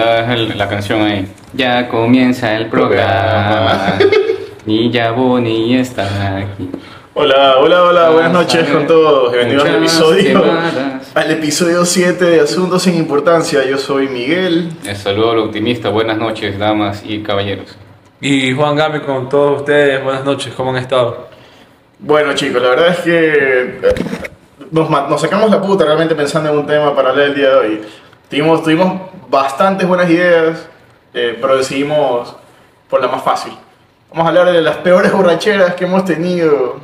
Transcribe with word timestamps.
El- 0.00 0.56
la 0.56 0.68
canción 0.68 1.02
ahí. 1.02 1.28
Ya 1.52 1.88
comienza 1.88 2.56
el 2.56 2.66
programa. 2.66 3.98
y 4.66 4.90
ya 4.90 5.10
Bonnie 5.10 5.78
está 5.78 6.38
aquí. 6.38 6.70
Hola, 7.12 7.56
hola, 7.58 7.82
hola, 7.82 8.10
buenas 8.10 8.32
noches 8.32 8.66
con 8.70 8.86
todos. 8.86 9.32
Bienvenidos 9.32 9.68
al 9.68 9.76
episodio, 9.76 10.42
al 11.14 11.30
episodio 11.32 11.84
7 11.84 12.24
de 12.24 12.40
Asuntos 12.40 12.82
sin 12.82 12.94
Importancia. 12.94 13.62
Yo 13.68 13.76
soy 13.76 14.08
Miguel. 14.08 14.70
El 14.86 14.96
saludo 14.96 15.32
al 15.32 15.38
optimista. 15.40 15.90
Buenas 15.90 16.16
noches, 16.16 16.58
damas 16.58 17.02
y 17.04 17.22
caballeros. 17.22 17.76
Y 18.22 18.54
Juan 18.54 18.76
Gami 18.76 19.00
con 19.00 19.28
todos 19.28 19.60
ustedes, 19.60 20.02
buenas 20.02 20.24
noches, 20.24 20.54
¿cómo 20.54 20.70
han 20.70 20.76
estado? 20.76 21.28
Bueno 21.98 22.32
chicos, 22.34 22.62
la 22.62 22.70
verdad 22.70 22.88
es 22.88 22.98
que 23.00 23.80
eh, 23.82 23.94
nos, 24.70 25.20
sacamos 25.20 25.50
la 25.50 25.60
puta 25.60 25.84
realmente 25.84 26.14
pensando 26.14 26.48
en 26.50 26.56
un 26.58 26.66
tema 26.66 26.94
para 26.94 27.10
hablar 27.10 27.26
el 27.26 27.34
día 27.34 27.50
de 27.50 27.56
hoy. 27.56 27.80
Tuvimos, 28.30 28.62
tuvimos 28.62 29.00
bastantes 29.28 29.88
buenas 29.88 30.08
ideas, 30.08 30.68
eh, 31.12 31.36
pero 31.40 31.56
decidimos 31.56 32.36
por 32.88 33.00
la 33.00 33.08
más 33.08 33.24
fácil. 33.24 33.52
Vamos 34.08 34.24
a 34.24 34.28
hablar 34.28 34.52
de 34.52 34.62
las 34.62 34.76
peores 34.76 35.12
borracheras 35.12 35.74
que 35.74 35.84
hemos 35.84 36.04
tenido 36.04 36.80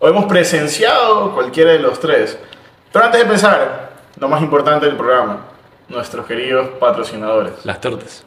o 0.00 0.08
hemos 0.08 0.24
presenciado 0.24 1.32
cualquiera 1.34 1.70
de 1.70 1.78
los 1.78 2.00
tres. 2.00 2.36
Pero 2.92 3.04
antes 3.04 3.20
de 3.20 3.26
empezar, 3.28 3.92
lo 4.18 4.28
más 4.28 4.42
importante 4.42 4.86
del 4.86 4.96
programa, 4.96 5.46
nuestros 5.88 6.26
queridos 6.26 6.68
patrocinadores. 6.80 7.64
Las 7.64 7.80
tortas. 7.80 8.24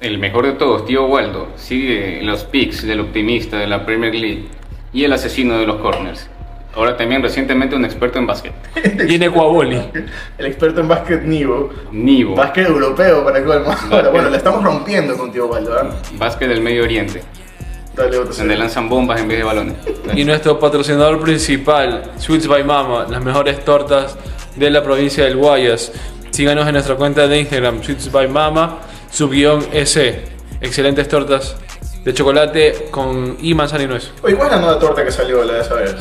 El 0.00 0.18
mejor 0.18 0.46
de 0.46 0.52
todos, 0.54 0.86
tío 0.86 1.06
Waldo, 1.06 1.46
sigue 1.54 2.20
los 2.24 2.42
picks 2.42 2.84
del 2.84 2.98
optimista 2.98 3.58
de 3.58 3.68
la 3.68 3.86
Premier 3.86 4.14
League 4.14 4.48
y 4.92 5.04
el 5.04 5.12
asesino 5.12 5.56
de 5.56 5.66
los 5.66 5.76
corners. 5.76 6.28
Ahora 6.78 6.96
también 6.96 7.20
recientemente 7.20 7.74
un 7.74 7.84
experto 7.84 8.20
en 8.20 8.26
básquet. 8.28 8.52
Viene 9.08 9.28
Coaboli. 9.32 9.82
El 10.38 10.46
experto 10.46 10.80
en 10.80 10.86
básquet 10.86 11.24
Nivo. 11.24 11.70
Nivo, 11.90 12.36
Básquet 12.36 12.68
europeo 12.68 13.24
para 13.24 13.42
colmo. 13.44 13.74
Ahora, 13.90 14.10
bueno, 14.10 14.30
la 14.30 14.36
estamos 14.36 14.62
rompiendo 14.62 15.16
con 15.18 15.32
Tío 15.32 15.48
Waldo, 15.48 15.70
¿verdad? 15.72 15.92
básquet 16.12 16.48
del 16.48 16.60
Medio 16.60 16.84
Oriente, 16.84 17.20
Dale 17.96 18.16
otro 18.18 18.32
donde 18.32 18.56
lanzan 18.56 18.88
bombas 18.88 19.20
en 19.20 19.26
vez 19.26 19.38
de 19.38 19.44
balones. 19.44 19.74
Y 20.14 20.24
nuestro 20.24 20.60
patrocinador 20.60 21.20
principal, 21.20 22.12
Sweets 22.16 22.46
by 22.46 22.62
Mama, 22.62 23.06
las 23.10 23.24
mejores 23.24 23.64
tortas 23.64 24.16
de 24.54 24.70
la 24.70 24.80
provincia 24.80 25.24
del 25.24 25.36
Guayas. 25.36 25.90
Síganos 26.30 26.64
en 26.68 26.74
nuestra 26.74 26.94
cuenta 26.94 27.26
de 27.26 27.40
Instagram, 27.40 27.82
Sweets 27.82 28.12
by 28.12 28.28
Mama, 28.28 28.78
subguión 29.10 29.66
S. 29.72 30.26
Excelentes 30.60 31.08
tortas 31.08 31.56
de 32.04 32.14
chocolate 32.14 32.86
con 32.92 33.36
y 33.40 33.52
manzana 33.52 33.82
y 33.82 33.88
nuez. 33.88 34.12
Oye, 34.22 34.36
¿cuál 34.36 34.46
es 34.46 34.54
la 34.54 34.60
nueva 34.60 34.78
torta 34.78 35.04
que 35.04 35.10
salió 35.10 35.42
la 35.42 35.54
de 35.54 35.60
esa 35.60 35.74
vez? 35.74 35.96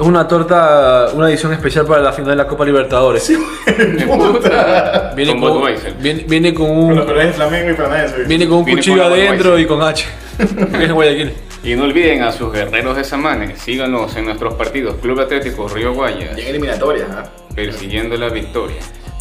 Es 0.00 0.06
una 0.06 0.26
torta, 0.26 1.08
una 1.12 1.28
edición 1.28 1.52
especial 1.52 1.84
para 1.84 2.00
la 2.00 2.10
final 2.10 2.30
de 2.30 2.36
la 2.36 2.46
Copa 2.46 2.64
Libertadores. 2.64 3.30
Puta. 4.06 5.12
Viene 5.14 5.38
Con 5.38 5.62
viene, 6.00 6.24
viene 6.26 6.54
con 6.54 6.68
Con 6.68 6.88
los 6.88 7.00
un, 7.00 7.06
colores 7.06 7.36
Flamengo 7.36 7.70
y 7.70 7.74
Paranaense. 7.74 8.24
viene 8.24 8.48
con 8.48 8.58
un 8.60 8.64
Viene 8.64 8.80
cuchillo 8.80 9.02
con 9.02 9.12
adentro 9.12 9.58
y 9.58 9.66
con 9.66 9.82
H. 9.82 10.06
Es 10.80 10.90
Guayaquil. 10.90 11.34
Y 11.64 11.74
no 11.74 11.84
olviden 11.84 12.22
a 12.22 12.32
sus 12.32 12.50
guerreros 12.50 12.96
de 12.96 13.04
Samanes, 13.04 13.60
síganos 13.60 14.16
en 14.16 14.24
nuestros 14.24 14.54
partidos 14.54 14.94
Club 15.02 15.20
Atlético 15.20 15.68
Río 15.68 15.92
Guayas, 15.92 16.34
Bien 16.34 16.48
eliminatorias, 16.48 17.06
¿ah? 17.10 17.24
persiguiendo 17.54 18.16
la 18.16 18.30
victoria. 18.30 18.78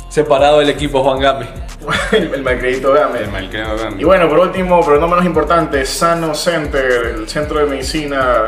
Separado 0.08 0.60
del 0.60 0.70
equipo 0.70 1.04
Juan 1.04 1.20
Game. 1.20 1.46
el, 2.14 2.34
el 2.36 2.42
malcredito 2.42 2.94
Game. 2.94 3.20
El 3.20 3.30
malcriado 3.30 3.78
Gandhi. 3.78 4.02
Y 4.02 4.06
bueno, 4.06 4.30
por 4.30 4.40
último, 4.40 4.80
pero 4.86 4.98
no 4.98 5.10
menos 5.10 5.26
importante, 5.26 5.86
Sano 5.86 6.34
Center, 6.34 7.16
el 7.18 7.28
centro 7.28 7.60
de 7.60 7.66
medicina, 7.66 8.46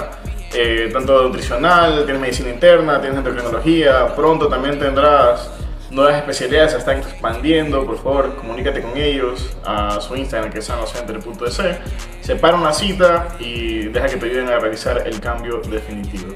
eh, 0.53 0.89
tanto 0.91 1.23
nutricional, 1.23 2.03
tienes 2.03 2.21
medicina 2.21 2.49
interna, 2.49 2.99
tienes 2.99 3.19
endocrinología, 3.19 4.13
pronto 4.15 4.47
también 4.47 4.77
tendrás 4.79 5.49
nuevas 5.89 6.17
especialidades, 6.17 6.71
se 6.71 6.77
están 6.77 6.97
expandiendo, 6.97 7.85
por 7.85 7.97
favor, 7.97 8.35
comunícate 8.35 8.81
con 8.81 8.97
ellos 8.97 9.49
a 9.65 9.99
su 10.01 10.15
Instagram 10.15 10.51
que 10.51 10.59
es 10.59 10.65
sanocenter.es, 10.65 11.61
separa 12.21 12.57
una 12.57 12.73
cita 12.73 13.35
y 13.39 13.87
deja 13.87 14.07
que 14.07 14.17
te 14.17 14.25
ayuden 14.25 14.49
a 14.49 14.59
realizar 14.59 15.03
el 15.05 15.19
cambio 15.19 15.61
definitivo. 15.69 16.33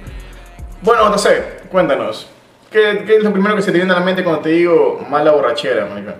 Bueno, 0.81 1.09
no 1.09 1.17
sé, 1.17 1.59
cuéntanos, 1.69 2.27
¿qué, 2.71 3.03
qué 3.05 3.17
es 3.17 3.23
lo 3.23 3.31
primero 3.31 3.55
que 3.55 3.61
se 3.61 3.71
te 3.71 3.77
viene 3.77 3.93
a 3.93 3.99
la 3.99 4.05
mente 4.05 4.23
cuando 4.23 4.41
te 4.41 4.49
digo 4.49 5.05
mala 5.09 5.31
borrachera, 5.31 5.85
marica? 5.87 6.15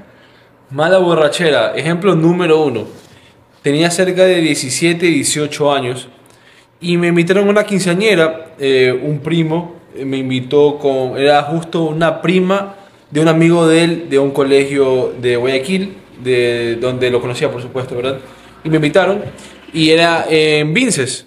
Mala 0.69 0.97
borrachera, 0.97 1.75
ejemplo 1.75 2.15
número 2.15 2.61
uno. 2.61 2.87
Tenía 3.61 3.89
cerca 3.89 4.23
de 4.23 4.35
17, 4.35 5.05
18 5.05 5.73
años 5.73 6.09
y 6.81 6.97
me 6.97 7.07
invitaron 7.07 7.47
a 7.47 7.51
una 7.51 7.63
quinceañera. 7.63 8.53
eh, 8.59 8.97
un 9.03 9.19
primo 9.19 9.75
eh, 9.95 10.05
me 10.05 10.17
invitó 10.17 10.77
con. 10.77 11.17
Era 11.17 11.43
justo 11.43 11.83
una 11.83 12.21
prima 12.21 12.75
de 13.11 13.21
un 13.21 13.27
amigo 13.27 13.67
de 13.67 13.83
él 13.83 14.09
de 14.09 14.19
un 14.19 14.31
colegio 14.31 15.13
de 15.21 15.35
Guayaquil, 15.37 15.95
de 16.23 16.77
donde 16.81 17.09
lo 17.09 17.21
conocía, 17.21 17.51
por 17.51 17.61
supuesto, 17.61 17.95
¿verdad? 17.95 18.19
Y 18.63 18.69
me 18.69 18.77
invitaron 18.77 19.21
y 19.73 19.89
era 19.91 20.25
en 20.29 20.73
Vinces. 20.73 21.25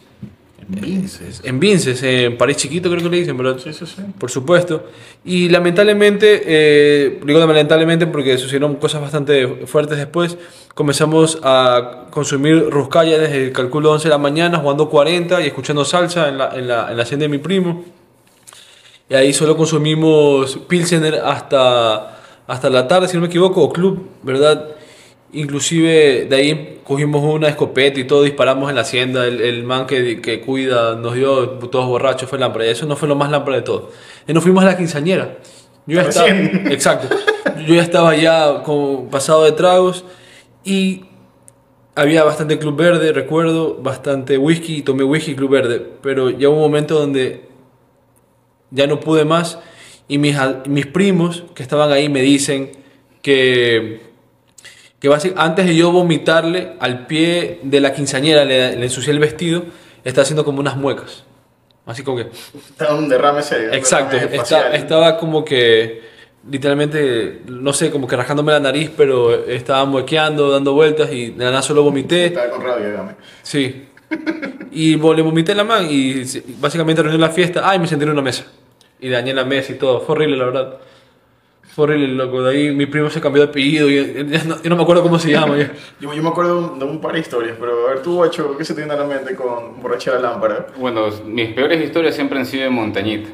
Vinces. 0.69 1.41
En 1.45 1.59
Vinces, 1.59 2.03
en 2.03 2.37
París 2.37 2.59
Chiquito, 2.59 2.91
creo 2.91 3.03
que 3.03 3.09
le 3.09 3.17
dicen, 3.19 3.37
¿verdad? 3.37 3.59
Sí, 3.62 3.73
sí, 3.73 3.87
sí. 3.87 4.03
por 4.19 4.31
supuesto. 4.31 4.84
Y 5.25 5.49
lamentablemente, 5.49 6.43
eh, 6.45 7.21
digo 7.25 7.39
lamentablemente 7.39 8.06
porque 8.06 8.37
sucedieron 8.37 8.77
cosas 8.77 9.01
bastante 9.01 9.67
fuertes 9.67 9.97
después, 9.97 10.37
comenzamos 10.75 11.41
a 11.43 12.06
consumir 12.11 12.69
ruscaya 12.69 13.19
desde 13.19 13.47
el 13.47 13.53
cálculo 13.53 13.93
11 13.93 14.09
de 14.09 14.11
la 14.11 14.19
mañana, 14.19 14.59
jugando 14.59 14.91
40 14.91 15.41
y 15.41 15.47
escuchando 15.47 15.84
salsa 15.84 16.29
en 16.29 16.39
la, 16.39 16.55
en 16.55 16.69
la, 16.69 16.91
en 16.91 16.97
la 16.97 17.03
hacienda 17.03 17.25
de 17.25 17.31
mi 17.31 17.39
primo. 17.39 17.85
Y 19.09 19.15
ahí 19.15 19.33
solo 19.33 19.56
consumimos 19.56 20.59
Pilsener 20.69 21.15
hasta, 21.25 22.19
hasta 22.47 22.69
la 22.69 22.87
tarde, 22.87 23.09
si 23.09 23.15
no 23.15 23.23
me 23.23 23.29
equivoco, 23.29 23.62
o 23.62 23.73
club, 23.73 24.06
¿verdad? 24.23 24.69
Inclusive 25.33 26.27
de 26.28 26.37
ahí 26.37 26.81
cogimos 26.84 27.22
una 27.22 27.49
escopeta 27.49 28.00
y 28.00 28.05
todo, 28.05 28.22
disparamos 28.22 28.71
en 28.71 28.77
la 28.77 28.83
hacienda, 28.83 29.27
el, 29.27 29.41
el 29.41 29.62
man 29.62 29.87
que, 29.87 30.21
que 30.22 30.41
cuida 30.41 30.97
nos 30.97 31.15
dio 31.15 31.49
todos 31.50 31.87
borrachos, 31.87 32.28
fue 32.31 32.39
lámpara, 32.39 32.66
y 32.66 32.71
eso 32.71 32.87
no 32.87 32.97
fue 32.97 33.09
lo 33.09 33.15
más 33.15 33.31
lámpara 33.31 33.56
de 33.59 33.62
todo. 33.62 33.91
Y 34.27 34.33
nos 34.33 34.43
fuimos 34.43 34.65
a 34.65 34.69
la 34.69 34.77
quinceañera. 34.77 35.37
Yo 35.87 36.03
ya 36.03 36.09
estaba, 36.09 36.28
exacto, 36.28 37.09
yo 37.67 37.75
ya 37.75 37.83
estaba 37.83 38.15
ya 38.15 38.62
con, 38.62 39.09
pasado 39.09 39.44
de 39.44 39.53
tragos 39.53 40.05
y 40.62 41.05
había 41.94 42.25
bastante 42.25 42.59
club 42.59 42.77
verde, 42.77 43.12
recuerdo, 43.12 43.78
bastante 43.83 44.38
whisky, 44.38 44.83
tomé 44.83 45.03
whisky 45.05 45.34
club 45.34 45.50
verde, 45.50 45.84
pero 46.03 46.31
ya 46.31 46.49
hubo 46.49 46.56
un 46.56 46.62
momento 46.62 46.99
donde 46.99 47.49
ya 48.71 48.87
no 48.87 49.00
pude 49.00 49.25
más 49.25 49.59
y 50.09 50.19
mis, 50.19 50.37
mis 50.67 50.87
primos 50.87 51.44
que 51.55 51.62
estaban 51.62 51.91
ahí 51.91 52.09
me 52.09 52.21
dicen 52.21 52.71
que, 53.22 54.08
que 55.01 55.11
antes 55.37 55.67
de 55.67 55.77
yo 55.77 55.93
vomitarle 55.93 56.73
al 56.81 57.07
pie 57.07 57.61
de 57.63 57.81
la 57.81 57.93
quinceañera, 57.93 58.45
le, 58.45 58.77
le 58.77 58.85
ensucié 58.85 59.13
el 59.13 59.19
vestido, 59.19 59.65
está 60.05 60.23
haciendo 60.23 60.45
como 60.45 60.61
unas 60.61 60.77
muecas. 60.77 61.25
Así 61.87 62.03
como 62.03 62.19
que... 62.19 62.27
Estaba 62.57 62.93
en 62.97 63.05
un 63.05 63.09
derrame 63.09 63.43
serio. 63.43 63.73
Exacto, 63.73 64.17
derrame 64.17 64.37
está- 64.37 64.73
estaba 64.75 65.17
como 65.19 65.45
que 65.45 66.03
literalmente, 66.51 67.43
no 67.49 67.73
sé, 67.73 67.91
como 67.91 68.07
que 68.07 68.17
rascándome 68.17 68.53
la 68.53 68.61
nariz, 68.61 68.91
pero 68.97 69.45
estaba 69.47 69.85
muequeando, 69.85 70.51
dando 70.51 70.73
vueltas 70.73 71.11
y 71.13 71.31
de 71.31 71.45
la 71.45 71.51
nada 71.51 71.63
solo 71.63 71.83
vomité. 71.83 72.27
Estaba 72.27 72.51
con 72.51 72.63
rabia, 72.63 72.87
dígame. 72.89 73.13
Sí. 73.43 73.85
Y 74.73 74.97
le 74.97 75.23
vomité 75.23 75.53
en 75.53 75.59
la 75.59 75.65
mano 75.65 75.91
y 75.91 76.25
básicamente 76.59 77.01
arruiné 77.01 77.19
la 77.19 77.31
fiesta. 77.31 77.63
Ay, 77.69 77.79
me 77.79 77.87
senté 77.87 78.05
en 78.05 78.11
una 78.11 78.23
mesa. 78.23 78.45
Y 79.01 79.09
dañé 79.09 79.35
la 79.35 79.44
mesa 79.44 79.73
y 79.73 79.77
todo. 79.77 80.01
Fue 80.01 80.15
horrible, 80.15 80.37
la 80.37 80.44
verdad. 80.47 80.79
Horrible, 81.76 82.09
loco. 82.09 82.43
De 82.43 82.50
ahí 82.50 82.75
mi 82.75 82.87
primo 82.87 83.09
se 83.11 83.20
cambió 83.20 83.43
de 83.43 83.49
apellido. 83.50 83.88
Y, 83.88 84.26
ya 84.29 84.44
no, 84.44 84.62
yo 84.62 84.70
no 84.70 84.76
me 84.76 84.82
acuerdo 84.82 85.03
cómo 85.03 85.19
se 85.19 85.31
llama. 85.31 85.56
Yo, 86.00 86.12
yo 86.12 86.23
me 86.23 86.29
acuerdo 86.29 86.61
de 86.61 86.69
un, 86.69 86.79
de 86.79 86.85
un 86.85 87.00
par 87.00 87.12
de 87.12 87.20
historias, 87.20 87.56
pero 87.59 87.87
a 87.87 87.91
ver, 87.91 88.03
tú, 88.03 88.17
Guacho, 88.17 88.56
¿qué 88.56 88.65
se 88.65 88.75
te 88.75 88.81
viene 88.81 88.94
a 88.94 88.97
la 88.97 89.05
mente 89.05 89.35
con 89.35 89.81
borrachera 89.81 90.19
lámpara? 90.19 90.67
Bueno, 90.76 91.06
mis 91.26 91.50
peores 91.50 91.82
historias 91.85 92.15
siempre 92.15 92.38
han 92.38 92.47
sido 92.47 92.65
de 92.65 92.70
montañita. 92.70 93.29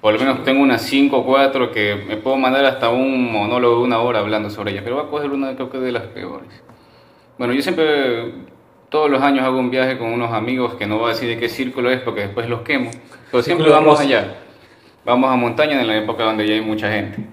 Por 0.00 0.14
lo 0.14 0.18
menos 0.18 0.44
tengo 0.44 0.62
unas 0.62 0.82
5 0.82 1.14
o 1.14 1.24
4 1.24 1.70
que 1.72 1.94
me 2.08 2.16
puedo 2.16 2.36
mandar 2.36 2.64
hasta 2.64 2.88
un 2.88 3.30
monólogo 3.30 3.76
de 3.78 3.82
una 3.82 3.98
hora 3.98 4.20
hablando 4.20 4.48
sobre 4.48 4.72
ellas, 4.72 4.82
pero 4.82 4.96
voy 4.96 5.04
a 5.04 5.08
coger 5.10 5.30
una 5.30 5.54
creo 5.54 5.70
que 5.70 5.78
de 5.78 5.92
las 5.92 6.04
peores. 6.04 6.48
Bueno, 7.36 7.52
yo 7.52 7.60
siempre, 7.60 8.32
todos 8.88 9.10
los 9.10 9.22
años 9.22 9.44
hago 9.44 9.58
un 9.58 9.70
viaje 9.70 9.98
con 9.98 10.08
unos 10.08 10.32
amigos 10.32 10.74
que 10.74 10.86
no 10.86 10.98
voy 10.98 11.06
a 11.06 11.08
decir 11.14 11.28
de 11.28 11.38
qué 11.38 11.48
círculo 11.48 11.90
es 11.90 12.00
porque 12.00 12.22
después 12.22 12.48
los 12.48 12.62
quemo, 12.62 12.90
pero 13.30 13.42
siempre 13.42 13.68
vamos 13.68 14.00
allá. 14.00 14.36
Vamos 15.04 15.30
a 15.30 15.36
montaña 15.36 15.80
en 15.80 15.86
la 15.86 15.96
época 15.96 16.24
donde 16.24 16.46
ya 16.46 16.54
hay 16.54 16.60
mucha 16.62 16.90
gente. 16.90 17.26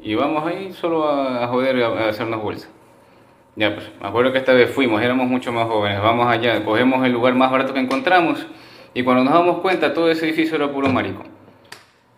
Y 0.00 0.14
vamos 0.14 0.46
ahí 0.46 0.72
solo 0.72 1.08
a, 1.08 1.44
a 1.44 1.48
joder, 1.48 1.82
a, 1.82 1.88
a 1.88 2.08
hacernos 2.08 2.42
bolsas. 2.42 2.70
Ya, 3.56 3.74
pues, 3.74 3.90
me 4.00 4.06
acuerdo 4.08 4.30
que 4.32 4.38
esta 4.38 4.52
vez 4.52 4.70
fuimos, 4.70 5.02
éramos 5.02 5.26
mucho 5.26 5.50
más 5.52 5.66
jóvenes, 5.66 6.00
vamos 6.00 6.28
allá, 6.28 6.64
cogemos 6.64 7.04
el 7.04 7.12
lugar 7.12 7.34
más 7.34 7.50
barato 7.50 7.74
que 7.74 7.80
encontramos 7.80 8.46
y 8.94 9.02
cuando 9.02 9.24
nos 9.24 9.32
damos 9.34 9.58
cuenta 9.58 9.92
todo 9.92 10.08
ese 10.10 10.26
edificio 10.26 10.54
era 10.56 10.68
puro 10.70 10.88
marico. 10.88 11.24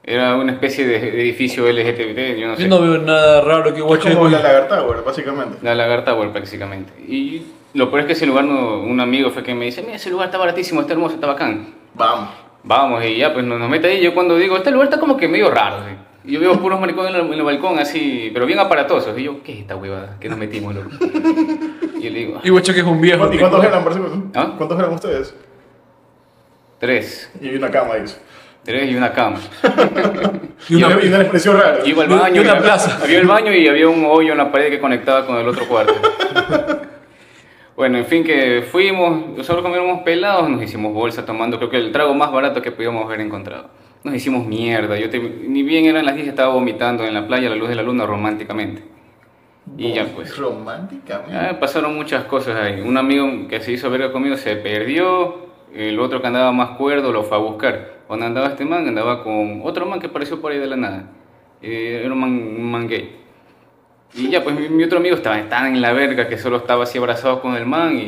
Era 0.02 0.34
una 0.36 0.52
especie 0.52 0.86
de 0.86 0.96
edificio 1.22 1.66
LGTB, 1.70 2.38
yo 2.38 2.48
no 2.48 2.56
sé. 2.56 2.62
Yo 2.62 2.68
no 2.68 2.80
veo 2.80 2.98
nada 2.98 3.40
raro 3.42 3.72
que 3.72 3.78
Es 3.80 3.84
Guacho 3.84 4.08
como 4.12 4.28
la 4.28 4.40
Lagar 4.40 4.68
Tower, 4.68 5.02
básicamente. 5.04 5.58
La 5.62 5.74
Lagarta 5.74 6.14
World 6.14 6.32
prácticamente. 6.32 6.92
Y 7.06 7.42
lo 7.74 7.88
peor 7.90 8.00
es 8.00 8.06
que 8.06 8.12
ese 8.14 8.26
lugar, 8.26 8.44
no- 8.44 8.80
un 8.80 8.98
amigo 9.00 9.30
fue 9.30 9.42
que 9.42 9.54
me 9.54 9.66
dice, 9.66 9.82
mira, 9.82 9.96
ese 9.96 10.10
lugar 10.10 10.26
está 10.26 10.38
baratísimo, 10.38 10.80
está 10.80 10.94
hermoso, 10.94 11.14
está 11.14 11.26
bacán. 11.26 11.74
Vamos. 11.94 12.28
Vamos, 12.62 13.04
y 13.04 13.16
ya, 13.16 13.32
pues 13.32 13.44
nos, 13.44 13.58
nos 13.58 13.68
mete 13.70 13.88
ahí. 13.88 14.02
Yo 14.02 14.12
cuando 14.14 14.36
digo, 14.36 14.56
este 14.56 14.70
lugar 14.70 14.88
está 14.88 14.98
como 15.00 15.16
que 15.16 15.28
medio 15.28 15.50
raro, 15.50 15.76
¿sí? 15.86 15.94
Y 16.24 16.32
yo 16.32 16.40
veo 16.40 16.60
puros 16.60 16.78
maricones 16.80 17.14
en 17.14 17.20
el, 17.20 17.26
en 17.26 17.38
el 17.38 17.42
balcón 17.42 17.78
así, 17.78 18.30
pero 18.34 18.44
bien 18.46 18.58
aparatosos. 18.58 19.18
Y 19.18 19.22
yo, 19.24 19.42
¿qué 19.42 19.54
es 19.54 19.58
esta 19.60 19.76
huevada? 19.76 20.16
¿Qué 20.20 20.28
nos 20.28 20.38
metimos, 20.38 20.74
loco? 20.74 20.90
Y 21.98 22.02
yo 22.02 22.10
le 22.10 22.18
digo, 22.18 22.40
Y 22.44 22.50
Bocho 22.50 22.72
que 22.74 22.80
es 22.80 22.86
un 22.86 23.00
viejo. 23.00 23.32
¿Y 23.32 23.38
cuántos 23.38 23.64
eran, 23.64 23.82
por 23.82 23.94
cierto? 23.94 24.22
¿Ah? 24.34 24.54
¿Cuántos 24.56 24.78
eran 24.78 24.92
ustedes? 24.92 25.34
tres. 26.78 27.30
Y 27.40 27.54
una 27.54 27.70
cama, 27.70 27.96
dice. 27.96 28.18
Tres 28.64 28.90
y 28.90 28.94
una 28.96 29.12
cama. 29.12 29.38
Y 30.68 30.74
una- 30.76 31.02
y 31.02 31.08
una 31.08 31.20
expresión 31.20 31.58
rara. 31.58 31.78
Iba 31.84 32.04
al 32.04 32.10
Y- 32.10 32.14
y 32.14 32.18
baño. 32.18 32.42
una 32.42 32.56
y- 32.58 32.60
plaza. 32.60 32.98
Había 33.02 33.18
el 33.20 33.26
baño 33.26 33.52
y 33.54 33.66
había 33.68 33.88
un 33.88 34.04
hoyo 34.06 34.32
en 34.32 34.38
la 34.38 34.52
pared 34.52 34.70
que 34.70 34.78
conectaba 34.80 35.26
con 35.26 35.36
el 35.36 35.48
otro 35.48 35.66
cuarto. 35.66 35.94
Bueno, 37.76 37.96
en 37.96 38.04
fin, 38.04 38.22
que 38.24 38.62
fuimos, 38.70 39.36
nosotros 39.38 39.62
como 39.62 39.74
éramos 39.74 40.02
pelados, 40.02 40.50
nos 40.50 40.62
hicimos 40.62 40.92
bolsa 40.92 41.24
tomando, 41.24 41.56
creo 41.56 41.70
que 41.70 41.78
el 41.78 41.92
trago 41.92 42.14
más 42.14 42.30
barato 42.30 42.60
que 42.60 42.70
podíamos 42.72 43.06
haber 43.06 43.20
encontrado. 43.22 43.70
Nos 44.02 44.14
hicimos 44.14 44.46
mierda, 44.46 44.98
yo 44.98 45.10
te- 45.10 45.18
ni 45.20 45.62
bien 45.62 45.84
eran 45.84 46.06
las 46.06 46.14
10 46.14 46.26
estaba 46.28 46.54
vomitando 46.54 47.04
en 47.04 47.12
la 47.12 47.26
playa 47.26 47.48
a 47.48 47.50
la 47.50 47.56
luz 47.56 47.68
de 47.68 47.74
la 47.74 47.82
luna 47.82 48.06
románticamente. 48.06 48.82
Y 49.76 49.92
ya 49.92 50.06
pues. 50.06 50.36
Románticamente. 50.36 51.36
Ah, 51.36 51.58
pasaron 51.60 51.94
muchas 51.94 52.24
cosas 52.24 52.56
ahí. 52.56 52.80
Un 52.80 52.96
amigo 52.96 53.46
que 53.48 53.60
se 53.60 53.72
hizo 53.72 53.90
verga 53.90 54.10
conmigo 54.10 54.36
se 54.36 54.56
perdió, 54.56 55.50
el 55.74 56.00
otro 56.00 56.20
que 56.20 56.26
andaba 56.26 56.50
más 56.52 56.70
cuerdo 56.70 57.12
lo 57.12 57.22
fue 57.24 57.36
a 57.36 57.40
buscar. 57.40 58.00
Cuando 58.06 58.26
andaba 58.26 58.48
este 58.48 58.64
man, 58.64 58.88
andaba 58.88 59.22
con 59.22 59.60
otro 59.64 59.86
man 59.86 60.00
que 60.00 60.06
apareció 60.06 60.40
por 60.40 60.50
ahí 60.52 60.58
de 60.58 60.66
la 60.66 60.76
nada. 60.76 61.04
Eh, 61.62 62.00
era 62.04 62.12
un 62.12 62.18
man, 62.20 62.30
un 62.30 62.70
man 62.70 62.88
gay. 62.88 63.16
Y 64.14 64.28
ya, 64.30 64.42
pues 64.42 64.58
mi, 64.58 64.68
mi 64.68 64.82
otro 64.82 64.98
amigo 64.98 65.14
estaba 65.14 65.40
tan 65.48 65.74
en 65.76 65.82
la 65.82 65.92
verga 65.92 66.26
que 66.26 66.36
solo 66.38 66.56
estaba 66.56 66.82
así 66.84 66.98
abrazado 66.98 67.40
con 67.40 67.54
el 67.54 67.66
man 67.66 67.96
y, 67.96 68.00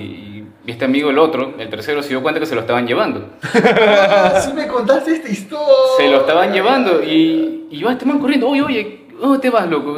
y 0.66 0.70
este 0.70 0.84
amigo, 0.84 1.10
el 1.10 1.18
otro, 1.18 1.54
el 1.58 1.68
tercero, 1.68 2.02
se 2.02 2.10
dio 2.10 2.22
cuenta 2.22 2.38
que 2.38 2.46
se 2.46 2.54
lo 2.54 2.60
estaban 2.60 2.86
llevando. 2.86 3.30
Ah, 3.54 4.40
sí 4.44 4.52
me 4.52 4.66
contaste 4.66 5.12
esta 5.12 5.28
historia. 5.28 5.66
Se 5.96 6.08
lo 6.08 6.18
estaban 6.18 6.52
llevando 6.52 7.02
y, 7.02 7.66
y 7.70 7.82
va 7.82 7.92
este 7.92 8.06
man 8.06 8.18
corriendo. 8.18 8.48
Oye, 8.48 8.62
oye, 8.62 9.00
¿dónde 9.20 9.38
te 9.40 9.50
vas, 9.50 9.68
loco? 9.68 9.96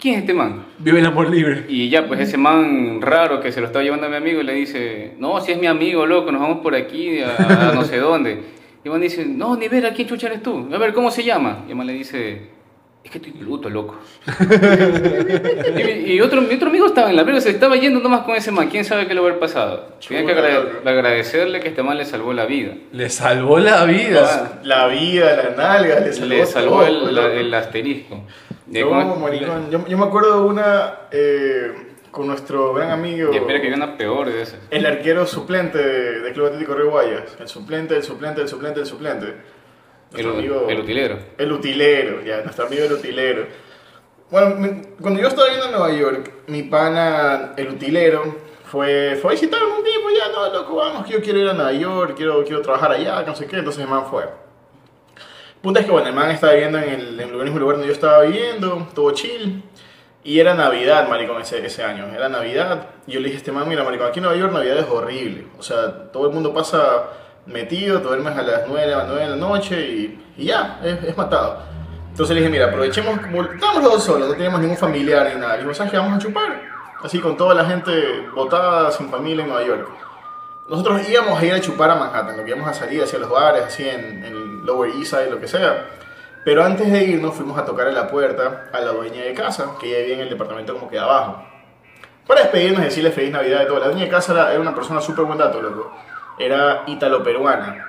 ¿Quién 0.00 0.14
es 0.14 0.20
este 0.22 0.34
man? 0.34 0.64
Vive 0.78 0.98
el 0.98 1.06
amor 1.06 1.30
libre. 1.30 1.66
Y 1.68 1.88
ya, 1.88 2.08
pues 2.08 2.18
ese 2.18 2.36
man 2.36 3.00
raro 3.00 3.40
que 3.40 3.52
se 3.52 3.60
lo 3.60 3.66
estaba 3.66 3.84
llevando 3.84 4.06
a 4.06 4.10
mi 4.10 4.16
amigo 4.16 4.42
le 4.42 4.54
dice, 4.54 5.14
no, 5.18 5.40
si 5.40 5.52
es 5.52 5.58
mi 5.58 5.68
amigo, 5.68 6.04
loco, 6.06 6.32
nos 6.32 6.40
vamos 6.40 6.58
por 6.58 6.74
aquí 6.74 7.20
a, 7.20 7.70
a 7.70 7.72
no 7.72 7.84
sé 7.84 7.98
dónde. 7.98 8.42
Y 8.84 8.88
el 8.88 8.90
man 8.90 9.00
dice, 9.00 9.24
no, 9.24 9.54
ni 9.54 9.68
ver, 9.68 9.86
¿a 9.86 9.92
quién 9.92 10.08
chucha 10.08 10.26
eres 10.26 10.42
tú? 10.42 10.68
A 10.74 10.78
ver, 10.78 10.92
¿cómo 10.92 11.12
se 11.12 11.22
llama? 11.22 11.64
Y 11.68 11.70
el 11.70 11.76
man 11.76 11.86
le 11.86 11.92
dice, 11.92 12.48
es 13.04 13.10
que 13.10 13.18
estoy 13.18 13.32
bruto, 13.32 13.68
loco. 13.68 13.98
y, 15.76 16.12
y 16.12 16.20
otro, 16.20 16.40
mi 16.42 16.54
otro 16.54 16.68
amigo 16.68 16.86
estaba 16.86 17.10
en 17.10 17.16
la 17.16 17.22
verga, 17.24 17.40
se 17.40 17.50
estaba 17.50 17.76
yendo 17.76 18.00
nomás 18.00 18.22
con 18.22 18.36
ese 18.36 18.50
man, 18.50 18.68
quién 18.68 18.84
sabe 18.84 19.06
qué 19.06 19.14
le 19.14 19.20
va 19.20 19.26
a 19.26 19.30
haber 19.30 19.40
pasado. 19.40 19.94
Tenía 20.06 20.24
que 20.26 20.88
agradecerle 20.88 21.60
que 21.60 21.68
este 21.68 21.82
man 21.82 21.96
le 21.98 22.04
salvó 22.04 22.32
la 22.32 22.46
vida. 22.46 22.74
Le 22.92 23.08
salvó 23.10 23.58
la 23.58 23.84
vida. 23.84 24.60
La 24.64 24.86
vida, 24.88 25.36
la 25.36 25.56
nalga, 25.56 26.00
le 26.00 26.12
salvó, 26.12 26.28
Le 26.28 26.46
salvó 26.46 26.70
todo, 26.84 26.86
el, 26.86 27.14
la- 27.14 27.32
el 27.32 27.52
asterisco. 27.54 28.24
Cómo- 28.84 29.16
maricón. 29.16 29.70
Yo, 29.70 29.86
yo 29.86 29.98
me 29.98 30.04
acuerdo 30.06 30.42
de 30.44 30.48
una 30.48 30.94
eh, 31.10 31.72
con 32.10 32.26
nuestro 32.26 32.72
gran 32.74 32.90
amigo. 32.90 33.32
y 33.32 33.36
espera 33.36 33.60
que 33.60 33.68
viene 33.68 33.76
una 33.82 33.96
peor 33.96 34.30
de 34.32 34.42
esas. 34.42 34.58
El 34.70 34.86
arquero 34.86 35.26
suplente 35.26 35.78
de, 35.78 36.20
de 36.20 36.32
Club 36.32 36.46
Atlético 36.46 36.74
Río 36.74 36.90
Guayas. 36.90 37.36
El 37.40 37.48
suplente, 37.48 37.96
el 37.96 38.02
suplente, 38.02 38.40
el 38.42 38.48
suplente, 38.48 38.80
el 38.80 38.86
suplente. 38.86 39.26
El, 40.14 40.28
amigo- 40.28 40.66
el 40.68 40.80
utilero. 40.80 41.18
El 41.38 41.52
utilero, 41.52 42.22
ya, 42.22 42.42
nuestro 42.42 42.66
amigo 42.66 42.84
el 42.84 42.92
utilero. 42.92 43.46
Bueno, 44.30 44.80
cuando 45.00 45.20
yo 45.20 45.28
estaba 45.28 45.48
yendo 45.48 45.66
a 45.66 45.70
Nueva 45.70 45.92
York, 45.92 46.30
mi 46.46 46.62
pana, 46.62 47.52
el 47.56 47.68
utilero, 47.68 48.22
fue, 48.64 49.18
fue 49.20 49.32
a 49.32 49.34
visitarme 49.34 49.66
un 49.76 49.84
tipo, 49.84 50.08
ya, 50.18 50.32
no, 50.32 50.50
loco, 50.52 50.76
vamos, 50.76 51.04
que 51.06 51.12
yo 51.12 51.20
quiero 51.22 51.38
ir 51.38 51.48
a 51.50 51.52
Nueva 51.52 51.72
York, 51.72 52.14
quiero, 52.16 52.42
quiero 52.44 52.62
trabajar 52.62 52.92
allá, 52.92 53.22
no 53.26 53.36
sé 53.36 53.46
qué, 53.46 53.56
entonces 53.58 53.82
el 53.82 53.88
man 53.90 54.06
fue. 54.10 54.24
Punto 55.60 55.78
es 55.78 55.86
que, 55.86 55.92
bueno, 55.92 56.08
el 56.08 56.14
man 56.14 56.30
estaba 56.30 56.54
viviendo 56.54 56.78
en 56.78 56.88
el, 56.88 57.20
en 57.20 57.28
el 57.28 57.36
mismo 57.44 57.58
lugar 57.58 57.76
donde 57.76 57.86
yo 57.88 57.92
estaba 57.92 58.22
viviendo, 58.22 58.88
todo 58.94 59.10
chill, 59.12 59.62
y 60.24 60.40
era 60.40 60.54
Navidad, 60.54 61.06
maricón, 61.08 61.42
ese, 61.42 61.64
ese 61.64 61.84
año, 61.84 62.06
era 62.14 62.28
Navidad, 62.30 62.88
y 63.06 63.12
yo 63.12 63.20
le 63.20 63.26
dije 63.26 63.36
a 63.36 63.38
este 63.38 63.52
man, 63.52 63.68
mira, 63.68 63.84
maricón, 63.84 64.08
aquí 64.08 64.18
en 64.18 64.24
Nueva 64.24 64.38
York 64.40 64.52
Navidad 64.52 64.78
es 64.78 64.88
horrible, 64.88 65.46
o 65.58 65.62
sea, 65.62 66.10
todo 66.10 66.26
el 66.28 66.32
mundo 66.32 66.54
pasa 66.54 67.04
metido, 67.46 68.00
te 68.00 68.08
duermes 68.08 68.36
a 68.36 68.42
las 68.42 68.62
9, 68.68 68.94
a 68.94 68.98
las 68.98 69.06
9 69.08 69.22
de 69.22 69.30
la 69.30 69.36
noche 69.36 69.80
y, 69.80 70.44
ya, 70.44 70.80
es, 70.82 71.02
es 71.02 71.16
matado. 71.16 71.62
Entonces 72.10 72.34
le 72.34 72.42
dije, 72.42 72.52
mira, 72.52 72.66
aprovechemos, 72.66 73.20
como 73.20 73.42
estábamos 73.42 73.82
los 73.82 73.92
dos 73.94 74.04
solos, 74.04 74.28
no 74.28 74.34
teníamos 74.34 74.60
ningún 74.60 74.76
familiar 74.76 75.30
ni 75.34 75.40
nada. 75.40 75.54
Le 75.54 75.62
digo, 75.62 75.74
¿sabes? 75.74 75.92
Vamos 75.92 76.14
a 76.14 76.18
chupar. 76.18 76.62
Así 77.02 77.18
con 77.20 77.36
toda 77.36 77.54
la 77.54 77.64
gente 77.64 78.28
botada, 78.34 78.92
sin 78.92 79.08
familia 79.10 79.42
en 79.42 79.50
Nueva 79.50 79.66
York. 79.66 79.88
Nosotros 80.68 81.08
íbamos 81.08 81.40
a 81.40 81.44
ir 81.44 81.52
a 81.52 81.60
chupar 81.60 81.90
a 81.90 81.96
Manhattan, 81.96 82.36
lo 82.36 82.44
que 82.44 82.50
íbamos 82.50 82.68
a 82.68 82.74
salir 82.74 83.02
hacia 83.02 83.18
los 83.18 83.28
bares, 83.28 83.64
así 83.64 83.88
en, 83.88 84.24
en 84.24 84.64
Lower 84.64 84.90
East 84.90 85.10
Side, 85.10 85.30
lo 85.30 85.40
que 85.40 85.48
sea. 85.48 85.86
Pero 86.44 86.64
antes 86.64 86.90
de 86.90 87.04
irnos 87.04 87.34
fuimos 87.34 87.58
a 87.58 87.64
tocar 87.64 87.88
a 87.88 87.92
la 87.92 88.08
puerta 88.08 88.70
a 88.72 88.80
la 88.80 88.92
dueña 88.92 89.22
de 89.22 89.32
casa, 89.32 89.72
que 89.80 89.88
ella 89.88 89.98
vivía 89.98 90.14
en 90.14 90.20
el 90.22 90.30
departamento 90.30 90.74
como 90.74 90.88
que 90.88 90.96
de 90.96 91.02
abajo. 91.02 91.42
Para 92.26 92.42
despedirnos 92.42 92.80
y 92.82 92.84
decirle 92.84 93.10
feliz 93.10 93.32
Navidad 93.32 93.62
y 93.62 93.66
todo. 93.66 93.78
La 93.78 93.86
dueña 93.86 94.04
de 94.04 94.08
casa 94.08 94.32
era 94.50 94.60
una 94.60 94.74
persona 94.74 95.00
súper 95.00 95.24
buen 95.24 95.38
dato, 95.38 95.60
loco. 95.60 95.92
Era 96.38 96.84
ítalo-peruana. 96.86 97.86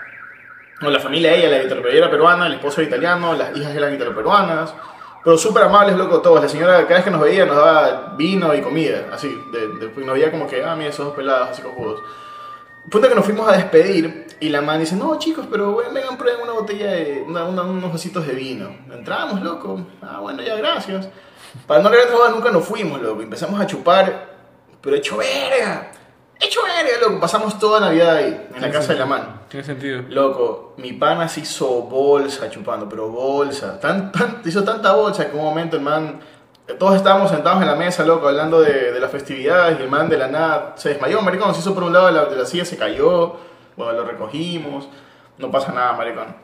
No, 0.81 0.89
la 0.89 0.99
familia 0.99 1.33
ella, 1.33 1.49
la 1.49 1.63
italo 1.63 1.87
era 1.87 2.09
peruana, 2.11 2.47
el 2.47 2.53
esposo 2.53 2.81
era 2.81 2.89
italiano, 2.89 3.33
las 3.33 3.55
hijas 3.55 3.73
eran 3.75 3.93
italo-peruanas. 3.93 4.73
Pero 5.23 5.37
súper 5.37 5.63
amables, 5.63 5.95
loco, 5.95 6.21
todos. 6.21 6.41
La 6.41 6.49
señora 6.49 6.81
cada 6.83 6.95
vez 6.95 7.03
que 7.05 7.11
nos 7.11 7.21
veía 7.21 7.45
nos 7.45 7.55
daba 7.55 8.13
vino 8.17 8.53
y 8.53 8.61
comida, 8.61 9.05
así. 9.13 9.29
De, 9.53 9.67
de- 9.87 10.05
nos 10.05 10.13
veía 10.15 10.29
como 10.31 10.45
que, 10.47 10.63
ah, 10.63 10.75
mira, 10.75 10.89
esos 10.89 11.05
dos 11.05 11.15
pelados, 11.15 11.49
así 11.51 11.61
cojudos. 11.61 12.01
Punto 12.91 13.07
que 13.07 13.15
nos 13.15 13.23
fuimos 13.23 13.47
a 13.47 13.53
despedir 13.53 14.27
y 14.41 14.49
la 14.49 14.61
man 14.61 14.81
dice, 14.81 14.97
no 14.97 15.17
chicos, 15.17 15.45
pero 15.49 15.71
bueno, 15.71 15.93
vengan, 15.93 16.17
prueben 16.17 16.41
una 16.41 16.51
botella 16.51 16.91
de, 16.91 17.23
una- 17.25 17.45
una- 17.45 17.61
unos 17.63 17.93
vasitos 17.93 18.27
de 18.27 18.33
vino. 18.33 18.75
Entramos, 18.91 19.41
loco. 19.41 19.79
Ah, 20.01 20.19
bueno, 20.19 20.43
ya, 20.43 20.55
gracias. 20.57 21.07
Para 21.65 21.81
no 21.81 21.89
drogas 21.89 22.31
nunca 22.31 22.51
nos 22.51 22.65
fuimos, 22.65 23.01
loco. 23.01 23.21
Empezamos 23.21 23.57
a 23.61 23.65
chupar, 23.65 24.33
pero 24.81 24.97
hecho 24.97 25.15
verga. 25.15 25.91
Hecho 26.39 26.61
verga, 26.63 26.99
loco. 27.01 27.19
Pasamos 27.19 27.57
toda 27.59 27.79
Navidad 27.79 28.15
ahí, 28.17 28.47
en 28.53 28.61
la 28.61 28.71
casa 28.71 28.93
de 28.93 28.99
la 28.99 29.05
man. 29.05 29.41
Tiene 29.47 29.65
sentido. 29.65 30.03
Loco, 30.09 30.73
mi 30.77 30.93
pana 30.93 31.27
se 31.27 31.41
hizo 31.41 31.83
bolsa 31.83 32.49
chupando, 32.49 32.89
pero 32.89 33.09
bolsa. 33.09 33.79
Tan, 33.79 34.11
tan, 34.11 34.41
hizo 34.43 34.63
tanta 34.63 34.93
bolsa 34.93 35.29
que 35.29 35.37
un 35.37 35.43
momento 35.43 35.77
el 35.77 35.83
man. 35.83 36.19
Todos 36.79 36.95
estábamos 36.95 37.29
sentados 37.29 37.61
en 37.61 37.67
la 37.67 37.75
mesa, 37.75 38.05
loco, 38.05 38.27
hablando 38.27 38.61
de, 38.61 38.91
de 38.91 38.99
las 38.99 39.11
festividades 39.11 39.79
y 39.79 39.83
el 39.83 39.89
man 39.89 40.07
de 40.07 40.17
la 40.17 40.27
nada 40.27 40.73
se 40.77 40.89
desmayó, 40.89 41.21
maricón. 41.21 41.53
Se 41.53 41.59
hizo 41.59 41.73
por 41.73 41.83
un 41.83 41.93
lado 41.93 42.07
de 42.07 42.13
la, 42.13 42.25
de 42.25 42.35
la 42.35 42.45
silla, 42.45 42.65
se 42.65 42.77
cayó. 42.77 43.35
Bueno, 43.75 43.93
lo 43.93 44.03
recogimos. 44.05 44.87
No 45.37 45.51
pasa 45.51 45.71
nada, 45.71 45.93
maricón. 45.93 46.35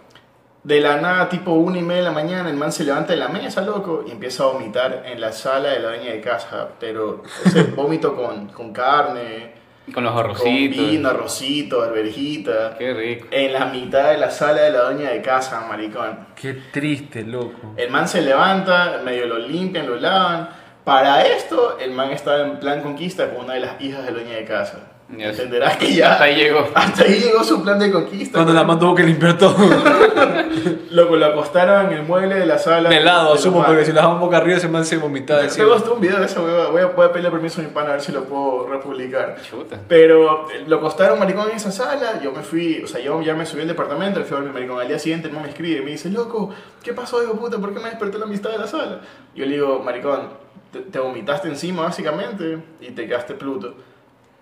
De 0.63 0.81
la 0.81 0.98
nada, 0.98 1.29
tipo 1.29 1.53
una 1.53 1.79
y 1.79 1.81
media 1.81 2.01
de 2.01 2.10
la 2.10 2.12
mañana, 2.12 2.50
el 2.50 2.58
man 2.58 2.72
se 2.72 2.84
levanta 2.84 3.13
de 3.13 3.19
la 3.19 3.29
mesa, 3.29 3.62
loco, 3.62 4.03
y 4.05 4.12
empieza 4.12 4.43
a 4.43 4.48
vomitar 4.48 5.03
en 5.05 5.22
la 5.22 5.31
sala 5.31 5.69
de 5.69 5.79
la 5.79 5.89
dueña 5.89 6.12
de 6.12 6.19
casa. 6.19 6.69
Pero 6.79 7.24
ese 7.46 7.63
vómito 7.75 8.15
con, 8.15 8.48
con 8.50 8.74
carne, 8.74 9.53
Con 9.93 10.03
los 10.03 10.13
con 10.13 10.24
arrocitos. 10.25 10.89
vino, 10.89 11.10
arrocito, 11.10 11.81
alberjita 11.84 12.75
Qué 12.77 12.93
rico. 12.93 13.27
en 13.31 13.53
la 13.53 13.65
mitad 13.65 14.10
de 14.12 14.17
la 14.17 14.29
sala 14.31 14.62
de 14.62 14.72
la 14.72 14.79
doña 14.81 15.10
de 15.12 15.22
casa, 15.22 15.62
maricón. 15.67 16.27
Qué 16.36 16.53
triste, 16.72 17.24
loco. 17.24 17.74
El 17.77 17.89
man 17.89 18.08
se 18.08 18.22
levanta, 18.22 19.01
medio 19.03 19.25
lo 19.27 19.38
limpian, 19.39 19.88
lo 19.88 19.96
lavan. 19.96 20.50
Para 20.84 21.24
esto, 21.24 21.77
el 21.79 21.91
man 21.91 22.10
estaba 22.12 22.41
en 22.41 22.60
plan 22.60 22.81
conquista 22.81 23.29
con 23.34 23.46
una 23.46 23.53
de 23.55 23.60
las 23.62 23.81
hijas 23.81 24.05
de 24.05 24.12
la 24.12 24.19
dueña 24.19 24.36
de 24.38 24.46
casa. 24.46 24.79
Ya 25.18 25.34
sé. 25.34 25.44
Entenderás 25.44 25.78
que 25.78 25.94
ya 25.94 26.12
Hasta 26.13 26.24
ahí 26.25 26.36
llegó. 26.36 26.68
hasta 26.75 27.04
ahí 27.04 27.20
llegó 27.20 27.44
su 27.44 27.63
plan 27.63 27.80
de 27.80 27.92
conquista. 27.92 28.38
Cuando 28.38 28.54
la 28.54 28.63
man 28.63 28.78
tuvo 28.80 28.94
que 28.96 29.04
limpiar 29.04 29.38
todo. 29.38 29.56
Loco, 30.92 31.16
lo 31.16 31.25
acostaron 31.28 31.88
en 31.92 32.00
el 32.00 32.04
mueble 32.04 32.36
de 32.36 32.46
la 32.46 32.58
sala. 32.58 32.89
De 32.89 33.00
lado, 33.00 33.30
la 33.34 33.39
asumo, 33.39 33.63
porque 33.66 33.86
si 33.86 33.92
la 33.92 34.01
dejamos 34.01 34.20
boca 34.20 34.38
arriba, 34.38 34.60
se 34.60 34.98
vomitaba 34.98 35.42
Luego 35.42 35.54
encima. 35.56 35.75
estuvo 35.75 35.94
un 35.96 36.01
video 36.01 36.20
de 36.20 36.25
eso, 36.25 36.42
voy 36.42 36.51
a, 36.51 36.68
voy 36.70 36.82
a- 36.82 36.86
voy 36.88 37.06
a 37.06 37.12
pedirle 37.12 37.32
permiso 37.32 37.62
a 37.62 37.63
mi 37.63 37.70
pana 37.70 37.89
a 37.89 37.92
ver 37.94 38.01
si 38.01 38.12
lo 38.12 38.24
puedo 38.25 38.68
republicar. 38.68 39.38
Chuta. 39.48 39.80
Pero 39.88 40.50
eh, 40.51 40.63
lo 40.68 40.78
acostaron 40.78 41.20
maricón 41.20 41.50
en 41.50 41.58
esa 41.58 41.72
sala, 41.72 42.20
yo 42.22 42.32
me 42.32 42.42
fui, 42.42 42.82
o 42.84 42.88
sea, 42.88 43.00
yo 43.01 43.22
ya 43.22 43.36
me 43.36 43.46
subí 43.46 43.62
al 43.62 43.68
departamento, 43.68 44.20
le 44.20 44.25
fui 44.25 44.36
a 44.38 44.39
ver 44.42 44.50
mi 44.50 44.54
maricón. 44.54 44.80
Al 44.82 44.88
día 44.88 45.00
siguiente 45.00 45.28
el 45.28 45.34
man 45.34 45.44
me 45.44 45.50
escribe 45.50 45.80
y 45.82 45.86
me 45.86 45.92
dice, 45.92 46.10
loco, 46.10 46.50
¿qué 46.84 46.94
pasó, 46.94 47.24
hijo 47.24 47.34
puta? 47.34 47.58
¿Por 47.60 47.74
qué 47.74 47.80
me 47.80 47.89
despertó 47.89 48.18
la 48.18 48.25
amistad 48.25 48.50
de 48.51 48.58
la 48.58 48.68
sala? 48.68 49.01
Yo 49.36 49.46
le 49.46 49.51
digo, 49.54 49.80
maricón, 49.84 50.30
te, 50.72 50.80
te 50.80 51.00
vomitaste 51.00 51.48
encima 51.48 51.84
básicamente 51.84 52.58
y 52.82 52.92
te 52.92 53.08
quedaste 53.08 53.36
pluto. 53.36 53.75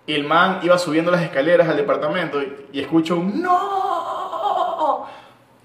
Y 0.08 0.14
el 0.14 0.24
man 0.24 0.58
iba 0.62 0.76
subiendo 0.78 1.10
las 1.12 1.22
escaleras 1.22 1.68
al 1.68 1.76
departamento 1.76 2.42
y, 2.42 2.66
y 2.72 2.80
escucho 2.80 3.16
un 3.16 3.40
¡No! 3.42 5.06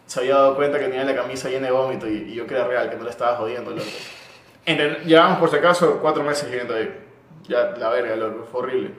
Se 0.06 0.20
había 0.20 0.36
dado 0.36 0.56
cuenta 0.56 0.78
que 0.78 0.86
tenía 0.86 1.04
la 1.06 1.16
camisa 1.16 1.50
llena 1.50 1.68
de 1.68 1.72
vómito 1.72 2.08
y, 2.08 2.18
y 2.30 2.34
yo 2.36 2.44
era 2.44 2.66
real, 2.68 2.90
que 2.90 2.96
no 2.98 3.04
le 3.04 3.10
estaba 3.10 3.38
jodiendo, 3.38 3.72
loco. 3.72 3.84
Ente- 4.66 5.00
Llevamos 5.06 5.40
por 5.40 5.50
si 5.50 5.56
acaso 5.56 5.98
cuatro 6.02 6.24
meses 6.24 6.48
viviendo 6.50 6.76
ahí. 6.76 6.94
Ya, 7.48 7.72
la 7.78 7.90
verga, 7.90 8.16
loco, 8.16 8.46
fue 8.52 8.62
horrible. 8.62 8.92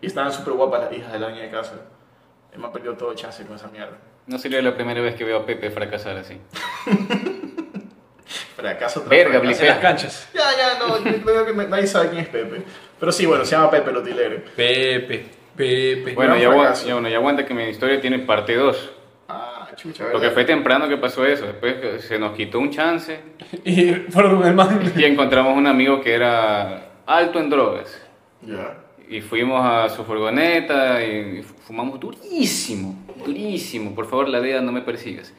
Y 0.00 0.06
estaban 0.06 0.30
súper 0.32 0.52
guapas 0.54 0.82
las 0.82 0.92
hijas 0.92 1.12
de 1.12 1.18
la 1.18 1.26
dueña 1.28 1.42
de 1.42 1.50
casa. 1.50 1.72
Me 2.56 2.66
ha 2.66 2.70
perdido 2.70 2.94
todo 2.94 3.10
el 3.10 3.16
chance 3.16 3.44
con 3.44 3.56
esa 3.56 3.68
mierda. 3.68 3.96
No 4.26 4.38
sería 4.38 4.62
la 4.62 4.74
primera 4.76 5.00
vez 5.00 5.16
que 5.16 5.24
veo 5.24 5.38
a 5.40 5.46
Pepe 5.46 5.70
fracasar 5.70 6.16
así. 6.18 6.38
Fracaso 8.56 9.00
tras 9.00 9.10
Verga, 9.10 9.40
fracaso. 9.40 9.62
En 9.62 9.68
las 9.68 9.78
canchas. 9.78 10.28
Ya, 10.34 10.42
ya, 10.56 10.78
no, 10.78 10.98
yo 11.04 11.22
creo 11.22 11.46
que 11.46 11.52
nadie 11.52 11.86
sabe 11.86 12.08
quién 12.10 12.22
es 12.22 12.28
Pepe. 12.28 12.62
Pero 12.98 13.12
sí, 13.12 13.26
bueno, 13.26 13.44
se 13.44 13.52
llama 13.52 13.70
Pepe 13.70 13.90
el 13.90 13.96
utilero. 13.96 14.36
Pepe, 14.56 15.26
Pepe. 15.56 16.12
Bueno, 16.14 16.36
ya, 16.36 16.42
ya, 16.74 16.94
bueno, 16.94 17.08
ya 17.08 17.16
aguanta 17.16 17.44
que 17.44 17.54
mi 17.54 17.64
historia 17.64 18.00
tiene 18.00 18.20
parte 18.20 18.54
2. 18.54 18.90
Ah, 19.28 19.68
chucha. 19.76 20.04
Porque 20.10 20.30
fue 20.30 20.44
temprano 20.44 20.88
que 20.88 20.96
pasó 20.96 21.24
eso. 21.26 21.46
Después 21.46 22.04
se 22.04 22.18
nos 22.18 22.36
quitó 22.36 22.58
un 22.58 22.70
chance 22.70 23.18
Y 23.64 23.92
fueron 24.10 24.44
el 24.46 24.54
man. 24.54 24.92
y 24.96 25.04
encontramos 25.04 25.56
un 25.56 25.66
amigo 25.66 26.00
que 26.00 26.14
era 26.14 26.90
alto 27.06 27.38
en 27.38 27.50
drogas. 27.50 28.00
Ya. 28.42 28.78
Y 29.08 29.20
fuimos 29.20 29.60
a 29.64 29.88
su 29.90 30.02
furgoneta 30.04 31.04
y 31.04 31.42
fumamos 31.66 32.00
durísimo, 32.00 33.04
durísimo. 33.24 33.94
Por 33.94 34.06
favor, 34.08 34.28
la 34.28 34.40
DEA, 34.40 34.60
no 34.62 34.72
me 34.72 34.80
persigas. 34.80 35.32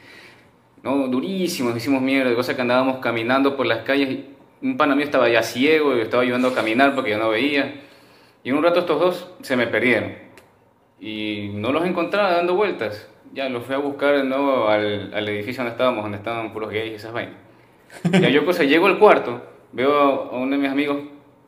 No, 0.86 1.08
durísimo, 1.08 1.76
hicimos 1.76 2.00
mierda. 2.04 2.36
Cosa 2.36 2.56
que 2.56 2.62
andábamos 2.62 3.00
caminando 3.00 3.58
por 3.58 3.66
las 3.66 3.80
calles. 3.80 4.08
y 4.10 4.26
Un 4.62 4.78
pana 4.78 4.96
mío 4.96 5.04
estaba 5.04 5.28
ya 5.28 5.42
ciego 5.42 5.94
y 5.94 5.98
lo 5.98 6.04
estaba 6.04 6.22
ayudando 6.22 6.50
a 6.50 6.54
caminar 6.54 6.94
porque 6.94 7.10
yo 7.10 7.18
no 7.18 7.30
veía. 7.30 7.82
Y 8.44 8.50
en 8.50 8.56
un 8.56 8.64
rato 8.64 8.82
estos 8.82 9.00
dos 9.00 9.32
se 9.42 9.56
me 9.58 9.66
perdieron. 9.66 10.14
Y 11.00 11.50
no 11.56 11.72
los 11.72 11.84
encontraba 11.86 12.34
dando 12.34 12.54
vueltas. 12.54 13.10
Ya 13.34 13.50
los 13.50 13.66
fui 13.66 13.74
a 13.74 13.80
buscar 13.80 14.16
de 14.16 14.24
nuevo 14.26 14.70
al, 14.70 15.12
al 15.12 15.28
edificio 15.28 15.64
donde 15.64 15.72
estábamos, 15.72 16.04
donde 16.04 16.20
estaban 16.20 16.54
puros 16.54 16.70
gays 16.70 16.92
y 16.92 16.96
esas 16.96 17.12
vainas. 17.12 17.36
Ya 18.12 18.30
yo 18.30 18.46
cosa, 18.46 18.64
llego 18.64 18.86
al 18.86 19.00
cuarto, 19.00 19.42
veo 19.72 20.30
a 20.32 20.38
uno 20.38 20.52
de 20.56 20.62
mis 20.62 20.72
amigos 20.72 20.98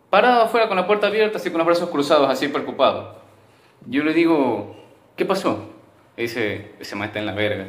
parado 0.10 0.44
afuera 0.44 0.68
con 0.68 0.78
la 0.78 0.88
puerta 0.88 1.08
abierta, 1.08 1.38
así 1.38 1.50
con 1.50 1.60
los 1.60 1.68
brazos 1.68 1.90
cruzados, 1.90 2.30
así 2.30 2.48
preocupado. 2.48 3.16
Yo 3.86 4.04
le 4.04 4.14
digo, 4.14 4.76
¿qué 5.16 5.26
pasó? 5.26 5.70
Y 6.18 6.24
dice, 6.24 6.72
ese 6.80 6.96
man 6.96 7.10
está 7.10 7.20
en 7.20 7.26
la 7.28 7.34
verga. 7.34 7.68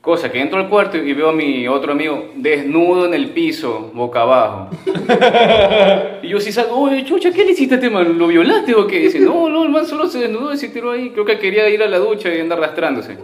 Cosa 0.00 0.30
que 0.30 0.40
entro 0.40 0.60
al 0.60 0.68
cuarto 0.68 0.96
y 0.96 1.12
veo 1.12 1.30
a 1.30 1.32
mi 1.32 1.66
otro 1.66 1.92
amigo 1.92 2.30
desnudo 2.36 3.06
en 3.06 3.14
el 3.14 3.30
piso, 3.30 3.90
boca 3.92 4.20
abajo. 4.20 4.70
y 6.22 6.28
yo 6.28 6.38
sí 6.38 6.52
salgo, 6.52 6.82
oye, 6.82 7.04
chucha, 7.04 7.32
¿qué 7.32 7.44
le 7.44 7.50
hiciste 7.50 7.74
a 7.74 7.78
este 7.78 7.90
man? 7.90 8.16
¿Lo 8.16 8.28
violaste 8.28 8.74
o 8.76 8.86
qué? 8.86 9.00
Dice, 9.00 9.18
no, 9.18 9.48
no, 9.48 9.64
el 9.64 9.70
man 9.70 9.86
solo 9.86 10.06
se 10.06 10.20
desnudó 10.20 10.54
y 10.54 10.56
se 10.56 10.68
tiró 10.68 10.92
ahí. 10.92 11.10
Creo 11.10 11.24
que 11.24 11.40
quería 11.40 11.68
ir 11.68 11.82
a 11.82 11.88
la 11.88 11.98
ducha 11.98 12.32
y 12.32 12.38
andar 12.40 12.58
arrastrándose. 12.58 13.18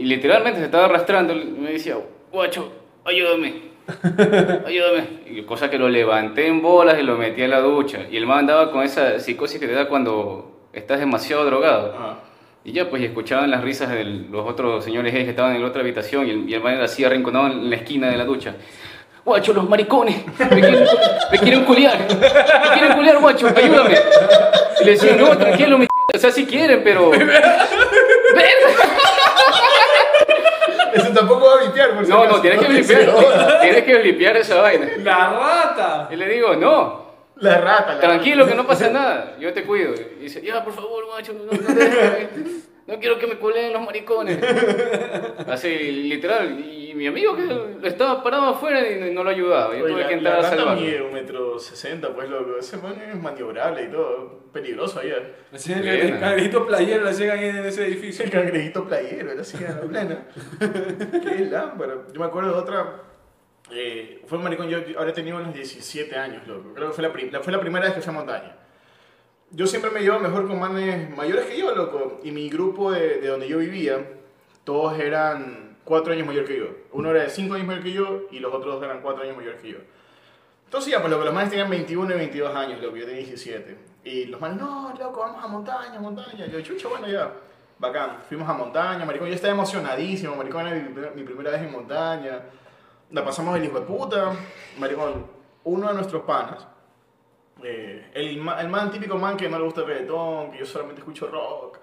Y 0.00 0.04
literalmente 0.04 0.58
se 0.58 0.64
estaba 0.64 0.86
arrastrando. 0.86 1.32
Me 1.34 1.72
decía, 1.72 1.96
guacho, 2.32 2.72
ayúdame. 3.04 3.70
Ayúdame. 4.66 5.04
Y 5.26 5.42
cosa 5.42 5.70
que 5.70 5.78
lo 5.78 5.88
levanté 5.88 6.48
en 6.48 6.60
bolas 6.60 6.98
y 6.98 7.02
lo 7.04 7.16
metí 7.16 7.42
a 7.42 7.48
la 7.48 7.60
ducha. 7.60 8.06
Y 8.10 8.16
el 8.16 8.26
man 8.26 8.40
andaba 8.40 8.72
con 8.72 8.82
esa 8.82 9.20
psicosis 9.20 9.60
que 9.60 9.68
te 9.68 9.74
da 9.74 9.88
cuando 9.88 10.68
estás 10.72 10.98
demasiado 10.98 11.44
drogado. 11.44 12.20
Y 12.64 12.72
ya, 12.72 12.90
pues, 12.90 13.02
escuchaban 13.02 13.50
las 13.50 13.62
risas 13.62 13.88
de 13.90 14.04
los 14.04 14.46
otros 14.46 14.84
señores 14.84 15.12
que 15.12 15.30
estaban 15.30 15.56
en 15.56 15.62
la 15.62 15.68
otra 15.68 15.80
habitación. 15.80 16.26
Y 16.26 16.30
el, 16.30 16.48
y 16.48 16.54
el 16.54 16.62
man 16.62 16.74
era 16.74 16.84
así 16.84 17.04
arrinconado 17.04 17.46
en 17.46 17.70
la 17.70 17.76
esquina 17.76 18.10
de 18.10 18.16
la 18.18 18.24
ducha. 18.24 18.54
Guacho, 19.24 19.52
los 19.52 19.68
maricones, 19.68 20.16
me 20.38 20.48
quieren, 20.48 20.84
me 21.30 21.38
quieren 21.38 21.64
culiar, 21.64 21.98
me 21.98 22.70
quieren 22.72 22.92
culiar, 22.96 23.18
guacho, 23.18 23.48
ayúdame. 23.48 23.96
Y 24.80 24.84
le 24.84 24.90
decía, 24.92 25.14
no, 25.14 25.36
tranquilo, 25.36 25.76
mi 25.76 25.86
o 26.12 26.18
sea, 26.18 26.30
si 26.32 26.46
quieren, 26.46 26.82
pero... 26.82 27.12
Eso 30.92 31.10
tampoco 31.12 31.46
va 31.46 31.60
a 31.60 31.64
limpiar, 31.64 31.94
por 31.94 32.04
si 32.04 32.10
No, 32.10 32.26
no, 32.26 32.40
tienes 32.40 32.60
que 32.60 32.68
limpiar, 32.72 33.60
tienes 33.60 33.84
que 33.84 33.98
limpiar 34.00 34.36
esa 34.38 34.60
vaina. 34.60 34.88
¡La 34.98 35.28
rata! 35.28 36.08
Y 36.10 36.16
le 36.16 36.28
digo, 36.28 36.56
no, 36.56 37.09
La 37.40 37.58
rata. 37.58 37.94
la 37.94 38.00
tranquilo, 38.00 38.44
que 38.44 38.50
rata. 38.52 38.62
no 38.62 38.68
pasa 38.68 38.90
nada, 38.90 39.36
yo 39.38 39.52
te 39.52 39.64
cuido. 39.64 39.94
Y 39.94 40.22
dice, 40.22 40.42
ya, 40.42 40.62
por 40.64 40.72
favor, 40.74 41.06
guacho, 41.06 41.32
no, 41.32 41.44
no, 41.44 41.50
no 42.86 42.98
quiero 42.98 43.18
que 43.18 43.26
me 43.26 43.36
culeen 43.36 43.72
los 43.72 43.82
maricones. 43.82 44.38
Así, 45.48 45.68
literal, 46.08 46.58
y 46.58 46.92
mi 46.94 47.06
amigo 47.06 47.36
que 47.36 47.86
estaba 47.88 48.22
parado 48.22 48.48
afuera 48.48 48.86
y 48.90 49.14
no 49.14 49.22
lo 49.24 49.30
ayudaba, 49.30 49.74
yo 49.76 49.84
Oye, 49.84 49.92
tuve 49.92 50.02
la, 50.02 50.08
que 50.08 50.12
la 50.16 50.18
entrar 50.18 50.34
a 50.34 50.42
rata 50.42 50.56
salvarlo. 50.56 50.80
mide 50.82 51.02
un 51.02 51.12
metro 51.14 51.58
sesenta, 51.58 52.12
pues 52.12 52.28
loco. 52.28 52.58
Ese 52.58 52.76
man 52.78 53.00
es 53.00 53.14
maniobrable 53.16 53.84
y 53.84 53.88
todo. 53.90 54.40
Peligroso 54.52 54.98
allá. 54.98 55.14
Así 55.52 55.72
el, 55.72 55.86
el 55.86 56.18
cangrejito 56.18 56.66
playero 56.66 57.04
lo 57.04 57.10
hacían 57.10 57.38
ahí 57.38 57.44
en 57.50 57.64
ese 57.64 57.86
edificio. 57.86 58.24
El 58.24 58.32
cangrejito 58.32 58.84
playero, 58.84 59.30
era 59.30 59.40
así 59.42 59.56
en 59.58 59.64
la 59.76 59.80
plena. 59.82 60.26
Qué 61.22 61.44
lámpara. 61.46 61.94
Yo 62.12 62.18
me 62.20 62.26
acuerdo 62.26 62.52
de 62.54 62.58
otra. 62.58 63.02
Eh, 63.72 64.22
fue 64.26 64.38
un 64.38 64.44
maricón, 64.44 64.68
yo 64.68 64.78
ahora 64.98 65.12
tenía 65.12 65.34
unos 65.34 65.54
17 65.54 66.16
años, 66.16 66.46
loco. 66.46 66.72
Creo 66.74 66.88
que 66.88 66.94
fue 66.94 67.02
la, 67.02 67.30
la- 67.30 67.40
fue 67.42 67.52
la 67.52 67.60
primera 67.60 67.86
vez 67.86 67.94
que 67.94 68.00
fui 68.02 68.10
a 68.10 68.16
montaña. 68.16 68.56
Yo 69.52 69.66
siempre 69.66 69.90
me 69.90 70.00
llevo 70.00 70.18
mejor 70.20 70.46
con 70.46 70.58
manes 70.60 71.10
mayores 71.16 71.46
que 71.46 71.58
yo, 71.58 71.74
loco. 71.74 72.20
Y 72.22 72.30
mi 72.30 72.48
grupo 72.48 72.92
de, 72.92 73.20
de 73.20 73.28
donde 73.28 73.48
yo 73.48 73.58
vivía, 73.58 73.98
todos 74.64 74.98
eran 74.98 75.76
4 75.84 76.12
años 76.12 76.26
mayor 76.26 76.44
que 76.44 76.58
yo. 76.58 76.66
Uno 76.92 77.10
era 77.10 77.22
de 77.22 77.30
5 77.30 77.54
años 77.54 77.66
mayor 77.66 77.82
que 77.82 77.92
yo 77.92 78.22
y 78.30 78.38
los 78.38 78.52
otros 78.54 78.74
dos 78.76 78.84
eran 78.84 79.00
4 79.02 79.24
años 79.24 79.36
mayores 79.36 79.60
que 79.60 79.70
yo. 79.70 79.78
Entonces 80.66 80.92
ya, 80.92 81.00
pues 81.00 81.10
loco, 81.10 81.24
los 81.24 81.34
manes 81.34 81.50
tenían 81.50 81.68
21 81.68 82.14
y 82.14 82.16
22 82.18 82.54
años, 82.54 82.80
loco, 82.80 82.96
yo 82.96 83.04
tenía 83.04 83.20
17. 83.22 83.76
Y 84.04 84.26
los 84.26 84.40
manes, 84.40 84.58
no, 84.58 84.94
loco, 84.98 85.18
vamos 85.20 85.42
a 85.42 85.48
montaña, 85.48 85.98
montaña. 85.98 86.46
Yo, 86.46 86.60
chucha, 86.60 86.86
bueno, 86.88 87.08
ya. 87.08 87.32
Bacán, 87.80 88.18
fuimos 88.28 88.48
a 88.48 88.52
montaña, 88.52 89.04
maricón, 89.04 89.26
yo 89.28 89.34
estaba 89.34 89.52
emocionadísimo, 89.54 90.36
maricón, 90.36 90.66
era 90.68 90.76
mi, 90.76 90.90
mi 91.16 91.22
primera 91.24 91.50
vez 91.50 91.62
en 91.62 91.72
montaña. 91.72 92.40
La 93.10 93.24
pasamos 93.24 93.56
el 93.56 93.64
hijo 93.64 93.80
de 93.80 93.86
puta, 93.86 94.32
maricón, 94.78 95.26
uno 95.64 95.88
de 95.88 95.94
nuestros 95.94 96.22
panas, 96.22 96.66
eh, 97.62 98.10
el, 98.14 98.38
el 98.38 98.68
man 98.68 98.90
típico 98.90 99.16
man 99.18 99.36
que 99.36 99.48
no 99.48 99.58
le 99.58 99.64
gusta 99.64 99.80
el 99.80 99.88
reggaetón, 99.88 100.52
que 100.52 100.58
yo 100.58 100.66
solamente 100.66 101.00
escucho 101.00 101.26
rock, 101.26 101.78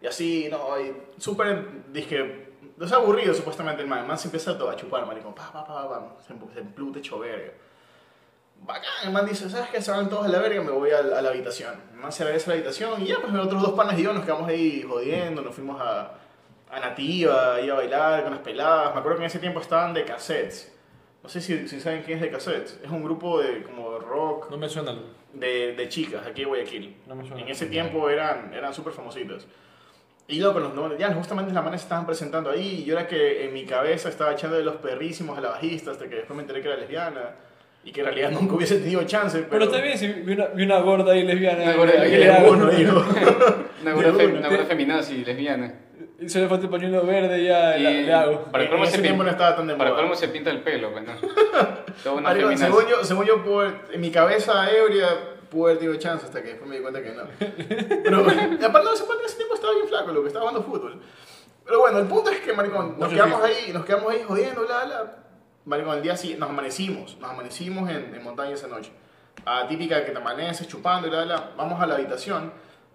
y 0.00 0.06
así, 0.06 0.48
no, 0.50 0.80
y 0.80 0.96
súper, 1.18 1.92
dije, 1.92 2.54
es 2.80 2.92
aburrido 2.92 3.34
supuestamente 3.34 3.82
el 3.82 3.88
man, 3.88 4.00
el 4.00 4.06
man 4.06 4.18
se 4.18 4.28
empieza 4.28 4.52
a, 4.52 4.76
chupar, 4.76 5.06
maricón, 5.06 5.34
pa, 5.34 5.52
pa, 5.52 5.64
pa, 5.64 5.88
pa, 5.88 6.16
se, 6.20 6.34
se 6.54 6.60
emplute 6.60 6.98
hecho 6.98 7.18
verga. 7.18 7.52
Bacán, 8.64 8.90
el 9.04 9.12
man 9.12 9.26
dice, 9.26 9.50
¿sabes 9.50 9.70
qué? 9.70 9.82
Se 9.82 9.90
van 9.90 10.08
todos 10.08 10.24
a 10.24 10.28
la 10.28 10.38
verga, 10.38 10.62
me 10.62 10.70
voy 10.70 10.90
a, 10.90 10.98
a 10.98 11.22
la 11.22 11.30
habitación. 11.30 11.74
El 11.92 11.98
man 11.98 12.12
se 12.12 12.24
regresa 12.24 12.46
a 12.46 12.54
la 12.54 12.60
habitación 12.60 13.02
y 13.02 13.06
ya, 13.06 13.20
pues 13.20 13.32
los 13.32 13.46
otros 13.46 13.60
dos 13.62 13.72
panas 13.72 13.98
y 13.98 14.04
yo 14.04 14.12
nos 14.12 14.24
quedamos 14.24 14.48
ahí 14.48 14.82
jodiendo, 14.82 15.42
nos 15.42 15.54
fuimos 15.54 15.80
a, 15.80 16.12
a 16.72 16.80
Nativa, 16.80 17.56
ahí 17.56 17.68
a 17.68 17.74
bailar 17.74 18.22
con 18.22 18.32
las 18.32 18.40
peladas. 18.40 18.94
Me 18.94 19.00
acuerdo 19.00 19.18
que 19.18 19.24
en 19.24 19.26
ese 19.26 19.38
tiempo 19.38 19.60
estaban 19.60 19.92
de 19.94 20.04
cassettes. 20.04 20.72
No 21.22 21.28
sé 21.28 21.40
si, 21.40 21.68
si 21.68 21.78
saben 21.80 22.02
quién 22.02 22.16
es 22.18 22.22
de 22.22 22.30
cassettes. 22.30 22.80
Es 22.82 22.90
un 22.90 23.04
grupo 23.04 23.40
de 23.40 23.62
como 23.62 23.98
rock 23.98 24.50
No 24.50 24.56
me 24.56 24.68
suena. 24.68 24.94
de, 25.34 25.74
de 25.74 25.88
chicas 25.88 26.26
aquí 26.26 26.40
de 26.40 26.46
Guayaquil. 26.48 26.96
No 27.06 27.14
me 27.14 27.24
suena. 27.26 27.42
En 27.42 27.48
ese 27.48 27.66
tiempo 27.66 28.08
eran, 28.08 28.52
eran 28.54 28.72
súper 28.74 28.92
famositas. 28.92 29.46
Y 30.28 30.38
yo 30.38 30.52
con 30.54 30.62
los 30.62 30.72
nombres, 30.74 30.98
ya 30.98 31.12
justamente 31.12 31.52
las 31.52 31.62
manes 31.62 31.80
se 31.82 31.86
estaban 31.86 32.06
presentando 32.06 32.50
ahí 32.50 32.80
y 32.80 32.84
yo 32.84 32.94
era 32.96 33.06
que 33.06 33.44
en 33.44 33.52
mi 33.52 33.66
cabeza 33.66 34.08
estaba 34.08 34.32
echando 34.32 34.56
de 34.56 34.62
los 34.64 34.76
perrísimos 34.76 35.36
a 35.36 35.40
la 35.42 35.50
bajista 35.50 35.90
hasta 35.90 36.08
que 36.08 36.14
después 36.16 36.34
me 36.36 36.42
enteré 36.42 36.62
que 36.62 36.68
era 36.68 36.76
lesbiana 36.78 37.34
y 37.84 37.90
que 37.92 38.00
en 38.00 38.06
realidad 38.06 38.30
nunca 38.40 38.54
hubiese 38.54 38.78
tenido 38.78 39.02
chance. 39.04 39.38
Pero, 39.38 39.50
Pero 39.50 39.64
está 39.64 39.80
bien 39.82 39.98
si 39.98 40.06
vi 40.08 40.32
una, 40.32 40.46
vi 40.46 40.62
una 40.62 40.78
gorda 40.80 41.12
ahí 41.12 41.24
lesbiana. 41.24 41.64
Una 41.64 41.74
gorda 41.74 41.92
¿qué 42.04 42.30
ahí. 42.30 42.86
Una 43.82 43.92
gorda, 43.94 44.24
una 44.24 44.48
gorda 44.48 44.64
feminazi, 44.64 45.24
lesbiana. 45.24 45.74
Y 46.24 46.28
se 46.28 46.40
le 46.40 46.48
falta 46.48 46.64
el 46.64 46.70
pañuelo 46.70 47.04
verde 47.04 47.44
ya 47.44 47.76
Y 47.76 47.82
la- 47.82 47.90
le 47.90 48.12
hago. 48.14 48.44
Para 48.44 48.64
En 48.64 48.70
colmo 48.70 48.84
ese 48.84 48.96
se 48.96 49.02
tiempo 49.02 49.22
pin- 49.22 49.26
no 49.26 49.30
estaba 49.32 49.56
tan 49.56 49.66
de 49.66 49.74
Para 49.74 49.94
colmo 49.94 50.14
se 50.14 50.28
pinta 50.28 50.50
el 50.50 50.60
pelo, 50.62 50.92
pues 50.92 51.04
no. 51.04 51.12
Una 52.14 52.30
feminazi. 52.32 52.64
según 52.64 52.86
yo, 52.86 53.04
según 53.04 53.24
yo 53.26 53.44
por, 53.44 53.72
en 53.92 54.00
mi 54.00 54.10
cabeza 54.10 54.70
ebria 54.70 55.08
pude 55.50 55.72
haber 55.72 55.78
tenido 55.78 55.98
chance 55.98 56.24
hasta 56.26 56.42
que 56.42 56.48
después 56.50 56.68
me 56.68 56.76
di 56.76 56.82
cuenta 56.82 57.02
que 57.02 57.12
no. 57.12 57.22
Pero 58.04 58.20
y 58.20 58.64
aparte 58.64 58.84
no, 58.88 58.94
ese 58.94 59.04
pata 59.04 59.18
en 59.20 59.26
ese 59.26 59.36
tiempo 59.36 59.54
estaba 59.54 59.74
bien 59.74 59.88
flaco, 59.88 60.12
lo 60.12 60.22
que 60.22 60.28
estaba 60.28 60.48
jugando 60.48 60.66
fútbol. 60.68 61.00
Pero 61.64 61.80
bueno, 61.80 61.98
el 61.98 62.06
punto 62.06 62.30
es 62.30 62.40
que, 62.40 62.52
maricón, 62.52 62.90
nos 62.98 63.10
Mucho 63.10 63.10
quedamos 63.10 63.42
ahí, 63.44 63.72
nos 63.72 63.84
quedamos 63.84 64.12
ahí 64.12 64.22
jodiendo, 64.26 64.62
bla, 64.66 64.84
bla. 64.84 65.16
Maricón, 65.64 65.96
el 65.98 66.02
día 66.02 66.16
siguiente, 66.16 66.40
nos 66.40 66.50
amanecimos, 66.50 67.16
nos 67.20 67.30
amanecimos 67.30 67.88
en, 67.90 68.14
en 68.14 68.22
montaña 68.24 68.54
esa 68.54 68.66
noche. 68.66 68.90
Ah, 69.46 69.64
típica 69.68 70.04
que 70.04 70.10
te 70.10 70.18
amaneces 70.18 70.66
chupando 70.66 71.06
y 71.06 71.10
bla, 71.10 71.24
bla. 71.24 71.50
Vamos 71.56 71.80
a 71.80 71.86
la 71.86 71.94
habitación 71.94 72.52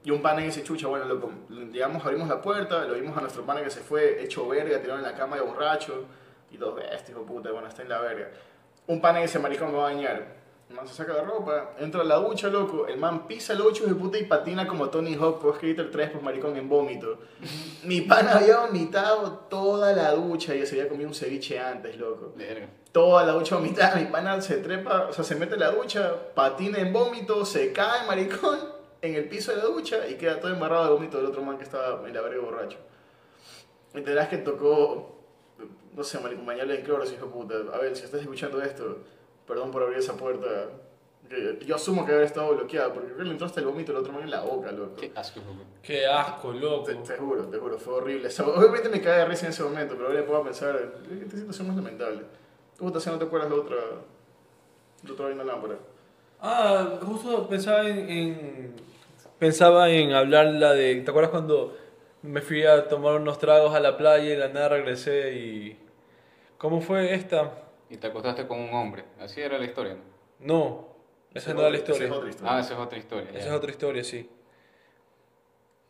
y 0.08 0.12
un 0.12 0.22
pana 0.22 0.40
dice, 0.40 0.64
chucha, 0.64 0.88
bueno, 0.88 1.04
loco, 1.04 1.30
llegamos, 1.70 2.02
abrimos 2.06 2.30
la 2.30 2.42
puerta, 2.42 2.86
lo 2.86 2.94
vimos 2.94 3.18
a 3.18 3.20
nuestro 3.20 3.46
pana 3.46 3.62
que 3.62 3.70
se 3.70 3.82
fue 3.82 4.24
hecho 4.24 4.48
verga, 4.48 4.80
tirado 4.80 5.00
en 5.00 5.04
la 5.04 5.14
cama 5.14 5.36
de 5.36 5.42
borracho. 5.42 6.06
Y 6.50 6.56
dos 6.56 6.80
este 6.94 7.12
hijo 7.12 7.26
puta, 7.26 7.52
bueno, 7.52 7.68
está 7.68 7.82
en 7.82 7.90
la 7.90 8.00
verga. 8.00 8.30
Un 8.88 9.02
pana 9.02 9.20
dice, 9.20 9.38
maricón, 9.38 9.74
me 9.74 9.80
va 9.80 9.90
a 9.90 9.94
bañar. 9.94 10.38
El 10.70 10.78
man 10.78 10.88
se 10.88 10.94
saca 10.94 11.12
la 11.12 11.24
ropa, 11.24 11.72
entra 11.80 12.00
a 12.00 12.04
la 12.06 12.16
ducha, 12.16 12.48
loco. 12.48 12.88
El 12.88 12.98
man 12.98 13.28
pisa 13.28 13.52
el 13.52 13.60
8 13.60 13.86
de 13.86 13.96
puta 13.96 14.18
y 14.18 14.24
patina 14.24 14.66
como 14.66 14.90
Tony 14.90 15.14
Hawk, 15.16 15.42
pues 15.42 15.62
el 15.62 15.92
3, 15.92 16.12
pues 16.12 16.24
maricón 16.24 16.56
en 16.56 16.70
vómito. 16.70 17.20
Mi 17.84 18.00
pana 18.00 18.38
había 18.38 18.60
vomitado 18.60 19.30
toda 19.50 19.92
la 19.92 20.14
ducha 20.14 20.56
y 20.56 20.66
se 20.66 20.80
había 20.80 20.88
comido 20.88 21.10
un 21.10 21.16
ceviche 21.16 21.60
antes, 21.60 21.98
loco. 21.98 22.32
Verga. 22.34 22.70
Toda 22.94 23.26
la 23.26 23.34
ducha 23.34 23.56
vomitada, 23.56 23.98
mi 23.98 24.06
pana 24.06 24.40
se 24.40 24.56
trepa, 24.60 25.08
o 25.10 25.12
sea, 25.12 25.26
se 25.26 25.36
mete 25.36 25.56
en 25.56 25.60
la 25.60 25.72
ducha, 25.72 26.16
patina 26.34 26.78
en 26.78 26.94
vómito, 26.94 27.44
se 27.44 27.74
cae, 27.74 28.08
maricón, 28.08 28.77
en 29.02 29.16
el 29.16 29.28
piso 29.30 29.52
de 29.52 29.58
la 29.58 29.66
ducha 29.66 30.08
y 30.08 30.16
queda 30.16 30.40
todo 30.40 30.52
embarrado 30.52 30.86
de 30.86 30.92
vómito 30.92 31.18
del 31.18 31.28
otro 31.28 31.42
man 31.42 31.58
que 31.58 31.64
estaba 31.64 32.08
en 32.08 32.14
la 32.14 32.22
verga 32.22 32.42
borracho. 32.42 32.78
Y 33.94 34.02
te 34.02 34.14
das 34.14 34.28
que 34.28 34.38
tocó, 34.38 35.16
no 35.96 36.04
sé, 36.04 36.20
bañarle 36.20 36.80
en 36.80 36.84
cloro, 36.86 37.04
ese 37.04 37.16
hijo 37.16 37.28
puta. 37.28 37.56
A 37.74 37.78
ver, 37.80 37.96
si 37.96 38.04
estás 38.04 38.22
escuchando 38.22 38.62
esto, 38.62 38.98
perdón 39.48 39.72
por 39.72 39.84
abrir 39.84 39.98
esa 40.00 40.16
puerta. 40.16 40.48
Yo 41.66 41.76
asumo 41.76 42.06
que 42.06 42.14
haber 42.14 42.24
estado 42.24 42.56
bloqueada, 42.56 42.94
porque 42.94 43.08
creo 43.08 43.18
que 43.18 43.24
le 43.26 43.32
entró 43.32 43.48
hasta 43.48 43.60
el 43.60 43.66
vómito 43.66 43.92
del 43.92 44.02
otro 44.02 44.14
man 44.14 44.24
en 44.24 44.32
la 44.32 44.42
boca, 44.42 44.72
loco. 44.72 44.96
Qué 44.96 45.12
asco, 45.14 45.40
loco. 45.42 45.64
Qué 45.82 46.06
asco, 46.06 46.54
loco. 46.54 46.84
Te, 46.86 46.96
te 46.96 47.18
juro, 47.18 47.48
te 47.48 47.58
juro, 47.58 47.78
fue 47.78 47.96
horrible. 47.96 48.28
O 48.28 48.32
sea, 48.32 48.48
obviamente 48.48 48.88
me 48.90 49.02
cae 49.02 49.20
de 49.20 49.26
risa 49.26 49.46
en 49.48 49.52
ese 49.52 49.64
momento, 49.64 49.96
pero 49.96 50.08
ahora 50.08 50.26
puedo 50.26 50.44
pensar, 50.44 50.76
"Eh, 50.78 51.22
esta 51.26 51.38
situación 51.38 51.70
es 51.72 51.76
lamentable. 51.76 52.22
¿Tú, 52.78 52.90
Tasia, 52.92 53.12
no 53.12 53.18
te 53.18 53.26
acuerdas 53.26 53.50
de 53.50 53.56
otra, 53.58 53.78
de 55.04 55.12
otra 55.12 55.26
vaina 55.26 55.44
lámpara? 55.44 55.76
Ah, 56.42 57.00
justo 57.02 57.48
pensaba 57.50 57.88
en, 57.88 58.10
en- 58.10 58.74
pensaba 59.40 59.90
en 59.90 60.14
hablar 60.14 60.46
la 60.48 60.74
de. 60.74 60.96
¿Te 61.02 61.10
acuerdas 61.10 61.32
cuando 61.32 61.76
Me 62.24 62.42
fui 62.42 62.64
a 62.64 62.88
tomar 62.88 63.16
unos 63.16 63.38
tragos 63.40 63.74
a 63.76 63.80
la 63.80 63.96
playa 63.98 64.24
y 64.26 64.30
de 64.30 64.38
la 64.38 64.48
nada 64.50 64.70
regresé 64.70 65.34
y... 65.36 65.78
¿Cómo 66.58 66.82
fue 66.82 67.14
esta? 67.14 67.52
Y 67.90 67.98
te 67.98 68.08
acostaste 68.08 68.48
con 68.48 68.60
un 68.60 68.74
hombre. 68.74 69.06
Así 69.20 69.40
era 69.40 69.58
la 69.60 69.66
historia, 69.66 69.94
¿no? 69.94 70.02
No, 70.40 70.88
esa 71.34 71.54
no 71.54 71.62
era 71.62 71.70
la 71.70 71.78
historia. 71.78 72.08
es 72.08 72.12
otra 72.12 72.30
historia. 72.30 72.52
Ah, 72.56 72.60
esa 72.60 72.74
es 72.74 72.80
otra 72.80 72.98
historia. 72.98 73.30
Esa 73.30 73.40
ya. 73.40 73.46
es 73.46 73.52
otra 73.52 73.72
historia, 73.72 74.04
sí. 74.04 74.30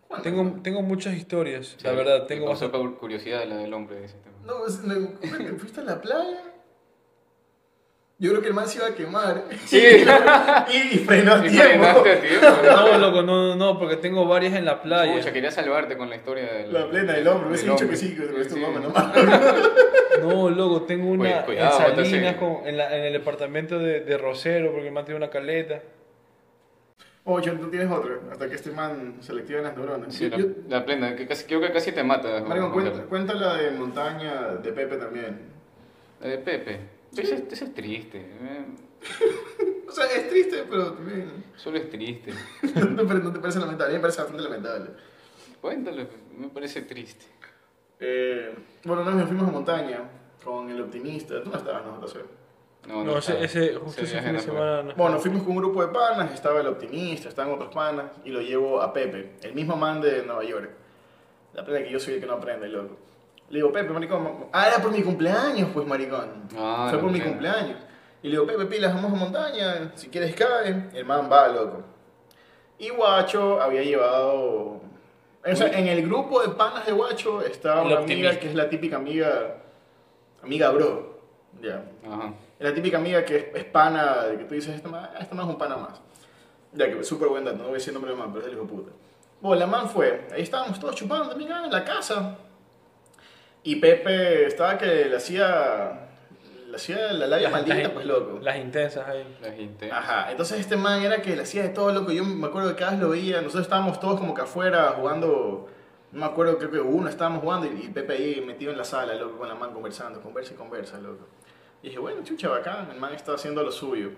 Bueno, 0.09 0.23
Tengo, 0.23 0.61
tengo 0.61 0.81
muchas 0.81 1.15
historias, 1.15 1.75
Sí, 1.77 1.83
la 1.83 1.91
verdad. 1.93 2.19
me 2.21 2.25
Tengo 2.27 2.53
cu- 2.53 2.97
curiosidad 2.97 3.45
la 3.45 3.57
del 3.57 3.73
hombre 3.73 3.95
de 4.01 4.05
ese 4.05 4.17
tema. 4.17 4.35
No, 4.45 4.65
es- 4.67 4.83
me- 4.83 5.07
¿fuiste 5.57 5.79
a 5.81 5.83
la 5.85 6.01
playa? 6.01 6.43
Yo 8.19 8.31
creo 8.31 8.41
que 8.41 8.47
el 8.47 8.53
man 8.55 8.67
se 8.67 8.79
iba 8.79 8.87
a 8.87 8.95
quemar. 8.95 9.43
Sí. 9.65 9.77
y, 10.73 10.95
y 10.95 10.97
frenó 11.05 11.33
a 11.33 11.41
tiempo. 11.43 11.85
¿no? 12.63 12.87
No, 12.91 12.97
loco, 12.97 13.21
no, 13.21 13.49
no, 13.49 13.55
no, 13.55 13.77
porque 13.79 13.97
tengo 13.97 14.25
varias 14.25 14.53
en 14.55 14.65
la 14.65 14.81
playa. 14.81 15.13
Pucha, 15.13 15.31
quería 15.31 15.51
salvarte 15.51 15.95
con 15.97 16.09
la 16.09 16.15
historia 16.15 16.51
del... 16.51 16.73
La 16.73 16.89
plena 16.89 17.13
del 17.13 17.27
hombre, 17.27 17.43
me 17.45 17.49
hubiese 17.51 17.69
dicho 17.69 17.87
que 17.87 17.95
sí, 17.95 18.15
que 18.15 18.23
tu 18.23 18.55
Sí. 18.55 18.59
mamá 18.59 18.79
nomás. 18.79 19.11
No, 20.21 20.49
loco, 20.49 20.81
tengo 20.81 21.11
una 21.11 21.43
Cuidado, 21.45 21.45
cuidado, 21.45 21.99
en 21.99 22.05
Salinas, 22.07 22.35
con- 22.37 22.65
en, 22.65 22.75
la- 22.75 22.97
en 22.97 23.03
el 23.03 23.13
departamento 23.13 23.77
de, 23.77 23.99
de 23.99 24.17
Rosero, 24.17 24.71
porque 24.71 24.87
el 24.87 24.93
man 24.93 25.05
tiene 25.05 25.17
una 25.19 25.29
caleta. 25.29 25.79
Oye, 27.25 27.51
tú 27.51 27.69
tienes 27.69 27.91
otro, 27.91 28.21
hasta 28.31 28.49
que 28.49 28.55
este 28.55 28.71
man 28.71 29.17
se 29.19 29.31
le 29.35 29.41
activan 29.41 29.63
las 29.65 29.77
neuronas. 29.77 30.11
Sí, 30.15 30.27
la, 30.27 30.37
Yo- 30.37 30.45
la 30.69 30.83
plena, 30.85 31.15
que 31.15 31.27
casi, 31.27 31.45
creo 31.45 31.61
que 31.61 31.71
casi 31.71 31.91
te 31.91 32.03
mata. 32.03 32.41
Juan 32.41 32.71
cuenta, 33.07 33.35
la 33.35 33.53
de 33.57 33.69
montaña 33.71 34.41
de 34.63 34.71
Pepe 34.71 34.95
también. 34.97 35.39
La 36.19 36.29
de 36.29 36.37
Pepe. 36.39 36.79
Ese, 37.15 37.35
es- 37.35 37.43
ese 37.51 37.65
es 37.65 37.73
triste. 37.73 38.19
eh, 38.19 38.65
O 39.87 39.91
sea, 39.91 40.05
es 40.05 40.29
triste, 40.29 40.65
pero 40.69 40.91
también. 40.93 41.45
Solo 41.55 41.77
es 41.77 41.89
triste. 41.89 42.33
no, 42.75 42.95
te, 42.95 43.05
pare- 43.05 43.19
no 43.19 43.31
te 43.33 43.39
parece 43.39 43.59
lamentable, 43.59 43.91
a 43.91 43.93
mí 43.93 43.97
me 43.97 44.01
parece 44.01 44.19
bastante 44.21 44.43
lamentable. 44.43 44.89
Cuéntalo, 45.61 46.07
me 46.37 46.49
parece 46.49 46.81
triste. 46.81 47.25
Eh, 47.99 48.53
bueno, 48.83 49.03
vez 49.05 49.15
nos 49.15 49.27
fuimos 49.27 49.47
a 49.47 49.51
montaña 49.51 49.99
con 50.43 50.69
el 50.69 50.81
optimista. 50.81 51.41
Tú 51.41 51.49
no 51.49 51.57
estabas, 51.57 51.85
no, 51.85 51.93
José. 51.93 52.19
No, 52.87 53.17
ese, 53.17 53.31
estaba. 53.31 53.39
ese, 53.45 53.75
justo 53.75 54.01
ese 54.01 54.17
fin 54.17 54.27
de 54.27 54.33
no 54.33 54.39
semana. 54.39 54.83
no- 54.83 54.93
Bueno, 54.95 55.19
fuimos 55.19 55.41
con 55.43 55.51
un 55.53 55.57
grupo 55.57 55.81
de 55.85 55.91
panas, 55.91 56.31
estaba 56.33 56.59
el 56.61 56.67
optimista, 56.67 57.27
estaban 57.29 57.53
otros 57.53 57.73
panas, 57.73 58.11
y 58.23 58.29
lo 58.29 58.41
llevo 58.41 58.81
a 58.81 58.93
Pepe, 58.93 59.31
el 59.41 59.53
mismo 59.55 59.75
man 59.75 59.99
de 60.01 60.23
Nueva 60.23 60.43
York. 60.43 60.69
La 61.53 61.65
plena 61.65 61.85
que 61.85 61.91
yo 61.91 61.99
soy 61.99 62.15
el 62.15 62.19
que 62.19 62.25
no 62.27 62.33
aprende, 62.33 62.67
loco. 62.69 62.97
Le 63.49 63.59
digo, 63.59 63.71
Pepe, 63.71 63.93
maricón, 63.93 64.47
ah, 64.51 64.67
era 64.67 64.81
por 64.81 64.91
mi 64.91 65.01
cumpleaños, 65.01 65.69
pues, 65.73 65.87
maricón. 65.87 66.49
Ah, 66.57 66.87
Fue 66.89 66.99
por 66.99 67.11
mi 67.11 67.21
cumpleaños. 67.21 67.77
Y 68.21 68.27
le 68.27 68.31
digo, 68.31 68.45
Pepe, 68.45 68.65
pilas, 68.65 68.93
vamos 68.93 69.13
a 69.13 69.15
montaña, 69.15 69.91
si 69.95 70.09
quieres 70.09 70.35
cae. 70.35 70.89
El 70.93 71.05
man 71.05 71.29
va, 71.31 71.47
loco. 71.47 71.83
Y 72.77 72.89
Guacho 72.89 73.61
había 73.61 73.83
llevado... 73.83 74.81
O 75.49 75.55
sea, 75.55 75.67
en 75.67 75.87
el 75.87 76.05
grupo 76.05 76.41
de 76.41 76.49
panas 76.49 76.85
de 76.85 76.91
Guacho 76.91 77.41
estaba 77.41 77.83
una 77.83 77.99
amiga 77.99 78.37
que 78.37 78.49
es 78.49 78.55
la 78.55 78.69
típica 78.69 78.97
amiga... 78.97 79.63
Amiga 80.43 80.69
bro. 80.71 81.19
Ya. 81.61 81.83
Ajá. 82.05 82.33
La 82.59 82.73
típica 82.73 82.97
amiga 82.97 83.23
que 83.23 83.37
es, 83.37 83.45
es 83.55 83.65
pana, 83.65 84.23
de 84.23 84.37
que 84.37 84.43
tú 84.43 84.55
dices, 84.55 84.75
esta 84.75 84.89
man, 84.89 85.09
esta 85.19 85.33
man 85.35 85.45
es 85.45 85.53
un 85.53 85.57
pana 85.57 85.77
más. 85.77 86.01
Ya 86.73 86.87
que 86.87 87.03
súper 87.03 87.29
buen 87.29 87.45
dato, 87.45 87.57
no 87.57 87.63
voy 87.65 87.71
a 87.71 87.73
decir 87.75 87.89
el 87.89 87.93
nombre 87.95 88.11
del 88.11 88.19
man, 88.19 88.29
pero 88.31 88.41
es 88.41 88.47
el 88.47 88.53
hijo 88.53 88.63
de 88.63 88.69
puta. 88.69 88.91
Bueno, 89.39 89.59
la 89.59 89.67
man 89.67 89.89
fue, 89.89 90.27
ahí 90.33 90.41
estábamos 90.41 90.79
todos 90.79 90.95
chupando 90.95 91.29
también 91.29 91.51
ah, 91.51 91.63
en 91.65 91.71
la 91.71 91.83
casa. 91.85 92.37
Y 93.67 93.75
Pepe 93.77 94.45
estaba 94.45 94.77
que 94.77 94.85
le 95.09 95.17
hacía, 95.17 96.07
le 96.69 96.75
hacía 96.75 97.11
la 97.11 97.27
labia 97.27 97.49
Las- 97.49 97.51
maldita, 97.51 97.75
las- 97.77 97.89
pues 97.91 98.05
loco. 98.05 98.39
Las 98.41 98.57
intensas 98.57 99.05
ahí. 99.07 99.25
La 99.41 99.51
gente. 99.51 99.91
Ajá, 99.91 100.31
entonces 100.31 100.59
este 100.61 100.77
man 100.77 101.01
era 101.01 101.21
que 101.21 101.35
le 101.35 101.41
hacía 101.41 101.63
de 101.63 101.69
todo 101.69 101.91
loco. 101.91 102.11
Yo 102.13 102.23
me 102.23 102.47
acuerdo 102.47 102.69
que 102.69 102.75
cada 102.75 102.91
vez 102.91 102.99
lo 103.01 103.09
veía, 103.09 103.41
nosotros 103.41 103.63
estábamos 103.63 103.99
todos 103.99 104.19
como 104.19 104.33
que 104.33 104.41
afuera 104.41 104.93
jugando. 104.97 105.67
No 106.13 106.19
me 106.21 106.25
acuerdo, 106.25 106.57
creo 106.57 106.71
que 106.71 106.79
uno 106.79 107.09
estábamos 107.09 107.41
jugando 107.41 107.67
y, 107.67 107.85
y 107.85 107.89
Pepe 107.89 108.13
ahí 108.13 108.41
metido 108.45 108.71
en 108.71 108.77
la 108.77 108.85
sala, 108.85 109.13
loco, 109.15 109.37
con 109.39 109.49
la 109.49 109.55
man 109.55 109.73
conversando, 109.73 110.21
conversa 110.21 110.53
y 110.53 110.55
conversa, 110.55 110.97
loco. 110.99 111.27
Y 111.83 111.87
dije, 111.87 111.99
bueno, 111.99 112.23
chucha, 112.23 112.47
bacán, 112.47 112.89
el 112.91 112.97
man 112.99 113.13
está 113.13 113.33
haciendo 113.33 113.61
lo 113.63 113.71
suyo. 113.71 114.11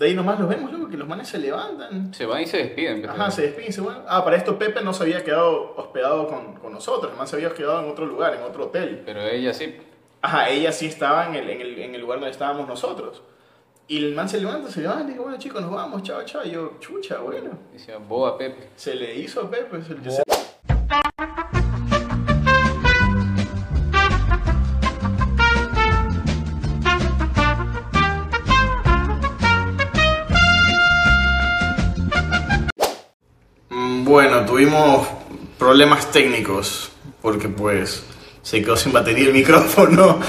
De 0.00 0.06
ahí 0.06 0.14
nomás 0.14 0.40
los 0.40 0.48
vemos, 0.48 0.72
loco, 0.72 0.88
que 0.88 0.96
los 0.96 1.06
manes 1.06 1.28
se 1.28 1.36
levantan. 1.36 2.14
Se 2.14 2.24
van 2.24 2.40
y 2.40 2.46
se 2.46 2.56
despiden. 2.56 3.06
Ajá, 3.06 3.30
se 3.30 3.42
despiden, 3.42 3.68
y 3.68 3.72
se 3.74 3.82
van. 3.82 4.02
Ah, 4.08 4.24
para 4.24 4.36
esto 4.36 4.58
Pepe 4.58 4.80
no 4.80 4.94
se 4.94 5.02
había 5.02 5.22
quedado 5.22 5.74
hospedado 5.76 6.26
con, 6.26 6.54
con 6.54 6.72
nosotros, 6.72 7.12
el 7.12 7.18
man 7.18 7.28
se 7.28 7.36
había 7.36 7.52
quedado 7.52 7.82
en 7.82 7.90
otro 7.90 8.06
lugar, 8.06 8.34
en 8.34 8.42
otro 8.42 8.64
hotel. 8.64 9.02
Pero 9.04 9.20
ella 9.20 9.52
sí. 9.52 9.76
Ajá, 10.22 10.48
ella 10.48 10.72
sí 10.72 10.86
estaba 10.86 11.26
en 11.26 11.34
el, 11.34 11.50
en 11.50 11.60
el, 11.60 11.78
en 11.80 11.94
el 11.94 12.00
lugar 12.00 12.18
donde 12.18 12.30
estábamos 12.30 12.66
nosotros. 12.66 13.22
Y 13.88 13.98
el 13.98 14.14
man 14.14 14.26
se 14.26 14.40
levanta, 14.40 14.70
se 14.70 14.80
levanta 14.80 15.04
y 15.04 15.06
dice, 15.08 15.18
bueno 15.20 15.36
chicos, 15.36 15.60
nos 15.60 15.70
vamos, 15.70 16.02
chao, 16.02 16.22
chao. 16.24 16.46
Y 16.46 16.52
yo, 16.52 16.78
chucha, 16.80 17.18
bueno. 17.18 17.50
Decía, 17.70 17.98
boa 17.98 18.38
Pepe. 18.38 18.70
Se 18.76 18.94
le 18.94 19.14
hizo 19.16 19.42
a 19.42 19.50
Pepe. 19.50 19.82
Se, 19.82 20.22
tuvimos 34.64 35.06
problemas 35.58 36.10
técnicos 36.10 36.90
porque 37.22 37.48
pues 37.48 38.02
se 38.42 38.60
quedó 38.62 38.76
sin 38.76 38.92
batería 38.92 39.28
el 39.28 39.32
micrófono 39.40 40.20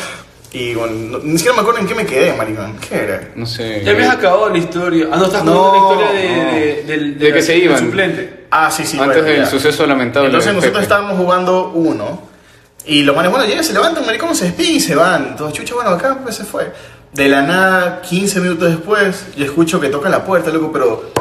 y 0.53 0.73
bueno, 0.73 0.93
no- 0.93 1.19
ni 1.19 1.37
siquiera 1.37 1.55
me 1.55 1.61
acuerdo 1.61 1.81
en 1.81 1.87
qué 1.87 1.95
me 1.95 2.05
quedé, 2.05 2.33
maricón. 2.33 2.75
¿Qué 2.77 2.95
era? 2.95 3.29
No 3.35 3.45
sé. 3.45 3.81
Ya 3.83 3.91
habías 3.91 4.13
acabado 4.15 4.49
la 4.49 4.57
historia. 4.57 5.07
Ah, 5.11 5.17
no, 5.17 5.25
estás 5.25 5.43
No, 5.43 5.53
contando 5.71 5.95
la 6.01 6.05
historia 6.05 6.21
de, 6.21 6.43
no. 6.45 6.51
de- 6.53 6.83
del, 6.83 7.13
De 7.19 7.27
que 7.27 7.33
del- 7.33 7.43
se 7.43 7.57
iban. 7.57 7.79
suplente. 7.79 8.47
Ah, 8.51 8.69
sí, 8.71 8.85
sí. 8.85 8.97
Antes 8.99 9.17
bueno, 9.21 9.29
del 9.29 9.43
ya. 9.43 9.49
suceso 9.49 9.85
lamentable. 9.85 10.27
Entonces 10.27 10.47
de 10.47 10.53
nosotros 10.53 10.73
Pepe. 10.73 10.83
estábamos 10.83 11.17
jugando 11.17 11.71
uno 11.71 12.21
y 12.85 13.03
los 13.03 13.15
manes, 13.15 13.31
bueno, 13.31 13.45
llegan, 13.45 13.63
se 13.65 13.73
levantan, 13.73 14.05
maricón, 14.05 14.33
se 14.35 14.45
despiden 14.45 14.75
y 14.75 14.79
se 14.79 14.95
van. 14.95 15.35
Todos, 15.37 15.51
chucha, 15.53 15.73
bueno, 15.75 15.89
acá 15.91 16.17
pues 16.23 16.35
se 16.35 16.43
fue. 16.45 16.71
De 17.13 17.27
la 17.29 17.41
nada, 17.43 18.01
15 18.01 18.39
minutos 18.41 18.69
después, 18.69 19.25
yo 19.37 19.43
escucho 19.45 19.79
que 19.79 19.87
toca 19.89 20.07
la 20.09 20.23
puerta, 20.23 20.51
loco, 20.51 20.71
pero... 20.71 21.11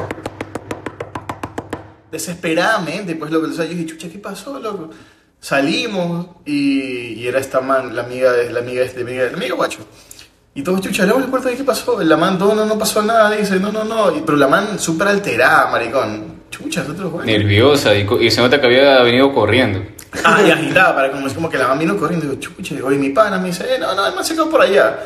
Desesperadamente, 2.10 3.14
pues, 3.16 3.30
loco. 3.30 3.46
O 3.48 3.52
sea, 3.52 3.64
yo 3.64 3.72
dije, 3.72 3.86
chucha, 3.86 4.08
¿qué 4.08 4.18
pasó, 4.18 4.58
loco? 4.58 4.90
Salimos 5.40 6.26
y, 6.44 7.14
y 7.14 7.26
era 7.26 7.38
esta 7.40 7.60
man, 7.60 7.94
la 7.96 8.02
amiga 8.02 8.32
de 8.32 8.50
la 8.50 8.60
amiga 8.60 8.80
de 8.80 8.86
este, 8.86 9.00
amiga, 9.02 9.24
la 9.26 9.36
amiga 9.36 9.54
guacho. 9.54 9.78
Y 10.54 10.62
todos, 10.62 10.80
chucha, 10.80 11.06
le 11.06 11.18
la 11.18 11.26
puerta 11.26 11.50
y 11.50 11.56
¿qué 11.56 11.64
pasó? 11.64 12.02
La 12.02 12.16
man, 12.16 12.38
no, 12.38 12.54
no, 12.54 12.66
no 12.66 12.78
pasó 12.78 13.02
nada, 13.02 13.30
dice, 13.30 13.58
no, 13.60 13.70
no, 13.72 13.84
no. 13.84 14.14
Y- 14.14 14.20
pero 14.20 14.36
la 14.36 14.48
man 14.48 14.78
súper 14.78 15.08
alterada, 15.08 15.70
maricón. 15.70 16.40
Chucha, 16.50 16.82
nosotros, 16.82 17.12
bueno. 17.12 17.26
Nerviosa 17.26 17.94
y, 17.94 18.06
y 18.20 18.30
se 18.30 18.40
nota 18.40 18.60
que 18.60 18.66
había 18.66 19.00
venido 19.02 19.32
corriendo. 19.32 19.80
Ah, 20.24 20.42
y 20.44 20.50
agitada, 20.50 20.94
para 20.94 21.12
como, 21.12 21.28
es 21.28 21.32
como 21.32 21.48
que 21.48 21.56
la 21.56 21.68
mamá 21.68 21.80
vino 21.80 21.96
corriendo. 21.96 22.26
Digo, 22.26 22.40
chucha, 22.40 22.74
digo, 22.74 22.90
y 22.92 22.98
mi 22.98 23.10
pana 23.10 23.38
me 23.38 23.48
dice, 23.48 23.76
eh, 23.76 23.78
no, 23.78 23.94
no, 23.94 24.06
el 24.06 24.14
man 24.14 24.24
se 24.24 24.34
quedó 24.34 24.50
por 24.50 24.60
allá. 24.60 24.98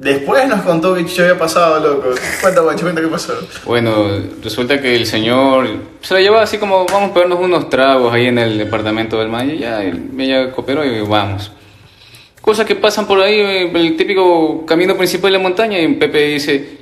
Después 0.00 0.48
nos 0.48 0.62
contó 0.62 0.94
que 0.94 1.04
chucha 1.04 1.24
había 1.24 1.38
pasado, 1.38 1.78
loco. 1.78 2.08
Cuenta, 2.40 2.62
guacho, 2.62 2.84
cuenta 2.84 3.02
qué 3.02 3.08
pasó. 3.08 3.34
Bueno, 3.66 4.08
resulta 4.42 4.80
que 4.80 4.96
el 4.96 5.04
señor 5.04 5.68
se 6.00 6.14
la 6.14 6.20
llevaba 6.20 6.42
así 6.42 6.56
como, 6.56 6.86
vamos 6.86 7.10
a 7.10 7.12
pegarnos 7.12 7.38
unos 7.38 7.68
tragos 7.68 8.10
ahí 8.10 8.24
en 8.24 8.38
el 8.38 8.56
departamento 8.56 9.18
del 9.18 9.28
man. 9.28 9.50
Y 9.50 9.58
ya, 9.58 9.82
ella 9.82 10.52
cooperó 10.52 10.86
y 10.86 11.02
vamos. 11.02 11.52
Cosas 12.40 12.64
que 12.64 12.76
pasan 12.76 13.06
por 13.06 13.20
ahí, 13.20 13.40
el 13.40 13.94
típico 13.98 14.64
camino 14.64 14.96
principal 14.96 15.32
de 15.32 15.36
la 15.36 15.42
montaña, 15.42 15.78
y 15.78 15.88
Pepe 15.88 16.28
dice, 16.28 16.78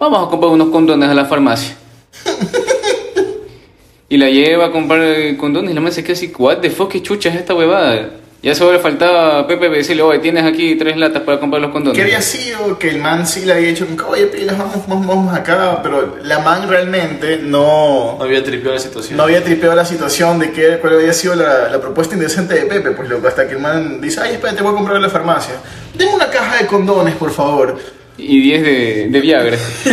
vamos 0.00 0.26
a 0.26 0.30
comprar 0.30 0.50
unos 0.50 0.70
condones 0.70 1.10
a 1.10 1.14
la 1.14 1.26
farmacia. 1.26 1.76
y 4.08 4.16
la 4.16 4.30
lleva 4.30 4.66
a 4.66 4.72
comprar 4.72 5.02
eh, 5.02 5.36
condones 5.36 5.72
y 5.72 5.74
la 5.74 5.82
man 5.82 5.92
se 5.92 6.02
queda 6.02 6.14
así, 6.14 6.32
what 6.38 6.60
the 6.60 6.70
fuck, 6.70 6.90
qué 6.90 7.02
chucha 7.02 7.28
es 7.28 7.34
esta 7.34 7.54
huevada. 7.54 8.21
Ya 8.42 8.56
solo 8.56 8.72
le 8.72 8.80
faltaba 8.80 9.38
a 9.38 9.46
Pepe 9.46 9.68
decirle, 9.68 10.02
oye, 10.02 10.18
tienes 10.18 10.42
aquí 10.44 10.74
tres 10.74 10.96
latas 10.96 11.22
para 11.22 11.38
comprar 11.38 11.62
los 11.62 11.70
condones. 11.70 11.96
Que 11.96 12.02
había 12.02 12.20
sido 12.20 12.76
que 12.76 12.88
el 12.88 12.98
man 12.98 13.24
sí 13.24 13.44
le 13.44 13.52
había 13.52 13.68
dicho, 13.68 13.86
oye, 14.08 14.26
pilas, 14.26 14.58
vamos, 14.58 14.84
vamos, 14.88 15.06
vamos 15.06 15.32
acá. 15.34 15.78
Pero 15.80 16.16
la 16.24 16.40
man 16.40 16.68
realmente 16.68 17.38
no, 17.40 18.16
No 18.18 18.24
había 18.24 18.42
tripeado 18.42 18.74
la 18.74 18.80
situación. 18.80 19.16
no 19.16 19.22
había 19.22 19.44
tripeado 19.44 19.76
la 19.76 19.84
situación 19.84 20.40
de 20.40 20.50
que, 20.50 20.78
cuál 20.78 20.94
había 20.94 21.12
sido 21.12 21.36
la, 21.36 21.68
la 21.68 21.80
propuesta 21.80 22.16
indecente 22.16 22.54
de 22.54 22.62
Pepe. 22.62 22.90
Pues 22.90 23.08
loco, 23.08 23.28
hasta 23.28 23.46
que 23.46 23.54
el 23.54 23.60
man 23.60 24.00
dice, 24.00 24.20
ay, 24.20 24.32
espérate, 24.32 24.60
voy 24.60 24.72
a 24.72 24.74
comprar 24.74 24.96
en 24.96 25.02
la 25.02 25.08
farmacia. 25.10 25.54
Deme 25.94 26.12
una 26.12 26.28
caja 26.28 26.56
de 26.58 26.66
condones, 26.66 27.14
por 27.14 27.30
favor. 27.30 27.78
Y 28.18 28.40
10 28.42 28.62
de, 28.62 29.06
de 29.10 29.20
Viagra. 29.20 29.56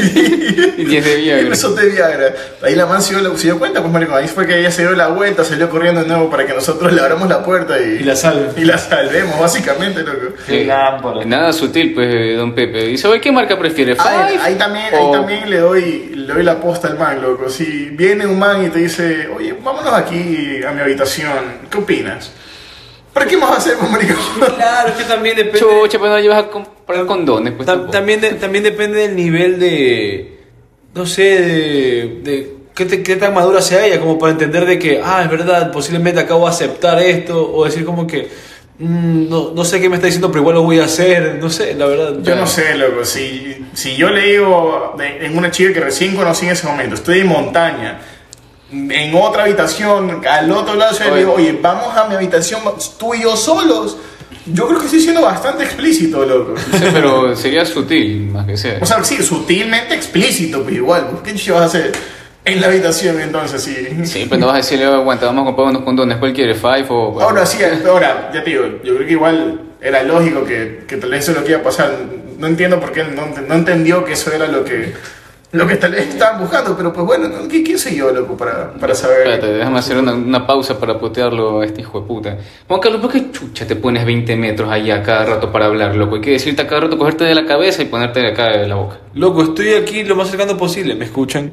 y 0.78 0.86
10 0.86 1.06
de 1.06 1.20
Y 1.20 1.22
Viagra. 1.24 1.44
empezó 1.44 1.74
de 1.74 1.90
Viagra. 1.90 2.34
Ahí 2.62 2.76
la 2.76 2.86
man 2.86 3.02
se 3.02 3.16
dio, 3.16 3.38
se 3.38 3.46
dio 3.46 3.58
cuenta, 3.58 3.80
pues 3.82 3.92
maricón. 3.92 4.18
Ahí 4.18 4.28
fue 4.28 4.46
que 4.46 4.60
ella 4.60 4.72
se 4.72 4.82
dio 4.84 4.92
la 4.92 5.08
vuelta, 5.08 5.44
salió 5.44 5.70
corriendo 5.70 6.02
de 6.02 6.08
nuevo 6.08 6.30
para 6.30 6.46
que 6.46 6.54
nosotros 6.54 6.92
le 6.94 7.00
abramos 7.02 7.30
la 7.30 7.44
puerta 7.44 7.80
y, 7.80 8.00
Y 8.02 8.04
la 8.04 8.16
salve. 8.16 8.50
y 8.62 8.66
la 8.66 8.78
salvemos, 8.78 9.40
básicamente, 9.40 10.02
loco. 10.04 10.36
Qué 10.46 10.66
lámpara. 10.66 11.24
Nada 11.26 11.54
sutil, 11.54 11.94
pues, 11.94 12.14
eh, 12.14 12.34
don 12.36 12.54
Pepe. 12.54 12.88
Dice, 12.88 13.08
oye, 13.08 13.22
¿qué 13.22 13.32
marca 13.32 13.58
prefiere? 13.58 13.96
Ahí, 13.98 14.34
Five 14.34 14.44
ahí 14.44 14.56
también, 14.56 14.86
ahí 14.94 15.00
o- 15.02 15.12
también 15.12 15.50
le 15.50 15.58
doy, 15.60 16.12
le 16.14 16.34
doy 16.34 16.44
la 16.44 16.60
posta 16.60 16.88
al 16.90 16.98
man, 17.00 17.22
loco. 17.22 17.50
Si 17.50 17.90
viene 17.94 18.28
un 18.28 18.38
man 18.38 18.66
y 18.66 18.70
te 18.70 18.80
dice, 18.80 19.28
oye, 19.36 19.56
vámonos 19.64 19.94
aquí 19.94 20.62
a 20.68 20.72
mi 20.72 20.82
habitación, 20.82 21.32
¿qué 21.72 21.78
opinas? 21.78 22.32
¿Para 23.20 23.30
qué 23.30 23.38
más 23.38 23.58
hacer 23.58 23.76
con 23.78 23.92
maricón? 23.92 24.16
Claro, 24.56 24.90
es 24.90 24.96
que 24.96 25.04
también 25.04 25.36
depende. 25.36 25.60
Chucha, 25.60 26.00
pues 26.00 26.10
no 26.12 26.20
llevas 26.20 26.40
a 26.46 26.48
comprar 26.48 27.06
condones, 27.06 27.54
pues. 27.54 27.68
Tam- 27.68 27.74
tampoco. 27.74 27.92
también, 27.92 28.22
de- 28.22 28.32
también 28.34 28.64
depende 28.64 29.00
del 29.02 29.16
nivel 29.16 29.60
de. 29.60 30.40
No 30.96 31.06
sé, 31.06 31.22
de. 31.24 32.20
de 32.24 32.54
¿qué, 32.74 32.86
te- 32.86 33.04
qué 33.04 33.16
tan 33.18 33.34
madura 33.34 33.62
sea 33.62 33.86
ella 33.86 34.00
como 34.00 34.18
para 34.18 34.32
entender 34.32 34.66
de 34.66 34.80
que, 34.80 35.02
ah, 35.04 35.22
es 35.24 35.30
verdad, 35.30 35.72
posiblemente 35.72 36.20
acabo 36.22 36.46
de 36.46 36.52
aceptar 36.52 36.98
esto, 37.02 37.52
o 37.54 37.66
decir 37.66 37.84
como 37.84 38.08
que, 38.08 38.30
"Mm, 38.80 39.28
no, 39.30 39.52
no 39.54 39.66
sé 39.66 39.82
qué 39.82 39.90
me 39.90 39.96
está 39.96 40.06
diciendo, 40.06 40.30
pero 40.30 40.40
igual 40.42 40.56
lo 40.56 40.64
voy 40.64 40.80
a 40.80 40.86
hacer, 40.86 41.38
no 41.42 41.50
sé, 41.50 41.74
la 41.76 41.86
verdad. 41.88 42.14
Yo 42.24 42.36
no 42.38 42.48
sé, 42.48 42.76
loco, 42.76 43.04
si, 43.04 43.66
si 43.74 43.98
yo 43.98 44.10
le 44.10 44.22
digo 44.22 44.96
de- 44.98 45.26
en 45.26 45.38
una 45.38 45.52
chica 45.52 45.74
que 45.74 45.82
recién 45.82 46.16
conocí 46.16 46.46
en 46.46 46.54
ese 46.54 46.68
momento, 46.68 46.96
estoy 46.96 47.20
en 47.20 47.28
montaña, 47.28 48.00
en 48.72 49.16
otra 49.16 49.44
habitación, 49.44 50.22
al 50.28 50.52
otro 50.52 50.76
lado, 50.76 50.98
yo 50.98 51.12
le 51.12 51.20
digo, 51.20 51.34
oye, 51.34 51.58
vamos 51.62 51.96
a 51.96 52.08
mi 52.08 52.16
habitación, 52.16 52.62
tú 52.98 53.14
y 53.16 53.24
yo 53.24 53.36
solos. 53.36 53.98
Yo 54.46 54.68
creo 54.68 54.80
que 54.80 54.86
estoy 54.86 55.02
siendo 55.02 55.22
bastante 55.22 55.64
explícito, 55.64 56.26
loco. 56.26 56.56
Sí, 56.58 56.86
pero 56.94 57.36
sería 57.36 57.66
sutil, 57.66 58.30
más 58.32 58.46
que 58.48 58.58
sea. 58.58 58.80
O 58.82 58.86
sea, 58.86 59.04
sí, 59.04 59.22
sutilmente 59.22 59.94
explícito, 59.94 60.64
pero 60.64 60.78
igual, 60.78 61.08
¿qué 61.24 61.34
vas 61.52 61.62
a 61.62 61.66
hacer 61.66 61.92
en 62.46 62.62
la 62.62 62.68
habitación 62.68 63.20
entonces? 63.22 63.62
Sí. 63.62 64.06
Sí, 64.06 64.26
pero 64.30 64.42
no 64.42 64.48
vas 64.48 64.56
a 64.56 64.58
decirle, 64.58 64.86
aguanta, 64.86 65.28
vamos 65.28 65.44
a 65.44 65.46
comprar 65.46 65.68
unos 65.68 65.84
condones, 65.84 66.18
¿cuál 66.18 66.34
quieres? 66.34 66.58
¿Five 66.60 66.86
o...? 66.90 67.22
Ahora 67.22 67.46
sí, 67.46 67.60
ahora, 67.88 68.32
ya 68.34 68.44
te 68.44 68.50
digo, 68.50 68.66
yo 68.84 68.96
creo 68.96 69.08
que 69.08 69.14
igual 69.14 69.62
era 69.82 70.04
lógico 70.04 70.44
que, 70.46 70.84
que 70.88 70.98
tal 70.98 71.12
vez 71.12 71.24
eso 71.24 71.32
es 71.32 71.38
lo 71.38 71.44
que 71.44 71.52
iba 71.52 71.60
a 71.60 71.64
pasar. 71.64 71.96
No 72.38 72.48
entiendo 72.48 72.80
por 72.80 72.92
qué 72.92 73.04
no, 73.04 73.28
no 73.48 73.54
entendió 73.54 74.04
que 74.04 74.14
eso 74.14 74.32
era 74.32 74.48
lo 74.48 74.64
que, 74.64 74.94
lo 75.52 75.66
que 75.66 75.76
tal 75.78 75.92
vez 75.92 76.10
estaban 76.10 76.40
buscando, 76.40 76.76
pero 76.78 76.94
pues 76.94 77.06
bueno, 77.06 77.28
¿no? 77.28 77.48
¿qué, 77.48 77.64
qué 77.64 77.78
sé 77.78 77.96
yo, 77.96 78.12
loco, 78.12 78.38
para, 78.38 78.72
para 78.74 78.94
saber? 78.94 79.20
Espérate, 79.20 79.48
déjame 79.48 79.80
hacer 79.80 79.98
una, 79.98 80.14
una 80.14 80.46
pausa 80.46 80.80
para 80.80 81.00
putearlo 81.00 81.62
a 81.62 81.66
este 81.66 81.82
hijo 81.82 82.02
de 82.02 82.08
puta. 82.08 82.38
Juan 82.68 82.80
Carlos, 82.80 83.02
¿por 83.02 83.12
qué 83.12 83.32
chucha 83.32 83.66
te 83.66 83.76
pones 83.76 84.06
20 84.06 84.36
metros 84.36 84.70
allá 84.70 85.02
cada 85.02 85.26
rato 85.26 85.52
para 85.52 85.66
hablar, 85.66 85.96
loco? 85.96 86.16
Hay 86.16 86.22
que 86.22 86.32
decirte 86.32 86.62
a 86.62 86.68
cada 86.68 86.82
rato 86.82 86.98
cogerte 86.98 87.24
de 87.24 87.34
la 87.34 87.46
cabeza 87.46 87.82
y 87.82 87.86
ponerte 87.86 88.20
de 88.20 88.28
acá 88.28 88.50
de 88.50 88.68
la 88.68 88.76
boca. 88.76 89.00
Loco, 89.16 89.42
estoy 89.42 89.74
aquí 89.74 90.04
lo 90.04 90.16
más 90.16 90.30
cercano 90.30 90.56
posible, 90.56 90.94
¿me 90.94 91.06
escuchan? 91.06 91.52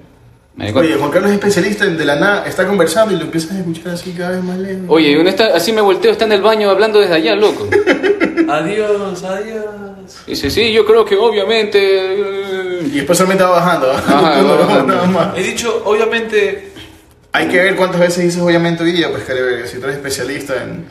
Oye, 0.74 0.94
Juan 0.94 1.11
Carlos 1.11 1.30
es 1.30 1.37
especialista 1.37 1.85
en 1.85 1.98
de 1.98 2.04
la 2.06 2.16
nada, 2.16 2.46
está 2.46 2.66
conversando 2.66 3.14
y 3.14 3.18
lo 3.18 3.24
empiezas 3.24 3.52
a 3.52 3.59
escuchar 3.59 3.88
así 3.92 4.12
cada 4.12 4.30
vez 4.30 4.42
más 4.42 4.59
lejos. 4.59 4.85
Oye, 4.88 5.11
¿y 5.11 5.16
uno 5.16 5.28
está, 5.28 5.54
así 5.54 5.72
me 5.72 5.82
volteo, 5.82 6.12
está 6.12 6.24
en 6.24 6.32
el 6.32 6.40
baño 6.40 6.70
hablando 6.70 6.98
desde 6.98 7.14
allá, 7.14 7.35
loco. 7.35 7.68
Adiós, 8.48 9.24
adiós. 9.24 9.86
Dice, 10.27 10.51
sí, 10.51 10.73
yo 10.73 10.85
creo 10.87 11.05
que 11.05 11.16
obviamente... 11.16 11.79
eh, 11.81 12.81
Y 12.87 12.97
después 12.99 13.16
solamente 13.19 13.45
va 13.45 13.51
bajando. 13.51 13.92
Ajá, 13.92 14.40
No, 14.42 14.49
va 14.49 14.66
bajando. 14.66 14.95
nada 14.95 15.07
más. 15.07 15.38
He 15.38 15.42
dicho, 15.42 15.83
obviamente, 15.85 16.73
Hay 17.33 17.49
que 17.49 17.59
ver 17.62 17.77
cuántas 17.77 18.01
veces 18.01 18.25
dices 18.25 18.40
obviamente 18.40 18.83
hoy 18.83 18.92
día, 18.92 19.11
pues, 19.11 19.25
Caribe, 19.25 19.66
si 19.66 19.79
tú 19.79 19.85
eres 19.85 19.97
especialista 19.97 20.62
en, 20.62 20.87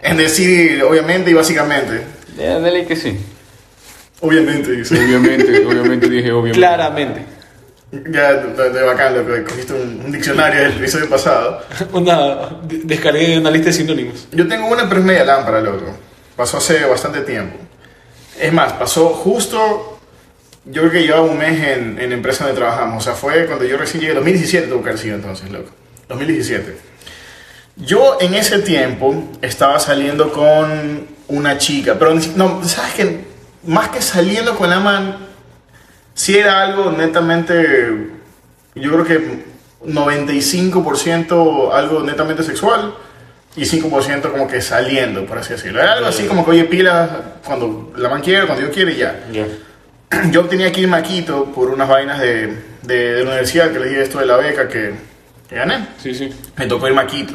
en 0.00 0.16
decir 0.16 0.82
obviamente 0.82 1.30
y 1.30 1.34
básicamente. 1.34 2.02
Ya, 2.36 2.58
dale 2.58 2.86
que 2.86 2.96
sí. 2.96 3.16
Obviamente, 4.20 4.72
dice. 4.72 4.94
Obviamente, 4.98 5.64
obviamente 5.66 6.08
dije 6.08 6.30
obviamente. 6.32 6.58
claramente. 6.58 7.24
Ya, 8.12 8.34
de, 8.34 8.70
de 8.70 8.82
bacán, 8.82 9.14
lo 9.16 9.26
que 9.26 9.42
cogiste 9.42 9.72
un, 9.72 10.02
un 10.04 10.12
diccionario 10.12 10.60
del 10.62 10.72
episodio 10.76 11.08
pasado. 11.08 11.60
Una, 11.92 12.36
de- 12.62 12.80
descargué 12.84 13.36
una 13.38 13.50
lista 13.50 13.66
de 13.66 13.72
sinónimos. 13.72 14.28
Yo 14.30 14.46
tengo 14.46 14.68
una, 14.68 14.88
pero 14.88 15.00
es 15.00 15.06
media 15.06 15.24
lámpara, 15.24 15.60
loco. 15.60 15.96
Pasó 16.36 16.58
hace 16.58 16.84
bastante 16.84 17.20
tiempo. 17.22 17.56
Es 18.40 18.52
más, 18.52 18.72
pasó 18.74 19.08
justo. 19.10 19.98
Yo 20.66 20.82
creo 20.82 20.92
que 20.92 21.02
llevaba 21.02 21.22
un 21.22 21.38
mes 21.38 21.58
en, 21.66 21.98
en 21.98 22.12
empresa 22.12 22.44
donde 22.44 22.58
trabajamos. 22.60 23.02
O 23.02 23.04
sea, 23.04 23.14
fue 23.14 23.46
cuando 23.46 23.64
yo 23.64 23.76
recién 23.76 24.00
llegué. 24.02 24.14
2017 24.14 24.66
tuvo 24.68 24.82
que 24.82 24.90
haber 24.90 25.00
sido 25.00 25.16
entonces, 25.16 25.50
loco. 25.50 25.70
2017. 26.08 26.76
Yo 27.76 28.18
en 28.20 28.34
ese 28.34 28.58
tiempo 28.58 29.14
estaba 29.40 29.78
saliendo 29.78 30.32
con 30.32 31.06
una 31.28 31.56
chica, 31.58 31.96
pero 31.98 32.20
si- 32.20 32.32
no, 32.36 32.62
¿sabes 32.64 32.94
qué? 32.94 33.24
Más 33.66 33.88
que 33.88 34.02
saliendo 34.02 34.54
con 34.56 34.68
la 34.68 34.80
man, 34.80 35.16
sí 36.14 36.36
era 36.36 36.62
algo 36.62 36.90
netamente, 36.92 38.10
yo 38.74 38.92
creo 38.92 39.04
que 39.04 39.44
95% 39.84 41.72
algo 41.72 42.02
netamente 42.02 42.42
sexual 42.42 42.94
y 43.56 43.62
5% 43.62 44.30
como 44.30 44.46
que 44.46 44.60
saliendo, 44.60 45.26
por 45.26 45.38
así 45.38 45.52
decirlo. 45.54 45.80
Era 45.80 45.94
algo 45.94 46.06
así 46.06 46.24
como 46.24 46.44
que, 46.44 46.52
oye, 46.52 46.64
pila 46.64 47.36
cuando 47.44 47.92
la 47.96 48.08
man 48.08 48.22
quiere, 48.22 48.46
cuando 48.46 48.64
yo 48.66 48.72
quiere 48.72 48.92
y 48.92 48.96
ya. 48.96 49.24
Ya. 49.32 49.46
Yo 50.30 50.44
tenía 50.46 50.72
que 50.72 50.80
irme 50.80 50.96
a 50.96 51.02
Quito 51.02 51.44
por 51.46 51.68
unas 51.70 51.88
vainas 51.88 52.18
de, 52.18 52.52
de, 52.82 53.14
de 53.14 53.22
la 53.22 53.30
universidad, 53.30 53.70
que 53.70 53.78
les 53.78 53.90
dije 53.90 54.02
esto 54.02 54.18
de 54.18 54.26
la 54.26 54.36
beca 54.36 54.66
que, 54.66 54.92
que 55.48 55.54
gané. 55.54 55.86
Sí, 56.02 56.12
sí. 56.14 56.32
Me 56.56 56.66
tocó 56.66 56.88
irme 56.88 57.02
a 57.02 57.06
Quito. 57.06 57.34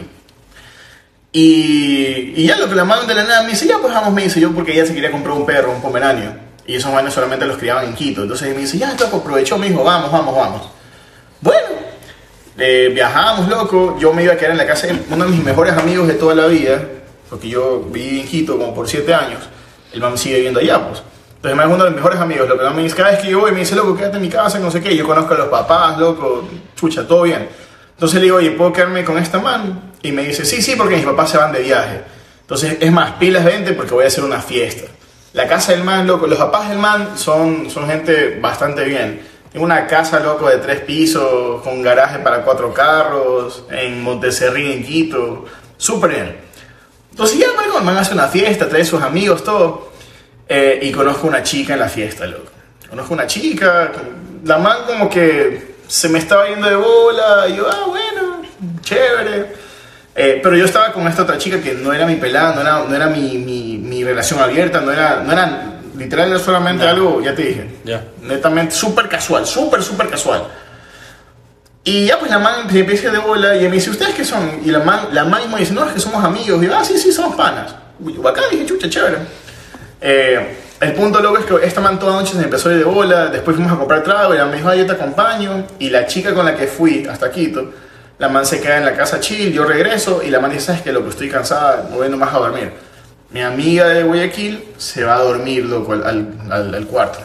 Y, 1.32 2.34
y 2.36 2.46
ya 2.46 2.58
lo 2.58 2.68
que 2.68 2.76
la 2.76 2.84
mano 2.86 3.04
de 3.04 3.16
la 3.16 3.24
nada 3.24 3.44
me 3.44 3.52
dice, 3.52 3.66
ya 3.68 3.78
pues 3.80 3.94
vamos, 3.94 4.14
me 4.14 4.24
dice 4.24 4.40
yo, 4.42 4.54
porque 4.54 4.74
ella 4.74 4.86
se 4.86 4.94
quería 4.94 5.12
comprar 5.12 5.36
un 5.36 5.46
perro, 5.46 5.72
un 5.72 5.82
pomeranio. 5.82 6.34
Y 6.68 6.76
esos 6.76 6.92
manes 6.92 7.14
solamente 7.14 7.46
los 7.46 7.58
criaban 7.58 7.86
en 7.86 7.94
Quito. 7.94 8.24
Entonces 8.24 8.54
me 8.54 8.62
dice, 8.62 8.78
ya, 8.78 8.92
esto 8.92 9.06
aprovechó, 9.06 9.58
me 9.58 9.70
dijo, 9.70 9.84
vamos, 9.84 10.12
vamos, 10.12 10.36
vamos. 10.36 10.70
Eh, 12.58 12.92
viajamos, 12.94 13.48
loco. 13.50 13.98
Yo 14.00 14.14
me 14.14 14.24
iba 14.24 14.34
a 14.34 14.38
quedar 14.38 14.52
en 14.52 14.58
la 14.58 14.68
casa 14.68 14.88
de 14.88 14.98
uno 15.10 15.26
de 15.26 15.32
mis 15.32 15.44
mejores 15.44 15.74
amigos 15.74 16.08
de 16.08 16.14
toda 16.14 16.36
la 16.36 16.48
vida, 16.48 16.82
porque 17.30 17.50
yo 17.50 17.82
viví 17.92 18.22
en 18.22 18.28
Quito 18.28 18.58
como 18.58 18.74
por 18.74 18.88
siete 18.88 19.14
años. 19.14 19.42
El 19.92 20.02
man 20.02 20.18
sigue 20.18 20.36
viviendo 20.36 20.60
allá, 20.60 20.88
pues. 20.88 21.02
Entonces 21.36 21.58
me 21.58 21.64
es 21.64 21.70
uno 21.70 21.84
de 21.84 21.90
mis 21.92 21.98
mejores 21.98 22.20
amigos. 22.20 22.50
Lo 22.50 22.58
que 22.58 22.70
me 22.70 22.84
dice, 22.84 22.96
cada 22.96 23.12
vez 23.12 23.20
que 23.20 23.30
yo 23.30 23.40
voy, 23.40 23.52
me 23.52 23.60
dice, 23.60 23.76
loco, 23.76 23.96
quédate 23.96 24.18
en 24.18 24.24
mi 24.24 24.30
casa, 24.30 24.58
no 24.60 24.72
sé 24.72 24.82
qué. 24.82 24.96
Yo 24.96 25.06
conozco 25.06 25.34
a 25.34 25.38
los 25.38 25.48
papás, 25.48 25.98
loco, 26.00 26.48
chucha, 26.76 27.08
todo 27.08 27.24
bien. 27.24 27.48
Entonces 27.92 28.20
le 28.20 28.24
digo, 28.24 28.38
oye, 28.38 28.52
¿puedo 28.52 28.74
quedarme 28.74 29.04
con 29.04 29.18
esta 29.18 29.40
man? 29.40 29.94
Y 30.02 30.12
me 30.12 30.24
dice, 30.24 30.44
sí, 30.44 30.62
sí, 30.62 30.76
porque 30.76 30.96
mis 30.96 31.06
papás 31.06 31.30
se 31.30 31.38
van 31.38 31.52
de 31.52 31.60
viaje. 31.60 32.02
Entonces, 32.42 32.78
es 32.80 32.92
más, 32.92 33.14
pilas, 33.14 33.44
vente 33.46 33.74
porque 33.74 33.94
voy 33.94 34.04
a 34.04 34.08
hacer 34.08 34.24
una 34.24 34.42
fiesta. 34.42 34.92
La 35.34 35.48
casa 35.48 35.72
del 35.72 35.84
man, 35.84 36.08
loco, 36.08 36.28
los 36.28 36.38
papás 36.38 36.70
del 36.70 36.78
man 36.78 37.18
son, 37.18 37.70
son 37.70 37.88
gente 37.88 38.40
bastante 38.40 38.84
bien. 38.86 39.22
Tengo 39.56 39.68
una 39.68 39.88
casa, 39.88 40.20
loco, 40.20 40.50
de 40.50 40.58
tres 40.58 40.82
pisos, 40.82 41.62
con 41.62 41.82
garaje 41.82 42.20
para 42.20 42.42
cuatro 42.42 42.74
carros, 42.74 43.64
en 43.72 44.04
Monteserrín, 44.04 44.70
en 44.70 44.84
Quito. 44.84 45.46
Súper 45.78 46.10
bien. 46.10 46.38
Entonces 47.12 47.40
ya, 47.40 47.48
maricón, 47.56 47.78
el 47.80 47.86
man 47.86 47.96
hace 47.96 48.14
una 48.14 48.28
fiesta, 48.28 48.68
trae 48.68 48.84
sus 48.84 49.02
amigos, 49.02 49.46
todo. 49.46 49.94
Eh, 50.50 50.80
y 50.82 50.92
conozco 50.92 51.26
una 51.26 51.42
chica 51.42 51.72
en 51.72 51.80
la 51.80 51.88
fiesta, 51.88 52.28
loco. 52.28 52.52
Conozco 52.90 53.14
una 53.14 53.28
chica, 53.28 53.94
la 54.44 54.58
man 54.58 54.80
como 54.86 55.10
que 55.10 55.76
se 55.88 56.10
me 56.10 56.20
estaba 56.20 56.50
yendo 56.50 56.68
de 56.68 56.76
bola, 56.76 57.48
y 57.48 57.56
yo, 57.56 57.66
ah, 57.66 57.86
bueno, 57.88 58.42
chévere. 58.82 59.54
Eh, 60.16 60.42
pero 60.44 60.58
yo 60.58 60.66
estaba 60.66 60.92
con 60.92 61.08
esta 61.08 61.24
otra 61.24 61.38
chica 61.38 61.62
que 61.62 61.76
no 61.76 61.94
era 61.94 62.06
mi 62.06 62.16
pelada, 62.16 62.56
no 62.56 62.60
era, 62.60 62.84
no 62.84 62.94
era 62.94 63.08
mi, 63.08 63.38
mi, 63.38 63.78
mi 63.78 64.04
relación 64.04 64.42
abierta, 64.42 64.82
no 64.82 64.92
era, 64.92 65.24
no 65.26 65.32
era 65.32 65.75
literal, 65.98 66.30
era 66.30 66.40
solamente 66.40 66.88
algo, 66.88 67.22
ya 67.22 67.34
te 67.36 67.44
dije, 67.44 67.70
Ya. 67.84 68.04
netamente 68.22 68.74
súper 68.76 69.08
casual, 69.10 69.46
súper, 69.46 69.82
súper 69.84 70.10
casual. 70.10 70.44
Y 71.84 72.08
ya 72.08 72.18
pues 72.18 72.32
la 72.32 72.40
man 72.40 72.70
se 72.70 72.80
empieza 72.80 73.12
de 73.12 73.20
bola 73.20 73.56
y 73.56 73.62
me 73.70 73.76
dice, 73.76 73.92
¿ustedes 73.92 74.16
qué 74.16 74.26
son? 74.26 74.60
Y 74.66 74.72
la 74.72 74.80
man, 74.80 75.10
la 75.12 75.24
man 75.24 75.42
me 75.52 75.60
dice, 75.60 75.74
no, 75.74 75.86
es 75.86 75.94
que 75.94 76.00
somos 76.00 76.24
amigos. 76.24 76.62
Y 76.64 76.66
yo, 76.66 76.76
ah, 76.76 76.84
sí, 76.84 76.98
sí, 76.98 77.12
somos 77.12 77.36
panas. 77.36 77.76
Y 78.04 78.14
yo, 78.14 78.28
acá 78.28 78.42
dije, 78.50 78.66
chucha, 78.66 78.90
chévere. 78.90 79.18
Eh, 80.02 80.58
el 80.82 80.94
punto 80.94 81.20
luego 81.22 81.38
es 81.38 81.46
que 81.46 81.56
esta 81.66 81.82
man 81.82 82.00
toda 82.00 82.14
noche 82.20 82.34
se 82.34 82.42
empezó 82.42 82.70
a 82.70 82.74
ir 82.74 82.80
de 82.80 82.84
bola, 82.86 83.28
después 83.28 83.56
fuimos 83.56 83.72
a 83.72 83.78
comprar 83.78 84.04
trago 84.04 84.34
y 84.34 84.38
la 84.38 84.46
me 84.46 84.58
dijo, 84.58 84.68
ah, 84.70 84.76
yo 84.76 84.86
te 84.88 84.94
acompaño. 84.94 85.66
Y 85.78 85.92
la 85.92 86.08
chica 86.08 86.34
con 86.34 86.46
la 86.46 86.56
que 86.56 86.66
fui 86.66 87.06
hasta 87.06 87.30
Quito, 87.30 87.72
la 88.18 88.30
man 88.30 88.46
se 88.48 88.60
queda 88.60 88.78
en 88.78 88.86
la 88.86 88.94
casa 88.96 89.20
chill, 89.20 89.54
yo 89.54 89.64
regreso 89.64 90.22
y 90.26 90.32
la 90.32 90.40
man 90.40 90.50
dice, 90.52 90.66
¿sabes 90.68 90.82
qué? 90.82 90.92
Loco, 90.92 91.10
estoy 91.10 91.30
cansada, 91.30 91.86
me 91.90 91.98
voy 91.98 92.10
nomás 92.10 92.34
a 92.34 92.40
dormir. 92.40 92.72
Mi 93.36 93.42
amiga 93.42 93.90
de 93.90 94.04
Guayaquil 94.04 94.64
se 94.78 95.04
va 95.04 95.16
a 95.16 95.20
dormir, 95.20 95.66
loco, 95.66 95.92
al, 95.92 96.26
al, 96.50 96.88
cuarto. 96.88 97.20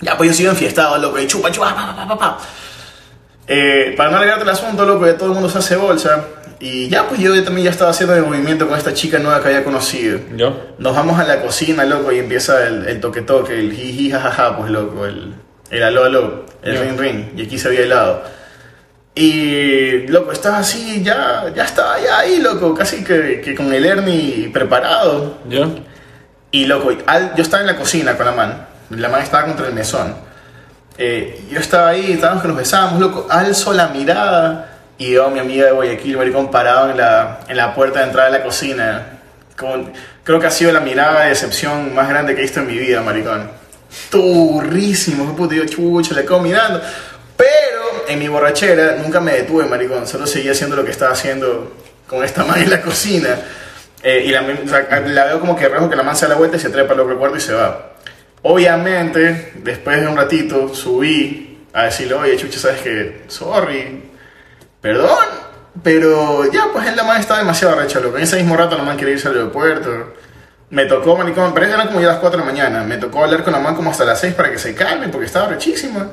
Ya, 0.00 0.16
pues 0.16 0.30
yo 0.30 0.34
sigo 0.34 0.50
enfiestado, 0.50 0.98
loco, 0.98 1.20
y 1.20 1.28
chupa, 1.28 1.52
chupa, 1.52 1.72
pa, 1.72 1.94
pa, 1.94 2.08
pa, 2.08 2.18
pa. 2.18 2.38
Eh, 3.46 3.94
para 3.96 4.10
no 4.10 4.16
alargarte 4.16 4.42
el 4.42 4.50
asunto, 4.50 4.84
loco, 4.84 5.06
ya 5.06 5.16
todo 5.16 5.28
el 5.28 5.34
mundo 5.34 5.48
se 5.48 5.58
hace 5.58 5.76
bolsa. 5.76 6.24
Y 6.58 6.88
ya, 6.88 7.06
pues 7.06 7.20
yo 7.20 7.44
también 7.44 7.66
ya 7.66 7.70
estaba 7.70 7.92
haciendo 7.92 8.16
el 8.16 8.24
movimiento 8.24 8.66
con 8.66 8.76
esta 8.76 8.92
chica 8.92 9.20
nueva 9.20 9.40
que 9.40 9.50
había 9.50 9.62
conocido. 9.62 10.18
¿Ya? 10.34 10.52
Nos 10.78 10.96
vamos 10.96 11.16
a 11.20 11.22
la 11.22 11.40
cocina, 11.40 11.84
loco, 11.84 12.10
y 12.10 12.18
empieza 12.18 12.66
el, 12.66 12.88
el 12.88 12.98
toque-toque, 12.98 13.56
el 13.56 13.72
jiji, 13.72 14.10
jajaja, 14.10 14.56
pues, 14.56 14.68
loco, 14.72 15.06
el, 15.06 15.34
el 15.70 15.82
aló, 15.84 16.06
aló, 16.06 16.44
el 16.64 16.76
ring, 16.76 16.98
ring. 16.98 17.24
Y 17.36 17.42
aquí 17.44 17.56
se 17.56 17.68
había 17.68 17.82
helado. 17.82 18.24
Y, 19.14 20.06
loco, 20.06 20.32
estaba 20.32 20.58
así, 20.58 21.02
ya, 21.02 21.44
ya 21.54 21.64
estaba 21.64 22.00
ya 22.00 22.18
ahí, 22.20 22.40
loco, 22.40 22.74
casi 22.74 23.02
que, 23.02 23.40
que 23.44 23.54
con 23.54 23.72
el 23.72 23.84
Ernie 23.84 24.50
preparado. 24.52 25.38
¿Ya? 25.48 25.68
Y 26.52 26.66
loco, 26.66 26.92
al- 27.06 27.34
yo 27.34 27.42
estaba 27.42 27.60
en 27.60 27.66
la 27.66 27.76
cocina 27.76 28.16
con 28.16 28.26
la 28.26 28.32
man. 28.32 28.66
La 28.90 29.08
man 29.08 29.22
estaba 29.22 29.44
contra 29.46 29.66
el 29.66 29.74
mesón. 29.74 30.14
Eh, 30.98 31.44
yo 31.50 31.58
estaba 31.60 31.90
ahí, 31.90 32.12
estábamos 32.12 32.42
que 32.42 32.48
nos 32.48 32.56
besábamos, 32.56 33.00
loco. 33.00 33.26
Alzo 33.30 33.72
la 33.72 33.88
mirada 33.88 34.78
y 34.98 35.12
veo 35.12 35.26
a 35.26 35.30
mi 35.30 35.38
amiga 35.38 35.66
de 35.66 35.72
Guayaquil, 35.72 36.16
maricón, 36.16 36.50
parado 36.50 36.90
en 36.90 36.96
la, 36.96 37.40
en 37.48 37.56
la 37.56 37.74
puerta 37.74 38.00
de 38.00 38.06
entrada 38.06 38.30
de 38.30 38.38
la 38.38 38.44
cocina. 38.44 39.06
Creo 40.24 40.40
que 40.40 40.46
ha 40.46 40.50
sido 40.50 40.72
la 40.72 40.80
mirada 40.80 41.22
de 41.22 41.30
decepción 41.30 41.94
más 41.94 42.08
grande 42.08 42.34
que 42.34 42.40
he 42.40 42.42
visto 42.42 42.60
en 42.60 42.66
mi 42.66 42.78
vida, 42.78 43.02
maricón. 43.02 43.50
Turrísimo, 44.10 45.34
puto, 45.36 45.54
yo 45.54 45.66
chucha, 45.66 46.14
le 46.14 46.22
quedo 46.22 46.40
mirando. 46.40 46.80
En 48.10 48.18
mi 48.18 48.26
borrachera 48.26 48.96
nunca 48.96 49.20
me 49.20 49.32
detuve, 49.34 49.66
maricón. 49.66 50.04
Solo 50.04 50.26
seguía 50.26 50.50
haciendo 50.50 50.74
lo 50.74 50.84
que 50.84 50.90
estaba 50.90 51.12
haciendo 51.12 51.76
con 52.08 52.24
esta 52.24 52.44
man 52.48 52.60
en 52.60 52.68
la 52.68 52.82
cocina. 52.82 53.38
Eh, 54.02 54.24
y 54.26 54.30
la, 54.30 54.42
o 54.42 54.68
sea, 54.68 55.00
la 55.06 55.26
veo 55.26 55.38
como 55.38 55.54
que 55.54 55.68
rejo 55.68 55.88
que 55.88 55.94
la 55.94 56.02
man 56.02 56.16
se 56.16 56.24
da 56.26 56.30
la 56.30 56.34
vuelta 56.34 56.56
y 56.56 56.60
se 56.60 56.70
trepa 56.70 56.94
al 56.94 57.00
otro 57.00 57.16
cuarto 57.16 57.36
y 57.36 57.40
se 57.40 57.52
va. 57.52 57.92
Obviamente, 58.42 59.52
después 59.62 60.00
de 60.00 60.08
un 60.08 60.16
ratito, 60.16 60.74
subí 60.74 61.66
a 61.72 61.84
decirle, 61.84 62.14
oye, 62.14 62.36
chucha, 62.36 62.58
¿sabes 62.58 62.80
qué? 62.80 63.22
Sorry. 63.28 64.10
perdón, 64.80 65.26
pero 65.80 66.50
ya, 66.50 66.64
pues 66.72 66.88
él 66.88 66.96
la 66.96 67.04
man 67.04 67.20
estaba 67.20 67.38
demasiado 67.38 67.76
recha, 67.76 68.00
loco. 68.00 68.16
En 68.16 68.24
ese 68.24 68.36
mismo 68.38 68.56
rato 68.56 68.76
la 68.76 68.82
man 68.82 68.96
quería 68.96 69.14
irse 69.14 69.28
al 69.28 69.34
aeropuerto. 69.34 70.14
Me 70.70 70.86
tocó, 70.86 71.16
maricón, 71.16 71.54
pero 71.54 71.66
eran 71.66 71.86
como 71.86 72.00
ya 72.00 72.08
las 72.08 72.18
4 72.18 72.40
de 72.40 72.44
la 72.44 72.50
mañana. 72.50 72.82
Me 72.82 72.96
tocó 72.96 73.22
hablar 73.22 73.44
con 73.44 73.52
la 73.52 73.60
man 73.60 73.76
como 73.76 73.92
hasta 73.92 74.04
las 74.04 74.18
6 74.20 74.34
para 74.34 74.50
que 74.50 74.58
se 74.58 74.74
calme, 74.74 75.08
porque 75.08 75.26
estaba 75.26 75.46
rechísima. 75.46 76.08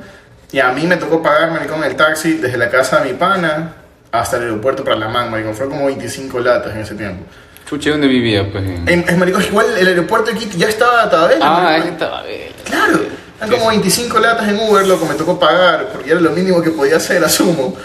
Y 0.52 0.60
a 0.60 0.72
mí 0.72 0.86
me 0.86 0.96
tocó 0.96 1.22
pagar, 1.22 1.50
maricón, 1.50 1.84
el 1.84 1.94
taxi 1.96 2.34
desde 2.34 2.56
la 2.56 2.70
casa 2.70 3.00
de 3.00 3.12
mi 3.12 3.18
pana 3.18 3.74
hasta 4.10 4.36
el 4.38 4.44
aeropuerto 4.44 4.82
para 4.84 4.96
la 4.96 5.08
man, 5.08 5.30
maricón. 5.30 5.54
Fue 5.54 5.68
como 5.68 5.86
25 5.86 6.40
latas 6.40 6.74
en 6.74 6.80
ese 6.82 6.94
tiempo. 6.94 7.24
Chuche, 7.68 7.90
¿dónde 7.90 8.06
vivía? 8.06 8.50
Pues 8.50 8.64
en- 8.64 9.04
En, 9.06 9.18
maricón, 9.18 9.44
igual 9.44 9.66
el 9.78 9.86
aeropuerto 9.86 10.30
de 10.30 10.38
Quito 10.38 10.56
ya 10.56 10.68
estaba 10.68 11.02
a 11.02 11.10
Tabela. 11.10 11.38
Ah, 11.68 11.76
ese 11.76 11.88
estaba. 11.90 12.22
Claro, 12.64 12.94
eran 13.36 13.48
Sí, 13.50 13.54
como 13.56 13.70
sí. 13.70 13.76
25 13.76 14.18
latas 14.20 14.48
en 14.48 14.58
Uber, 14.58 14.86
loco, 14.86 15.04
me 15.04 15.14
tocó 15.14 15.38
pagar, 15.38 15.88
porque 15.92 16.10
era 16.12 16.20
lo 16.20 16.30
mínimo 16.30 16.62
que 16.62 16.70
podía 16.70 16.96
hacer, 16.96 17.22
asumo. 17.24 17.76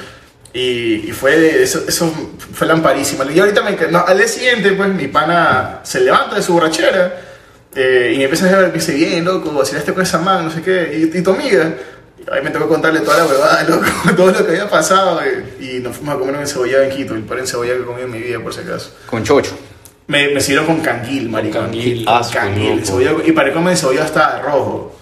Y, 0.53 1.09
y 1.09 1.11
fue, 1.11 1.63
eso, 1.63 1.81
eso 1.87 2.13
fue 2.53 2.67
lamparísima. 2.67 3.25
Y 3.29 3.39
ahorita, 3.39 3.61
me, 3.63 3.75
no, 3.91 4.05
al 4.07 4.17
día 4.17 4.27
siguiente, 4.27 4.71
pues 4.71 4.87
mi 4.89 5.07
pana 5.07 5.79
se 5.83 5.99
levanta 5.99 6.35
de 6.35 6.43
su 6.43 6.53
borrachera 6.53 7.11
eh, 7.75 8.11
y 8.13 8.17
me 8.19 8.25
empieza 8.25 8.45
a 8.45 8.49
decir, 8.49 8.67
me 8.67 8.73
dice, 8.73 8.93
bien, 8.93 9.25
loco, 9.25 9.51
vacilaste 9.51 9.93
con 9.93 10.03
esa 10.03 10.19
man, 10.19 10.45
no 10.45 10.51
sé 10.51 10.61
qué, 10.61 11.09
y, 11.13 11.17
y 11.17 11.21
tu 11.23 11.31
amiga. 11.31 11.73
Y 12.25 12.33
ahí 12.35 12.43
me 12.43 12.49
tocó 12.51 12.67
contarle 12.67 13.01
toda 13.01 13.17
la 13.19 13.25
huevada, 13.25 13.63
loco, 13.69 13.85
todo 14.15 14.31
lo 14.31 14.45
que 14.45 14.51
había 14.51 14.69
pasado. 14.69 15.21
eh, 15.23 15.43
y 15.59 15.79
nos 15.79 15.95
fuimos 15.97 16.15
a 16.15 16.19
comer 16.19 16.35
un 16.35 16.41
encebollado 16.41 16.83
en 16.83 16.89
Quito, 16.91 17.13
el 17.15 17.23
peor 17.23 17.39
encebollado 17.39 17.77
que 17.77 17.83
he 17.83 17.85
comido 17.85 18.05
en 18.07 18.11
mi 18.11 18.19
vida, 18.19 18.39
por 18.39 18.53
si 18.53 18.61
acaso. 18.61 18.95
Con 19.07 19.23
chocho. 19.23 19.57
Me, 20.07 20.29
me 20.29 20.41
sirvieron 20.41 20.65
con 20.65 20.81
canguil, 20.81 21.29
maricón. 21.29 21.63
canguil. 21.63 22.05
Con 22.05 22.13
Asco, 22.15 22.33
canguil. 22.33 22.85
cebollado- 22.85 23.23
y 23.25 23.31
para 23.31 23.53
comer 23.53 23.73
el 23.73 23.77
cebollado 23.79 24.05
estaba 24.07 24.41
rojo. 24.41 24.95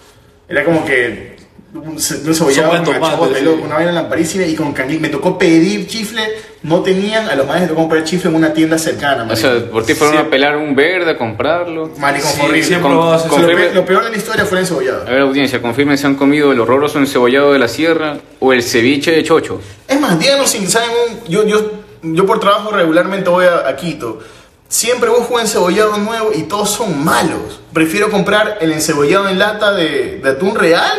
Era 0.47 0.63
como 0.65 0.83
que 0.85 1.30
un, 1.73 1.99
ce- 1.99 2.21
un 2.27 2.33
cebollado 2.35 2.69
con 2.71 2.83
tomate, 2.83 3.39
sí. 3.39 3.45
una 3.47 3.75
vaina 3.75 3.91
lamparísima 3.91 4.45
y 4.45 4.55
con 4.55 4.73
canguil. 4.73 4.99
Me 4.99 5.09
tocó 5.09 5.37
pedir 5.37 5.87
chifle, 5.87 6.21
no 6.63 6.81
tenían, 6.81 7.29
a 7.29 7.35
los 7.35 7.45
madres 7.45 7.61
les 7.61 7.69
tocó 7.69 7.81
comprar 7.81 8.03
chifle 8.03 8.29
en 8.29 8.35
una 8.35 8.53
tienda 8.53 8.77
cercana, 8.77 9.23
O 9.23 9.27
maricón. 9.27 9.37
sea, 9.59 9.71
por 9.71 9.85
ti 9.85 9.93
fueron 9.93 10.17
a 10.17 10.29
pelar 10.29 10.57
un 10.57 10.75
verde, 10.75 11.11
a 11.11 11.17
comprarlo. 11.17 11.91
maricón, 11.97 12.31
Sí, 12.31 12.41
horrible. 12.41 12.79
Con- 12.81 12.93
lo 12.95 13.73
lo 13.73 13.85
peor 13.85 14.03
de 14.03 14.11
la 14.11 14.17
historia 14.17 14.45
fue 14.45 14.57
el 14.59 14.63
encebollado. 14.65 15.01
A 15.07 15.11
ver, 15.11 15.21
audiencia, 15.21 15.61
confirmen 15.61 15.97
si 15.97 16.05
han 16.05 16.15
comido 16.15 16.51
el 16.51 16.59
horroroso 16.59 16.99
encebollado 16.99 17.53
de 17.53 17.59
la 17.59 17.67
sierra 17.67 18.17
o 18.39 18.51
el 18.53 18.63
ceviche 18.63 19.11
de 19.11 19.23
chocho. 19.23 19.61
Es 19.87 19.99
más, 19.99 20.19
díganos 20.19 20.49
si 20.49 20.65
saben 20.67 20.89
un... 21.09 21.29
Yo, 21.29 21.45
yo, 21.47 21.71
yo 22.03 22.25
por 22.25 22.39
trabajo 22.39 22.71
regularmente 22.71 23.29
voy 23.29 23.45
a, 23.45 23.67
a 23.69 23.75
Quito. 23.75 24.19
Siempre 24.67 25.09
busco 25.09 25.33
un 25.35 25.41
encebollado 25.41 25.97
nuevo 25.97 26.31
y 26.33 26.43
todos 26.43 26.69
son 26.69 27.03
malos. 27.03 27.59
Prefiero 27.73 28.09
comprar 28.09 28.57
el 28.61 28.71
encebollado 28.71 29.27
en 29.29 29.37
lata 29.37 29.73
de, 29.73 30.19
de 30.23 30.29
atún 30.29 30.55
real 30.55 30.97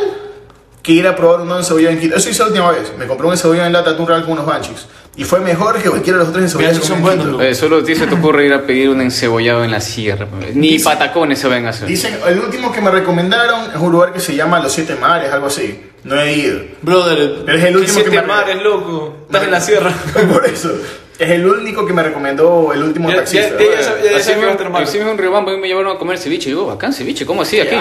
que 0.83 0.93
ir 0.93 1.07
a 1.07 1.15
probar 1.15 1.41
un 1.41 1.47
nuevo 1.47 1.61
encebollado 1.61 1.93
en 1.95 2.01
Quito. 2.01 2.17
Eso 2.17 2.29
hice 2.31 2.41
la 2.41 2.49
última 2.49 2.71
vez. 2.73 2.93
Me 2.99 3.07
compré 3.07 3.27
un 3.27 3.33
encebollado 3.35 3.67
en 3.67 3.73
lata 3.73 3.93
real 3.93 4.23
con 4.25 4.33
unos 4.33 4.47
banchis. 4.47 4.87
Y 5.15 5.25
fue 5.25 5.41
mejor 5.41 5.81
que 5.81 5.91
cualquiera 5.91 6.19
de 6.19 6.25
los 6.25 6.31
otros 6.31 6.45
encebollados 6.45 6.79
que 6.81 6.87
son 6.87 6.97
en 6.97 7.03
buenos. 7.03 7.43
Eh, 7.43 7.55
solo 7.55 7.77
a 7.79 7.85
ti 7.85 7.95
se 7.95 8.07
te 8.07 8.15
ocurre 8.15 8.47
ir 8.47 8.53
a 8.55 8.63
pedir 8.63 8.89
un 8.89 9.01
encebollado 9.03 9.63
en 9.63 9.71
la 9.71 9.81
sierra. 9.81 10.27
pues. 10.27 10.55
Ni 10.57 10.71
Dice- 10.73 10.85
patacones 10.87 11.39
se 11.39 11.49
ven 11.49 11.67
a 11.67 11.71
hacer. 11.71 11.87
Dicen, 11.87 12.19
el 12.27 12.39
último 12.41 12.73
que 12.73 12.81
me 12.81 12.91
recomendaron 12.91 13.71
es 13.71 13.77
un 13.81 13.93
lugar 13.93 14.13
que 14.13 14.21
se 14.21 14.35
llama 14.35 14.59
Los 14.61 14.73
Siete 14.73 14.97
Mares, 14.97 15.31
algo 15.33 15.47
así. 15.49 15.91
No 16.05 16.19
he 16.21 16.33
ido. 16.33 16.61
Brother, 16.81 17.43
Pero 17.45 17.59
es 17.59 17.65
el 17.65 17.73
¿qué 17.75 17.79
último 17.79 17.99
que 17.99 18.03
siete 18.11 18.21
me- 18.23 18.27
mares, 18.27 18.63
loco. 18.63 19.17
Estás 19.27 19.45
en 19.45 19.51
la 19.51 19.61
sierra. 19.61 19.93
Por 20.33 20.47
eso. 20.47 20.73
Es 21.23 21.31
el 21.31 21.47
único 21.47 21.87
que 21.87 21.93
me 21.93 22.03
recomendó 22.03 22.73
el 22.73 22.83
último 22.83 23.09
Ya- 23.11 23.17
taxista. 23.17 23.49
ya- 23.59 23.59
ya- 23.59 23.81
ya- 24.03 24.11
ya- 24.11 24.17
Así 24.17 24.31
ya- 24.31 24.37
me, 24.37 24.43
ya- 24.47 24.53
hermano. 24.53 24.85
así 24.85 24.99
me 24.99 25.11
un 25.11 25.19
riobambo 25.19 25.53
y 25.53 25.57
me 25.59 25.69
llevaron 25.69 25.95
a 25.97 25.99
comer 25.99 26.19
ceviche. 26.19 26.49
Y 26.49 26.53
digo, 26.53 26.67
bacán 26.67 26.93
ceviche, 26.93 27.25
¿cómo 27.25 27.43
así 27.43 27.61
aquí? 27.61 27.77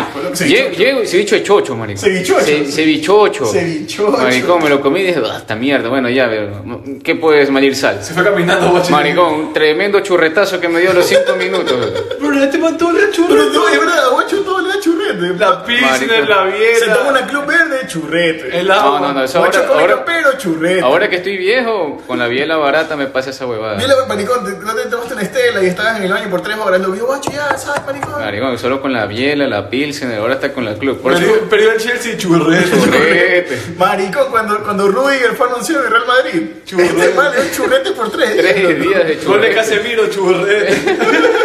Llego, 0.46 0.70
llego 0.72 1.04
y 1.04 1.08
ceviche 1.08 1.38
de 1.38 1.44
chocho, 1.44 1.76
marico. 1.76 2.00
Cevichocho. 2.00 2.46
Ce- 2.46 2.66
cevichocho. 2.72 3.46
Cevichocho. 3.46 4.12
Maricón, 4.18 4.64
me 4.64 4.70
lo 4.70 4.80
comí 4.82 5.00
y 5.02 5.04
dije, 5.08 5.22
"Ah, 5.26 5.38
esta 5.40 5.56
mierda, 5.56 5.90
bueno, 5.90 6.10
ya, 6.10 6.28
veo. 6.28 6.84
¿qué 7.04 7.16
puedes 7.16 7.50
malir 7.50 7.76
sal? 7.76 8.04
Se 8.04 8.14
fue 8.14 8.24
caminando, 8.24 8.70
guacho. 8.70 8.92
Maricón, 8.92 9.34
un 9.34 9.54
tremendo 9.54 10.00
churretazo 10.02 10.60
que 10.60 10.68
me 10.70 10.80
dio 10.80 10.92
a 10.92 10.94
los 10.94 11.06
5 11.06 11.36
minutos. 11.36 11.74
Bro, 12.20 12.44
este 12.44 12.58
man 12.58 12.78
todo 12.78 12.92
le 12.92 13.02
da 13.02 13.08
Pero 13.12 13.44
no, 13.50 13.68
es 13.68 13.80
verdad, 13.80 14.10
guacho, 14.12 14.40
todo 14.42 14.62
le 14.62 14.70
da 14.70 14.80
churrete. 14.80 15.02
La 15.38 15.64
Maricón. 15.68 16.30
la 16.30 16.52
Se 16.80 16.86
toma 16.86 17.10
una 17.10 17.28
club 17.28 17.46
verde, 17.46 17.88
churrete. 17.88 18.60
El 18.60 18.70
agua. 18.72 19.00
No, 19.00 19.08
no, 19.08 19.14
no, 19.14 19.20
ahora, 19.20 19.68
ahora, 19.74 19.96
capero, 19.96 20.38
churrete. 20.38 20.82
ahora 20.82 21.10
que 21.10 21.18
estoy 21.18 21.38
viejo, 21.38 22.02
con 22.08 22.18
la 22.20 22.28
biela 22.28 22.58
barata 22.58 22.96
me 22.96 23.08
pasa 23.08 23.31
esa 23.32 23.46
huevada. 23.48 23.76
Mira, 23.78 23.94
maricón, 24.08 24.44
no 24.64 24.76
te 24.76 24.86
tomaste 24.86 25.14
una 25.14 25.24
estela 25.24 25.64
y 25.64 25.68
estabas 25.68 25.98
en 25.98 26.04
el 26.04 26.12
baño 26.14 26.30
por 26.30 26.42
tres 26.42 26.58
horas. 26.58 26.80
Lo 26.80 26.92
vio, 26.92 27.06
guacho, 27.08 27.32
ya, 27.32 27.58
¿sabes, 27.58 27.86
maricón? 27.86 28.20
Maricón, 28.20 28.58
solo 28.60 28.82
con 28.82 28.94
la 28.94 29.06
biela, 29.08 29.48
la 29.48 29.70
pilsen, 29.70 30.14
ahora 30.14 30.36
está 30.36 30.54
con 30.54 30.64
la 30.66 30.76
club. 30.76 31.02
Por 31.02 31.14
eso, 31.14 31.24
Perdió, 31.50 31.72
el 31.72 31.80
Chelsea 31.80 32.18
churrete. 32.18 32.70
churrete. 32.70 33.62
Maricón, 33.78 34.30
cuando, 34.32 34.64
cuando 34.64 34.88
Rudiger 34.88 35.34
fue 35.36 35.48
anunciado 35.48 35.86
en 35.86 35.92
Real 35.92 36.06
Madrid. 36.08 36.42
Churrete. 36.66 36.92
Este 37.02 37.14
mal 37.16 37.34
un 37.40 37.52
churrete 37.52 37.92
por 37.92 38.12
tres. 38.12 38.38
Tres 38.38 38.80
días 38.80 39.08
de 39.08 39.16
Gol 39.16 39.42
de 39.42 39.50
churrete. 39.50 39.56
Casemiro, 39.56 40.08
churrete. 40.10 40.96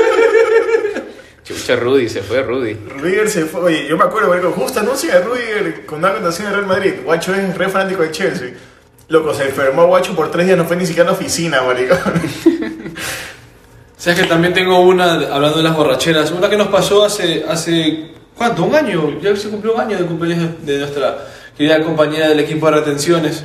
Chucha 1.45 1.77
Rudy, 1.77 2.09
se 2.09 2.23
fue 2.23 2.43
Rudy. 2.43 2.75
Rudiger 2.75 3.31
se 3.31 3.45
fue. 3.47 3.61
Oye, 3.61 3.87
yo 3.89 3.97
me 3.97 4.03
acuerdo, 4.05 4.29
maricón, 4.29 4.53
justo 4.53 4.81
anuncia 4.81 5.15
de 5.15 5.25
Rudiger 5.25 5.87
con 5.87 6.01
una 6.01 6.09
contratación 6.13 6.49
de 6.49 6.57
Real 6.57 6.67
Madrid. 6.67 6.95
Guacho 7.05 7.35
es 7.35 7.57
re 7.57 7.69
fanático 7.69 8.03
de 8.03 8.11
Chelsea. 8.11 8.51
Loco, 9.09 9.33
se 9.33 9.45
enfermó 9.45 9.87
Guacho 9.87 10.15
por 10.17 10.31
tres 10.31 10.47
días, 10.47 10.59
no 10.59 10.65
fue 10.65 10.77
ni 10.77 10.85
siquiera 10.87 11.09
a 11.09 11.13
la 11.13 11.19
oficina, 11.19 11.63
maricón. 11.63 11.99
¿Sabes 13.97 14.21
que 14.21 14.27
también 14.27 14.53
tengo 14.53 14.81
una, 14.81 15.13
hablando 15.33 15.57
de 15.59 15.63
las 15.63 15.77
borracheras, 15.77 16.31
una 16.33 16.51
que 16.51 16.57
nos 16.57 16.69
pasó 16.69 17.05
hace, 17.05 17.45
hace 17.49 18.11
¿cuánto? 18.37 18.65
¿Un 18.65 18.75
año? 18.75 19.19
Ya 19.23 19.35
se 19.37 19.49
cumplió 19.49 19.75
un 19.75 19.81
año 19.81 19.97
de 19.97 20.05
cumpleaños 20.05 20.51
de 20.65 20.79
nuestra 20.79 21.19
querida 21.57 21.83
compañera 21.83 22.29
del 22.29 22.41
equipo 22.41 22.67
de 22.67 22.73
retenciones. 22.73 23.45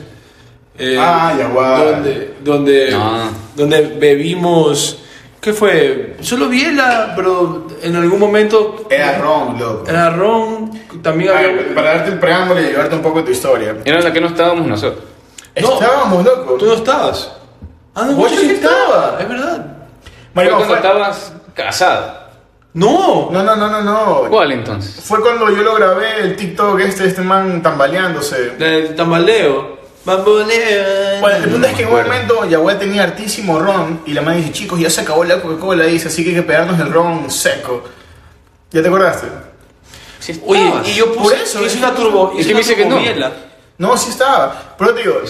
Eh, 0.78 0.98
Ah, 1.00 1.34
ya, 1.38 1.48
guau. 1.48 1.86
Donde, 1.92 2.34
donde, 2.44 2.92
No. 2.92 3.30
donde 3.56 3.82
bebimos, 4.00 4.98
¿qué 5.40 5.54
fue? 5.54 6.16
Solo 6.22 6.50
biela, 6.50 7.14
pero 7.16 7.68
en 7.84 7.96
algún 7.96 8.20
momento 8.20 8.88
Era 8.90 9.20
ron, 9.20 9.60
loco. 9.60 9.88
era 9.90 10.10
ron, 10.10 10.72
también 11.04 11.30
A 11.32 11.38
había... 11.38 11.48
ver, 11.54 11.74
para 11.76 11.94
darte 11.96 12.12
el 12.12 12.20
preámbulo 12.20 12.60
y 12.62 12.66
llevarte 12.66 12.96
un 12.96 13.02
poco 13.02 13.20
de 13.20 13.26
tu 13.26 13.32
historia. 13.32 13.76
Era 13.86 14.02
la 14.02 14.12
que 14.12 14.20
no 14.22 14.28
estábamos 14.28 14.66
nosotros. 14.68 15.06
No. 15.60 15.74
Estábamos, 15.74 16.24
loco. 16.26 16.54
Tú 16.54 16.66
no 16.66 16.74
estabas. 16.74 17.32
Ah, 17.96 18.06
no, 18.06 18.14
Vos 18.14 18.32
yo 18.32 18.40
sí 18.40 18.52
estaba, 18.52 18.76
estaba. 19.18 19.22
es 19.22 19.28
verdad. 19.30 19.66
Fue 20.04 20.12
Maricón, 20.34 20.58
cuando 20.60 20.76
fue- 20.76 20.88
estabas 20.88 21.34
casado. 21.54 22.22
No, 22.74 23.30
No, 23.32 23.44
no, 23.44 23.56
no, 23.58 23.68
no, 23.70 23.82
no. 23.82 24.30
¿Cuál 24.30 24.54
entonces? 24.54 25.04
Fue 25.04 25.20
cuando 25.20 25.50
yo 25.50 25.62
lo 25.62 25.76
grabé, 25.76 26.22
el 26.22 26.36
TikTok 26.38 26.80
este, 26.80 27.06
este 27.08 27.22
man 27.22 27.62
tambaleándose. 27.62 28.52
del 28.52 28.96
tambaleo. 28.96 29.82
Bamboleo. 30.06 31.20
Bueno, 31.20 31.38
el 31.44 31.50
punto 31.52 31.68
es 31.68 31.74
que 31.76 31.84
en 31.84 31.90
un 31.90 31.96
momento 32.02 32.46
Yahuel 32.46 32.80
tenía 32.80 33.04
hartísimo 33.04 33.60
ron 33.60 34.02
y 34.08 34.14
la 34.14 34.22
man 34.24 34.38
dice, 34.38 34.52
chicos, 34.52 34.80
ya 34.80 34.90
se 34.90 35.02
acabó 35.02 35.24
la 35.26 35.40
Coca-Cola, 35.42 35.84
dice, 35.86 36.08
así 36.08 36.24
que 36.24 36.30
hay 36.32 36.36
que 36.38 36.42
pegarnos 36.44 36.80
el 36.80 36.92
ron 36.92 37.30
seco. 37.30 37.84
¿Ya 38.72 38.82
te 38.82 38.88
acordaste? 38.88 39.28
Sí 40.20 40.42
Oye, 40.46 40.66
estabas. 40.66 40.88
y 40.88 40.94
yo 40.96 41.06
Por 41.14 41.24
puse, 41.24 41.44
eso, 41.44 41.60
hice 41.60 41.68
es- 41.68 41.76
una 41.78 41.94
turbo, 41.94 42.32
¿Y 42.36 42.40
hice 42.40 42.48
qué 42.48 42.54
una 42.54 42.58
me 42.62 42.64
dice 42.64 42.76
que 42.76 42.86
no? 42.86 42.96
No, 43.82 43.98
sí 43.98 44.12
estaba. 44.12 44.76
Pero 44.78 44.94
te 44.94 45.02
digo, 45.02 45.22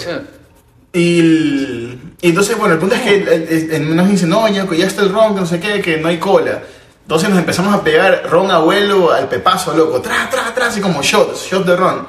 y, 0.94 1.20
el- 1.20 2.00
y 2.22 2.30
entonces, 2.30 2.58
bueno, 2.58 2.74
el 2.74 2.80
punto 2.80 2.96
es 2.96 3.02
que 3.02 3.16
el- 3.16 3.28
el- 3.28 3.72
el- 3.72 3.96
nos 3.96 4.10
dicen, 4.10 4.30
no, 4.30 4.48
ya, 4.50 4.68
ya 4.70 4.86
está 4.88 5.02
el 5.04 5.12
ron, 5.12 5.34
que 5.34 5.40
no 5.42 5.46
sé 5.48 5.60
qué, 5.60 5.82
que 5.82 5.98
no 5.98 6.10
hay 6.10 6.18
cola. 6.20 6.62
Entonces 7.04 7.30
nos 7.30 7.40
empezamos 7.40 7.74
a 7.74 7.82
pegar 7.84 8.24
ron 8.30 8.52
abuelo 8.52 9.12
al 9.12 9.28
pepazo, 9.30 9.74
loco, 9.74 10.02
tra, 10.02 10.30
tra, 10.30 10.54
tra, 10.54 10.68
así 10.68 10.82
como 10.82 11.02
shots, 11.02 11.46
shots 11.50 11.66
de 11.66 11.76
ron. 11.76 12.06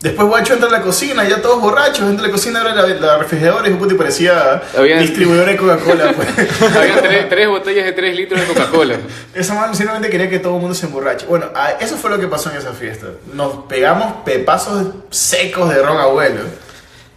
Después 0.00 0.28
Guacho 0.28 0.52
entra 0.52 0.68
a 0.68 0.72
la 0.72 0.82
cocina, 0.82 1.26
ya 1.26 1.40
todos 1.40 1.62
borrachos, 1.62 2.00
entra 2.10 2.24
a 2.24 2.28
la 2.28 2.32
cocina, 2.32 2.60
abre 2.60 2.74
la, 2.74 2.86
la 3.00 3.18
refrigeradora 3.18 3.66
y 3.70 3.74
puta, 3.74 3.94
y 3.94 3.96
parecía 3.96 4.60
Había- 4.76 4.98
distribuidor 4.98 5.46
de 5.46 5.56
Coca-Cola. 5.56 6.12
pues. 6.12 6.28
había 6.76 7.00
tres, 7.00 7.28
tres 7.30 7.48
botellas 7.48 7.86
de 7.86 7.92
3 7.92 8.14
litros 8.16 8.38
de 8.40 8.46
Coca-Cola. 8.46 8.96
Esa 9.34 9.54
mano 9.54 9.74
simplemente 9.74 10.10
quería 10.10 10.28
que 10.28 10.40
todo 10.40 10.56
el 10.56 10.60
mundo 10.60 10.74
se 10.74 10.84
emborrache. 10.86 11.24
Bueno, 11.26 11.46
a- 11.54 11.70
eso 11.80 11.96
fue 11.96 12.10
lo 12.10 12.18
que 12.20 12.26
pasó 12.28 12.50
en 12.50 12.58
esa 12.58 12.72
fiesta. 12.74 13.06
Nos 13.32 13.64
pegamos 13.66 14.12
pepazos 14.26 14.88
secos 15.08 15.70
de 15.74 15.80
ron 15.82 15.96
abuelo. 15.96 16.42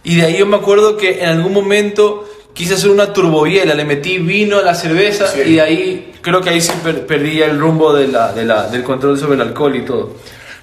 Y 0.02 0.16
de 0.16 0.22
ahí 0.24 0.38
yo 0.38 0.46
me 0.46 0.56
acuerdo 0.56 0.96
que 0.96 1.22
en 1.22 1.28
algún 1.28 1.52
momento 1.52 2.26
quise 2.54 2.72
hacer 2.74 2.88
una 2.88 3.12
turbobiela, 3.12 3.74
le 3.74 3.84
metí 3.84 4.16
vino 4.16 4.56
a 4.58 4.62
la 4.62 4.74
cerveza 4.74 5.26
Sí. 5.28 5.40
y 5.44 5.54
de 5.56 5.60
ahí 5.60 6.14
creo 6.22 6.40
que 6.40 6.48
ahí 6.48 6.60
sí 6.62 6.72
per- 6.82 7.06
perdí 7.06 7.42
el 7.42 7.58
rumbo 7.60 7.92
de 7.92 8.08
la, 8.08 8.32
de 8.32 8.46
la- 8.46 8.66
del 8.68 8.82
control 8.82 9.18
sobre 9.18 9.34
el 9.34 9.42
alcohol 9.42 9.76
y 9.76 9.82
todo. 9.82 10.14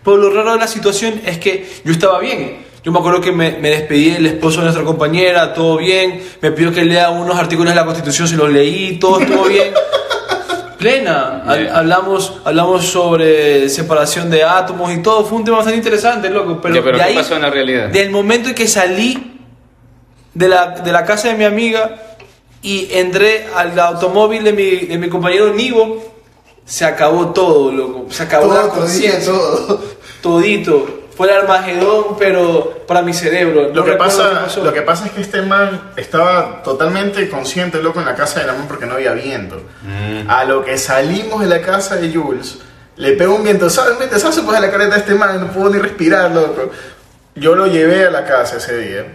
Pero 0.05 0.17
lo 0.17 0.29
raro 0.29 0.53
de 0.53 0.59
la 0.59 0.67
situación 0.67 1.19
es 1.25 1.39
que 1.39 1.67
yo 1.83 1.91
estaba 1.91 2.19
bien. 2.19 2.63
Yo 2.83 2.91
me 2.91 2.99
acuerdo 2.99 3.19
que 3.19 3.31
me, 3.31 3.57
me 3.57 3.71
despedí 3.71 4.11
del 4.11 4.27
esposo 4.27 4.57
de 4.57 4.65
nuestra 4.65 4.83
compañera, 4.85 5.55
todo 5.55 5.77
bien. 5.77 6.21
Me 6.39 6.51
pidió 6.51 6.71
que 6.71 6.85
lea 6.85 7.09
unos 7.09 7.35
artículos 7.35 7.71
de 7.73 7.75
la 7.75 7.83
Constitución, 7.85 8.27
se 8.27 8.35
los 8.35 8.51
leí, 8.51 8.99
todo 8.99 9.19
estuvo 9.19 9.45
bien. 9.45 9.73
Plena. 10.77 11.43
Yeah. 11.47 11.77
hablamos, 11.77 12.33
hablamos 12.45 12.85
sobre 12.85 13.67
separación 13.69 14.29
de 14.29 14.43
átomos 14.43 14.93
y 14.93 15.01
todo. 15.01 15.25
Fue 15.25 15.39
un 15.39 15.43
tema 15.43 15.57
bastante 15.57 15.77
interesante, 15.79 16.29
loco. 16.29 16.59
Pero, 16.61 16.75
Ya, 16.75 16.83
pero 16.83 16.97
de 16.97 17.03
¿qué 17.03 17.09
ahí, 17.09 17.15
pasó 17.15 17.35
en 17.35 17.41
la 17.41 17.49
realidad? 17.49 17.89
Del 17.89 18.11
momento 18.11 18.49
en 18.49 18.55
que 18.55 18.67
salí 18.67 19.39
de 20.35 20.47
la, 20.47 20.69
de 20.71 20.91
la 20.91 21.03
casa 21.05 21.29
de 21.29 21.33
mi 21.35 21.45
amiga 21.45 21.95
y 22.61 22.89
entré 22.91 23.47
al 23.55 23.79
automóvil 23.79 24.43
de 24.43 24.53
mi, 24.53 24.75
de 24.85 24.97
mi 24.99 25.09
compañero 25.09 25.51
Nivo, 25.53 26.03
se 26.65 26.83
acabó 26.85 27.27
todo, 27.27 27.71
loco. 27.71 28.05
Se 28.09 28.23
acabó 28.23 28.53
la 28.53 28.67
conciencia. 28.69 29.25
todo. 29.25 29.94
Todito. 30.25 31.01
fue 31.15 31.29
el 31.31 31.37
Armagedón, 31.37 32.17
pero 32.19 32.83
para 32.87 33.01
mi 33.03 33.13
cerebro. 33.13 33.69
Lo 33.69 33.73
No 33.73 33.85
que, 33.85 33.91
recuerdo 33.91 34.17
qué 34.17 34.23
pasa, 34.23 34.41
pasó. 34.45 34.63
lo 34.63 34.73
que 34.73 34.81
pasa 34.81 35.05
es 35.05 35.11
que 35.11 35.21
este 35.21 35.41
man 35.43 35.91
estaba 35.95 36.61
totalmente 36.63 37.29
consciente, 37.29 37.81
loco, 37.81 37.99
en 37.99 38.05
la 38.07 38.15
casa 38.15 38.39
de 38.41 38.47
la 38.47 38.53
man 38.53 38.65
porque 38.67 38.85
no 38.85 38.95
había 38.95 39.13
viento. 39.13 39.61
Mm. 39.83 40.29
A 40.29 40.43
lo 40.45 40.65
que 40.65 40.77
salimos 40.77 41.41
de 41.41 41.47
la 41.47 41.61
casa 41.61 41.95
de 41.95 42.11
Jules, 42.11 42.57
le 42.97 43.13
pegó 43.13 43.35
un 43.35 43.43
viento, 43.43 43.69
¿sabes? 43.69 43.93
Un 43.93 43.99
vientosazo 43.99 44.43
pues 44.43 44.57
a 44.57 44.59
la 44.59 44.71
careta 44.71 44.95
de 44.95 45.01
este 45.01 45.15
man, 45.15 45.39
no 45.39 45.51
pudo 45.53 45.69
ni 45.69 45.77
respirar, 45.79 46.31
loco. 46.31 46.69
Yo 47.35 47.55
lo 47.55 47.67
llevé 47.67 48.05
a 48.05 48.11
la 48.11 48.25
casa 48.25 48.57
ese 48.57 48.77
día. 48.77 49.05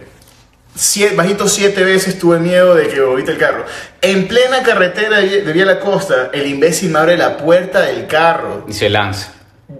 Siete, 0.73 1.15
bajito 1.15 1.47
siete 1.49 1.83
veces 1.83 2.17
tuve 2.17 2.39
miedo 2.39 2.73
de 2.75 2.87
que 2.87 3.01
vomite 3.01 3.31
el 3.31 3.37
carro. 3.37 3.65
En 4.01 4.27
plena 4.27 4.63
carretera 4.63 5.17
de 5.19 5.41
Vía 5.51 5.65
la 5.65 5.79
Costa, 5.81 6.29
el 6.31 6.47
imbécil 6.47 6.91
me 6.91 6.99
abre 6.99 7.17
la 7.17 7.35
puerta 7.37 7.81
del 7.81 8.07
carro. 8.07 8.65
Y 8.67 8.73
se 8.73 8.89
lanza. 8.89 9.33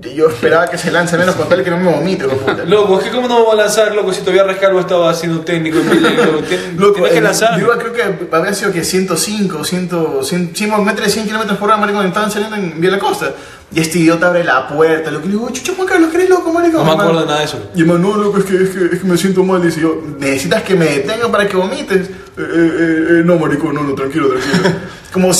Y 0.03 0.15
Yo 0.15 0.29
esperaba 0.29 0.67
que 0.67 0.77
se 0.77 0.89
lance 0.91 1.17
menos 1.17 1.35
con 1.35 1.47
tal 1.47 1.63
que 1.63 1.69
no 1.69 1.77
me 1.77 1.91
vomite, 1.91 2.25
puta. 2.27 2.63
Loco, 2.65 2.97
es 2.99 3.05
que 3.05 3.11
cómo 3.11 3.27
no 3.27 3.35
vamos 3.39 3.53
a 3.53 3.57
lanzar, 3.57 3.93
loco, 3.93 4.11
si 4.11 4.21
todavía 4.21 4.43
Rescalvo 4.43 4.79
estaba 4.79 5.09
haciendo 5.11 5.41
técnico. 5.41 5.77
en 5.77 5.89
Medellín, 5.89 6.17
loco. 6.17 6.39
Tien- 6.47 6.75
Loco, 6.77 6.93
Tienes 6.95 7.11
que 7.13 7.21
lanzar. 7.21 7.59
Yo 7.59 7.67
creo 7.77 7.93
que 7.93 8.35
había 8.35 8.53
sido 8.53 8.71
que 8.71 8.83
105, 8.83 9.63
100, 9.63 9.89
100, 10.23 10.55
100 10.55 10.83
metros 10.85 11.05
de 11.07 11.11
100 11.13 11.25
kilómetros 11.27 11.57
por 11.59 11.69
hora, 11.69 11.77
maricón, 11.77 12.05
estaban 12.07 12.31
saliendo 12.31 12.55
en 12.55 12.81
Vía 12.81 12.91
la 12.91 12.99
Costa. 12.99 13.31
Y 13.73 13.79
este 13.79 13.99
idiota 13.99 14.27
abre 14.27 14.43
la 14.43 14.67
puerta, 14.67 15.11
lo 15.11 15.21
que 15.21 15.27
le 15.27 15.33
digo, 15.33 15.49
chucha 15.51 15.73
Juan 15.75 15.87
Carlos, 15.87 16.09
¿crees 16.11 16.29
loco, 16.29 16.51
maricón? 16.51 16.85
No 16.85 16.95
me 16.95 17.01
acuerdo 17.01 17.21
de 17.21 17.25
nada 17.27 17.39
de 17.39 17.45
eso. 17.45 17.69
Y 17.75 17.83
man, 17.83 18.01
no, 18.01 18.17
loco, 18.17 18.39
es 18.39 18.45
que, 18.45 18.55
es, 18.63 18.69
que, 18.71 18.85
es 18.95 19.01
que 19.01 19.07
me 19.07 19.17
siento 19.17 19.43
mal. 19.43 19.61
Dice 19.61 19.79
yo, 19.81 20.01
¿necesitas 20.17 20.63
que 20.63 20.75
me 20.75 20.85
detenga 20.85 21.31
para 21.31 21.47
que 21.47 21.55
vomites? 21.55 22.07
Eh, 22.07 22.11
eh, 22.37 22.43
eh, 22.47 23.05
eh, 23.19 23.21
no, 23.23 23.37
maricón, 23.37 23.75
no, 23.75 23.83
no, 23.83 23.93
tranquilo, 23.93 24.29
tranquilo. 24.29 24.75
Como 25.13 25.31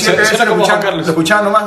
Carlos. 0.82 1.06
lo 1.08 1.12
escuchaba 1.12 1.42
nomás. 1.44 1.64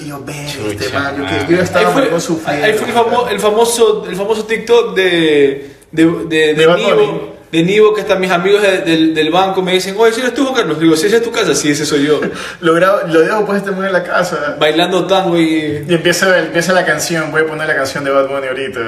Y 0.00 0.06
yo, 0.06 0.22
ve, 0.24 0.46
este 0.46 0.88
man, 0.90 1.16
yo, 1.18 1.24
que, 1.26 1.32
man. 1.32 1.46
yo 1.48 1.50
ya 1.50 1.56
Ahí 1.58 1.62
estaba 1.64 1.90
fue, 1.92 2.20
sufriendo. 2.20 2.64
ahí 2.66 2.72
fue 2.74 2.88
el, 2.88 2.94
famo- 2.94 3.28
el 3.28 3.40
famoso, 3.40 4.04
el 4.08 4.14
famoso 4.16 4.44
TikTok 4.44 4.94
de, 4.94 5.74
de, 5.90 6.04
de, 6.28 6.66
Nivo, 6.76 7.34
de 7.50 7.62
Nivo, 7.62 7.92
que 7.92 8.02
están 8.02 8.20
mis 8.20 8.30
amigos 8.30 8.62
de- 8.62 8.82
del, 8.82 9.14
del 9.14 9.30
banco, 9.30 9.60
me 9.62 9.72
dicen, 9.72 9.94
oye, 9.98 10.12
¿si 10.12 10.20
eres 10.20 10.32
tú, 10.34 10.44
Juan 10.44 10.54
Carlos? 10.54 10.78
Digo, 10.78 10.96
si 10.96 11.06
esa 11.08 11.16
es 11.16 11.22
tu 11.24 11.32
casa, 11.32 11.54
sí, 11.54 11.70
ese 11.70 11.84
soy 11.84 12.06
yo. 12.06 12.20
Lo, 12.60 12.72
grabo, 12.74 12.98
lo 13.08 13.20
dejo 13.20 13.44
pues 13.44 13.58
este 13.62 13.70
en 13.72 13.92
la 13.92 14.02
casa. 14.04 14.56
Bailando 14.60 15.06
tango 15.06 15.36
y... 15.38 15.84
Y 15.88 15.94
empieza, 15.94 16.38
empieza 16.38 16.72
la 16.72 16.84
canción, 16.86 17.30
voy 17.32 17.42
a 17.42 17.46
poner 17.46 17.66
la 17.66 17.74
canción 17.74 18.04
de 18.04 18.10
Bad 18.10 18.28
Bunny 18.28 18.46
ahorita 18.46 18.80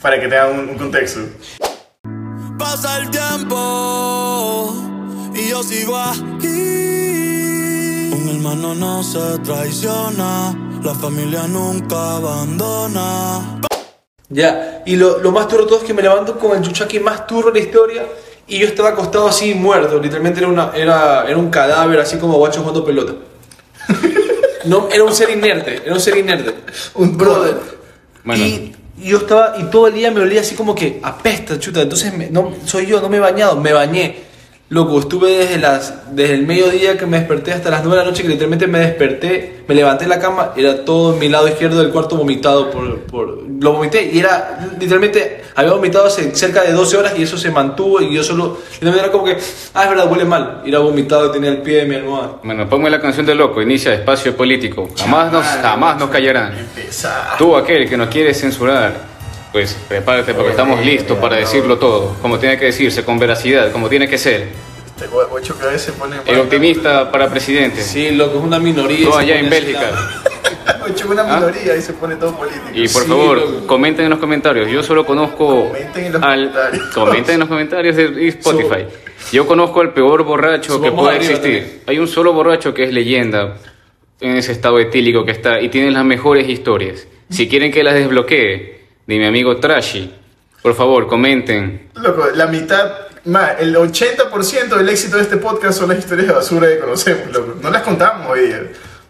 para 0.00 0.18
que 0.20 0.26
tengan 0.28 0.58
un, 0.58 0.68
un 0.70 0.78
contexto. 0.78 1.20
Pasa 2.58 2.98
el 2.98 3.10
tiempo 3.10 4.74
y 5.34 5.50
yo 5.50 5.62
sigo 5.62 5.96
aquí. 5.98 7.01
Hermano 8.36 8.74
no 8.74 9.02
se 9.02 9.38
traiciona, 9.44 10.56
la 10.82 10.94
familia 10.94 11.46
nunca 11.46 12.16
abandona. 12.16 13.60
Ya, 14.30 14.82
y 14.86 14.96
lo, 14.96 15.18
lo 15.18 15.30
más 15.32 15.46
turro 15.48 15.64
de 15.64 15.68
todo 15.68 15.78
es 15.80 15.84
que 15.84 15.92
me 15.92 16.00
levanto 16.00 16.38
con 16.38 16.56
el 16.56 16.62
chuchaqui 16.62 16.98
más 16.98 17.26
turro 17.26 17.50
de 17.50 17.60
la 17.60 17.66
historia 17.66 18.06
y 18.46 18.58
yo 18.58 18.66
estaba 18.66 18.88
acostado 18.88 19.28
así 19.28 19.52
muerto, 19.54 19.98
literalmente 20.00 20.40
era, 20.40 20.48
una, 20.48 20.72
era, 20.74 21.26
era 21.28 21.36
un 21.36 21.50
cadáver 21.50 22.00
así 22.00 22.16
como 22.16 22.38
guacho 22.38 22.60
jugando 22.60 22.84
pelota. 22.84 23.12
No, 24.64 24.88
era 24.92 25.02
un 25.02 25.12
ser 25.12 25.28
inerte, 25.30 25.82
era 25.84 25.92
un 25.92 25.98
ser 26.00 26.16
inerte. 26.16 26.54
Un 26.94 27.18
brother. 27.18 27.56
Bueno. 28.22 28.44
Y 28.44 28.72
y 28.96 29.08
yo 29.08 29.18
estaba, 29.18 29.54
y 29.58 29.64
todo 29.64 29.88
el 29.88 29.94
día 29.94 30.12
me 30.12 30.20
olía 30.20 30.40
así 30.40 30.54
como 30.54 30.72
que 30.72 31.00
apesta, 31.02 31.58
chuta. 31.58 31.82
Entonces, 31.82 32.16
me- 32.16 32.30
no, 32.30 32.52
soy 32.64 32.86
yo, 32.86 33.00
no 33.00 33.08
me 33.08 33.16
he 33.16 33.20
bañado, 33.20 33.56
me 33.56 33.72
bañé. 33.72 34.22
Loco, 34.72 35.00
estuve 35.00 35.36
desde, 35.36 35.58
las, 35.58 36.16
desde 36.16 36.32
el 36.32 36.46
mediodía 36.46 36.96
que 36.96 37.04
me 37.04 37.18
desperté 37.18 37.52
hasta 37.52 37.68
las 37.68 37.84
9 37.84 37.94
de 37.94 38.04
la 38.04 38.10
noche, 38.10 38.22
que 38.22 38.30
literalmente 38.30 38.66
me 38.66 38.78
desperté, 38.78 39.64
me 39.68 39.74
levanté 39.74 40.04
de 40.04 40.08
la 40.08 40.18
cama, 40.18 40.52
era 40.56 40.82
todo 40.82 41.12
en 41.12 41.18
mi 41.18 41.28
lado 41.28 41.46
izquierdo 41.46 41.82
del 41.82 41.92
cuarto 41.92 42.16
vomitado 42.16 42.70
por, 42.70 43.00
por... 43.00 43.42
Lo 43.60 43.74
vomité 43.74 44.10
y 44.10 44.18
era, 44.18 44.66
literalmente, 44.80 45.44
había 45.54 45.72
vomitado 45.72 46.06
hace 46.06 46.34
cerca 46.34 46.62
de 46.62 46.72
12 46.72 46.96
horas 46.96 47.12
y 47.18 47.22
eso 47.22 47.36
se 47.36 47.50
mantuvo 47.50 48.00
y 48.00 48.14
yo 48.14 48.24
solo, 48.24 48.60
era 48.80 49.12
como 49.12 49.24
que, 49.24 49.36
ah, 49.74 49.82
es 49.82 49.90
verdad, 49.90 50.10
huele 50.10 50.24
mal. 50.24 50.62
Y 50.64 50.70
era 50.70 50.78
vomitado, 50.78 51.30
tenía 51.30 51.50
el 51.50 51.58
pie 51.58 51.80
de 51.80 51.84
mi 51.84 51.96
almohada. 51.96 52.38
Bueno, 52.42 52.66
ponme 52.66 52.88
la 52.88 52.98
canción 52.98 53.26
de 53.26 53.34
loco, 53.34 53.60
inicia 53.60 53.92
espacio 53.92 54.34
político. 54.34 54.88
Jamás 54.96 55.30
nos, 55.30 55.44
jamás 55.44 55.98
nos 55.98 56.08
callarán. 56.08 56.54
Tú, 57.36 57.54
aquel 57.56 57.86
que 57.86 57.98
nos 57.98 58.08
quiere 58.08 58.32
censurar, 58.32 59.11
pues 59.52 59.76
prepárate 59.88 60.34
porque 60.34 60.50
estamos 60.50 60.84
listos 60.84 61.18
para 61.18 61.36
decirlo 61.36 61.78
todo, 61.78 62.14
como 62.22 62.38
tiene 62.38 62.58
que 62.58 62.66
decirse, 62.66 63.04
con 63.04 63.18
veracidad, 63.18 63.70
como 63.72 63.88
tiene 63.88 64.08
que 64.08 64.18
ser. 64.18 64.48
Este 64.86 65.06
guacho 65.06 65.58
que 65.58 65.64
a 65.66 65.68
veces 65.70 65.92
pone. 65.98 66.16
El 66.26 66.40
optimista 66.40 67.10
para 67.10 67.28
presidente. 67.28 67.82
Sí, 67.82 68.10
loco, 68.12 68.38
es 68.38 68.44
una 68.44 68.58
minoría. 68.58 69.10
Se 69.12 69.18
allá 69.18 69.38
en 69.38 69.50
Bélgica. 69.50 69.90
Guacho 70.80 71.08
una 71.10 71.22
¿Ah? 71.22 71.36
minoría 71.40 71.76
y 71.76 71.82
se 71.82 71.92
pone 71.92 72.16
todo 72.16 72.36
político. 72.36 72.66
Y 72.72 72.88
por 72.88 73.02
Sí, 73.02 73.08
favor, 73.08 73.66
comenten 73.66 74.04
en 74.06 74.10
los 74.10 74.18
comentarios. 74.18 74.70
Yo 74.70 74.82
solo 74.82 75.04
conozco 75.06 75.68
Comenten 75.68 76.04
en 76.06 76.12
los 76.12 76.22
al 76.22 76.38
comentarios. 76.50 76.84
comenten 76.94 77.34
en 77.34 77.40
los 77.40 77.48
comentarios 77.48 77.96
de 77.96 78.28
Spotify. 78.28 78.86
Yo 79.32 79.46
conozco 79.46 79.80
al 79.80 79.92
peor 79.92 80.22
borracho 80.24 80.80
que 80.80 80.88
arriba 80.88 81.14
existir. 81.14 81.40
también. 81.40 81.80
Hay 81.86 81.98
un 81.98 82.08
solo 82.08 82.32
borracho 82.32 82.74
que 82.74 82.84
es 82.84 82.92
leyenda 82.92 83.56
en 84.20 84.36
ese 84.36 84.52
estado 84.52 84.78
etílico 84.80 85.24
que 85.24 85.32
está 85.32 85.60
y 85.60 85.68
tiene 85.68 85.90
las 85.90 86.04
mejores 86.04 86.48
historias. 86.48 87.06
Si 87.30 87.48
quieren 87.48 87.72
que 87.72 87.82
las 87.82 87.94
desbloquee, 87.94 88.81
de 89.06 89.18
mi 89.18 89.24
amigo 89.26 89.56
Trashy, 89.58 90.12
por 90.62 90.74
favor, 90.74 91.06
comenten. 91.06 91.90
Loco, 91.94 92.28
la 92.34 92.46
mitad, 92.46 92.92
más, 93.24 93.52
el 93.60 93.74
80% 93.76 94.76
del 94.76 94.88
éxito 94.88 95.16
de 95.16 95.22
este 95.22 95.36
podcast 95.36 95.78
son 95.78 95.88
las 95.90 95.98
historias 95.98 96.28
de 96.28 96.34
basura 96.34 96.68
que 96.68 96.78
conocemos, 96.78 97.32
loco. 97.32 97.54
No 97.60 97.70
las 97.70 97.82
contamos 97.82 98.28
hoy 98.30 98.40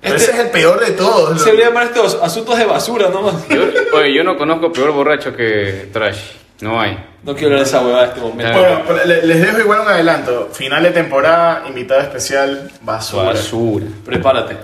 Este- 0.02 0.16
ese 0.16 0.33
es 0.33 0.38
el 0.40 0.50
peor 0.50 0.81
de 0.85 0.92
todos, 0.92 1.38
Se 1.40 1.46
debería 1.50 1.68
llamar 1.68 1.85
estos 1.88 2.18
asuntos 2.22 2.59
de 2.59 2.64
basura 2.64 3.09
nomás. 3.09 3.35
Yo, 3.48 3.62
oye, 3.94 4.14
yo 4.14 4.24
no 4.24 4.37
conozco 4.37 4.72
peor 4.72 4.90
borracho 4.92 5.35
que 5.37 5.88
Trashy. 5.92 6.38
No 6.61 6.81
hay. 6.81 6.96
No 7.24 7.35
quiero 7.35 7.48
hablar 7.48 7.61
de 7.64 7.68
esa 7.68 7.81
huevada 7.83 8.05
en 8.05 8.09
este 8.11 8.20
momento. 8.20 8.59
Bueno, 8.59 8.83
pero 8.87 9.05
les 9.05 9.40
dejo 9.40 9.59
igual 9.61 9.81
un 9.81 9.88
adelanto. 9.88 10.48
Final 10.52 10.83
de 10.85 10.90
temporada, 10.90 11.64
invitada 11.68 12.02
especial, 12.02 12.70
basura. 12.83 13.24
Basura. 13.24 13.87
Prepárate. 14.05 14.57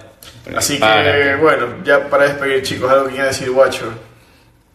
Así 0.57 0.79
que, 0.79 1.37
bueno, 1.41 1.67
ya 1.85 2.09
para 2.09 2.25
despedir, 2.25 2.63
chicos, 2.63 2.91
algo 2.91 3.05
que 3.07 3.11
quieran 3.13 3.29
decir, 3.31 3.51
guacho. 3.51 3.93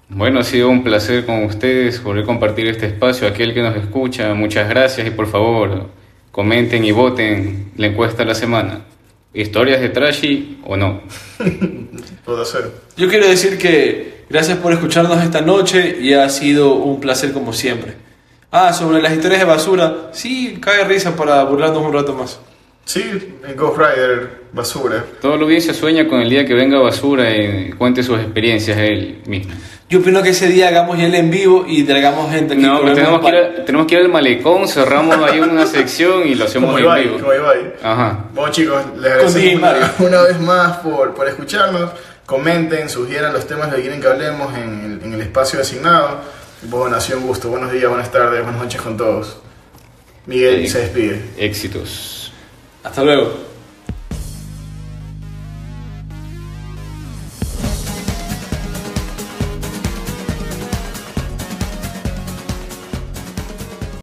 Bueno, 0.10 0.39
ha 0.39 0.44
sido 0.44 0.70
un 0.70 0.84
placer 0.84 1.26
con 1.26 1.44
ustedes 1.44 2.00
poder 2.00 2.26
compartir 2.26 2.68
este 2.68 2.88
espacio. 2.88 3.28
Aquel 3.28 3.54
que 3.54 3.62
nos 3.62 3.76
escucha, 3.76 4.34
muchas 4.34 4.70
gracias 4.70 5.08
y 5.08 5.12
por 5.12 5.28
favor 5.28 5.89
comenten 6.32 6.84
y 6.84 6.92
voten 6.92 7.72
la 7.78 7.88
encuesta 7.88 8.20
de 8.20 8.26
la 8.26 8.36
semana. 8.36 8.82
¿Historias 9.34 9.82
de 9.82 9.89
Trashy 9.89 10.60
o 10.66 10.78
no? 10.78 11.02
Puedo 12.26 12.42
hacer. 12.42 12.72
Yo 12.96 13.10
quiero 13.10 13.28
decir 13.28 13.58
que 13.58 14.26
gracias 14.30 14.58
por 14.60 14.74
escucharnos 14.74 15.24
esta 15.24 15.42
noche 15.42 15.98
y 16.00 16.13
ha 16.13 16.30
sido 16.30 16.76
un 16.76 17.00
placer 17.00 17.34
como 17.34 17.54
siempre. 17.54 17.96
Ah, 18.52 18.72
sobre 18.72 19.02
las 19.02 19.13
historias 19.13 19.39
de 19.39 19.46
basura, 19.46 20.10
sí, 20.12 20.60
cae 20.62 20.84
risa 20.84 21.16
para 21.16 21.44
burlarnos 21.44 21.82
un 21.82 21.94
rato 21.94 22.13
más. 22.13 22.39
Sí, 22.86 23.02
en 23.48 23.56
Ghost 23.56 23.78
Rider, 23.78 24.30
basura. 24.52 25.04
Toda 25.22 25.38
la 25.38 25.43
audiencia 25.43 25.74
sueña 25.74 26.08
con 26.08 26.19
el 26.22 26.30
día 26.30 26.46
que 26.46 26.54
venga 26.54 26.80
Basura 26.80 27.36
y 27.36 27.72
cuente 27.72 28.04
sus 28.04 28.19
experiencias 28.19 28.78
él 28.78 29.22
mismo. 29.26 29.54
Yo 29.89 30.00
opino 30.00 30.22
que 30.24 30.30
ese 30.30 30.48
día 30.48 30.67
hagamos 30.69 30.98
ya 30.98 31.06
el 31.06 31.15
en 31.15 31.30
vivo 31.32 31.65
y 31.67 31.84
traigamos 31.84 32.32
gente. 32.32 32.56
No, 32.56 32.82
pero 32.82 32.93
tenemos 32.93 33.22
que, 33.22 33.28
ir 33.30 33.65
tenemos 33.65 33.88
que 33.88 33.96
ir 33.96 34.02
al 34.02 34.10
malecón, 34.10 34.67
cerramos 34.67 35.15
ahí 35.30 35.39
una 35.39 35.65
sección 35.65 36.28
y 36.28 36.36
lo 36.36 36.46
hacemos 36.46 36.67
Como 36.67 36.80
en 36.80 36.84
Ibai, 36.84 37.04
vivo. 37.04 37.19
como 37.19 37.34
Ibai. 37.34 37.74
Ajá. 37.84 38.26
Bueno 38.34 38.52
chicos, 38.52 38.82
les 39.00 39.12
agradecemos 39.12 39.60
una, 39.60 39.93
una 40.08 40.22
vez 40.24 40.39
más 40.41 40.78
por, 40.78 41.13
por 41.13 41.28
escucharnos. 41.28 41.91
Comenten, 42.26 42.89
sugieran 42.89 43.34
los 43.34 43.46
temas 43.48 43.74
que 43.74 43.82
quieren 43.82 44.02
que 44.02 44.08
hablemos 44.08 44.58
en 44.58 45.00
el, 45.02 45.06
en 45.06 45.13
el 45.13 45.22
espacio 45.22 45.60
asignado. 45.60 46.22
Bueno, 46.63 46.96
ha 46.96 47.02
sido 47.02 47.19
un 47.19 47.28
gusto. 47.28 47.50
Buenos 47.50 47.72
días, 47.72 47.88
buenas 47.89 48.12
tardes, 48.12 48.41
buenas 48.43 48.62
noches 48.62 48.82
con 48.82 48.98
todos. 48.98 49.38
Miguel 50.26 50.62
Sí. 50.62 50.69
se 50.69 50.80
despide. 50.80 51.21
Éxitos. 51.38 52.23
Hasta 52.84 53.04
luego. 53.04 53.52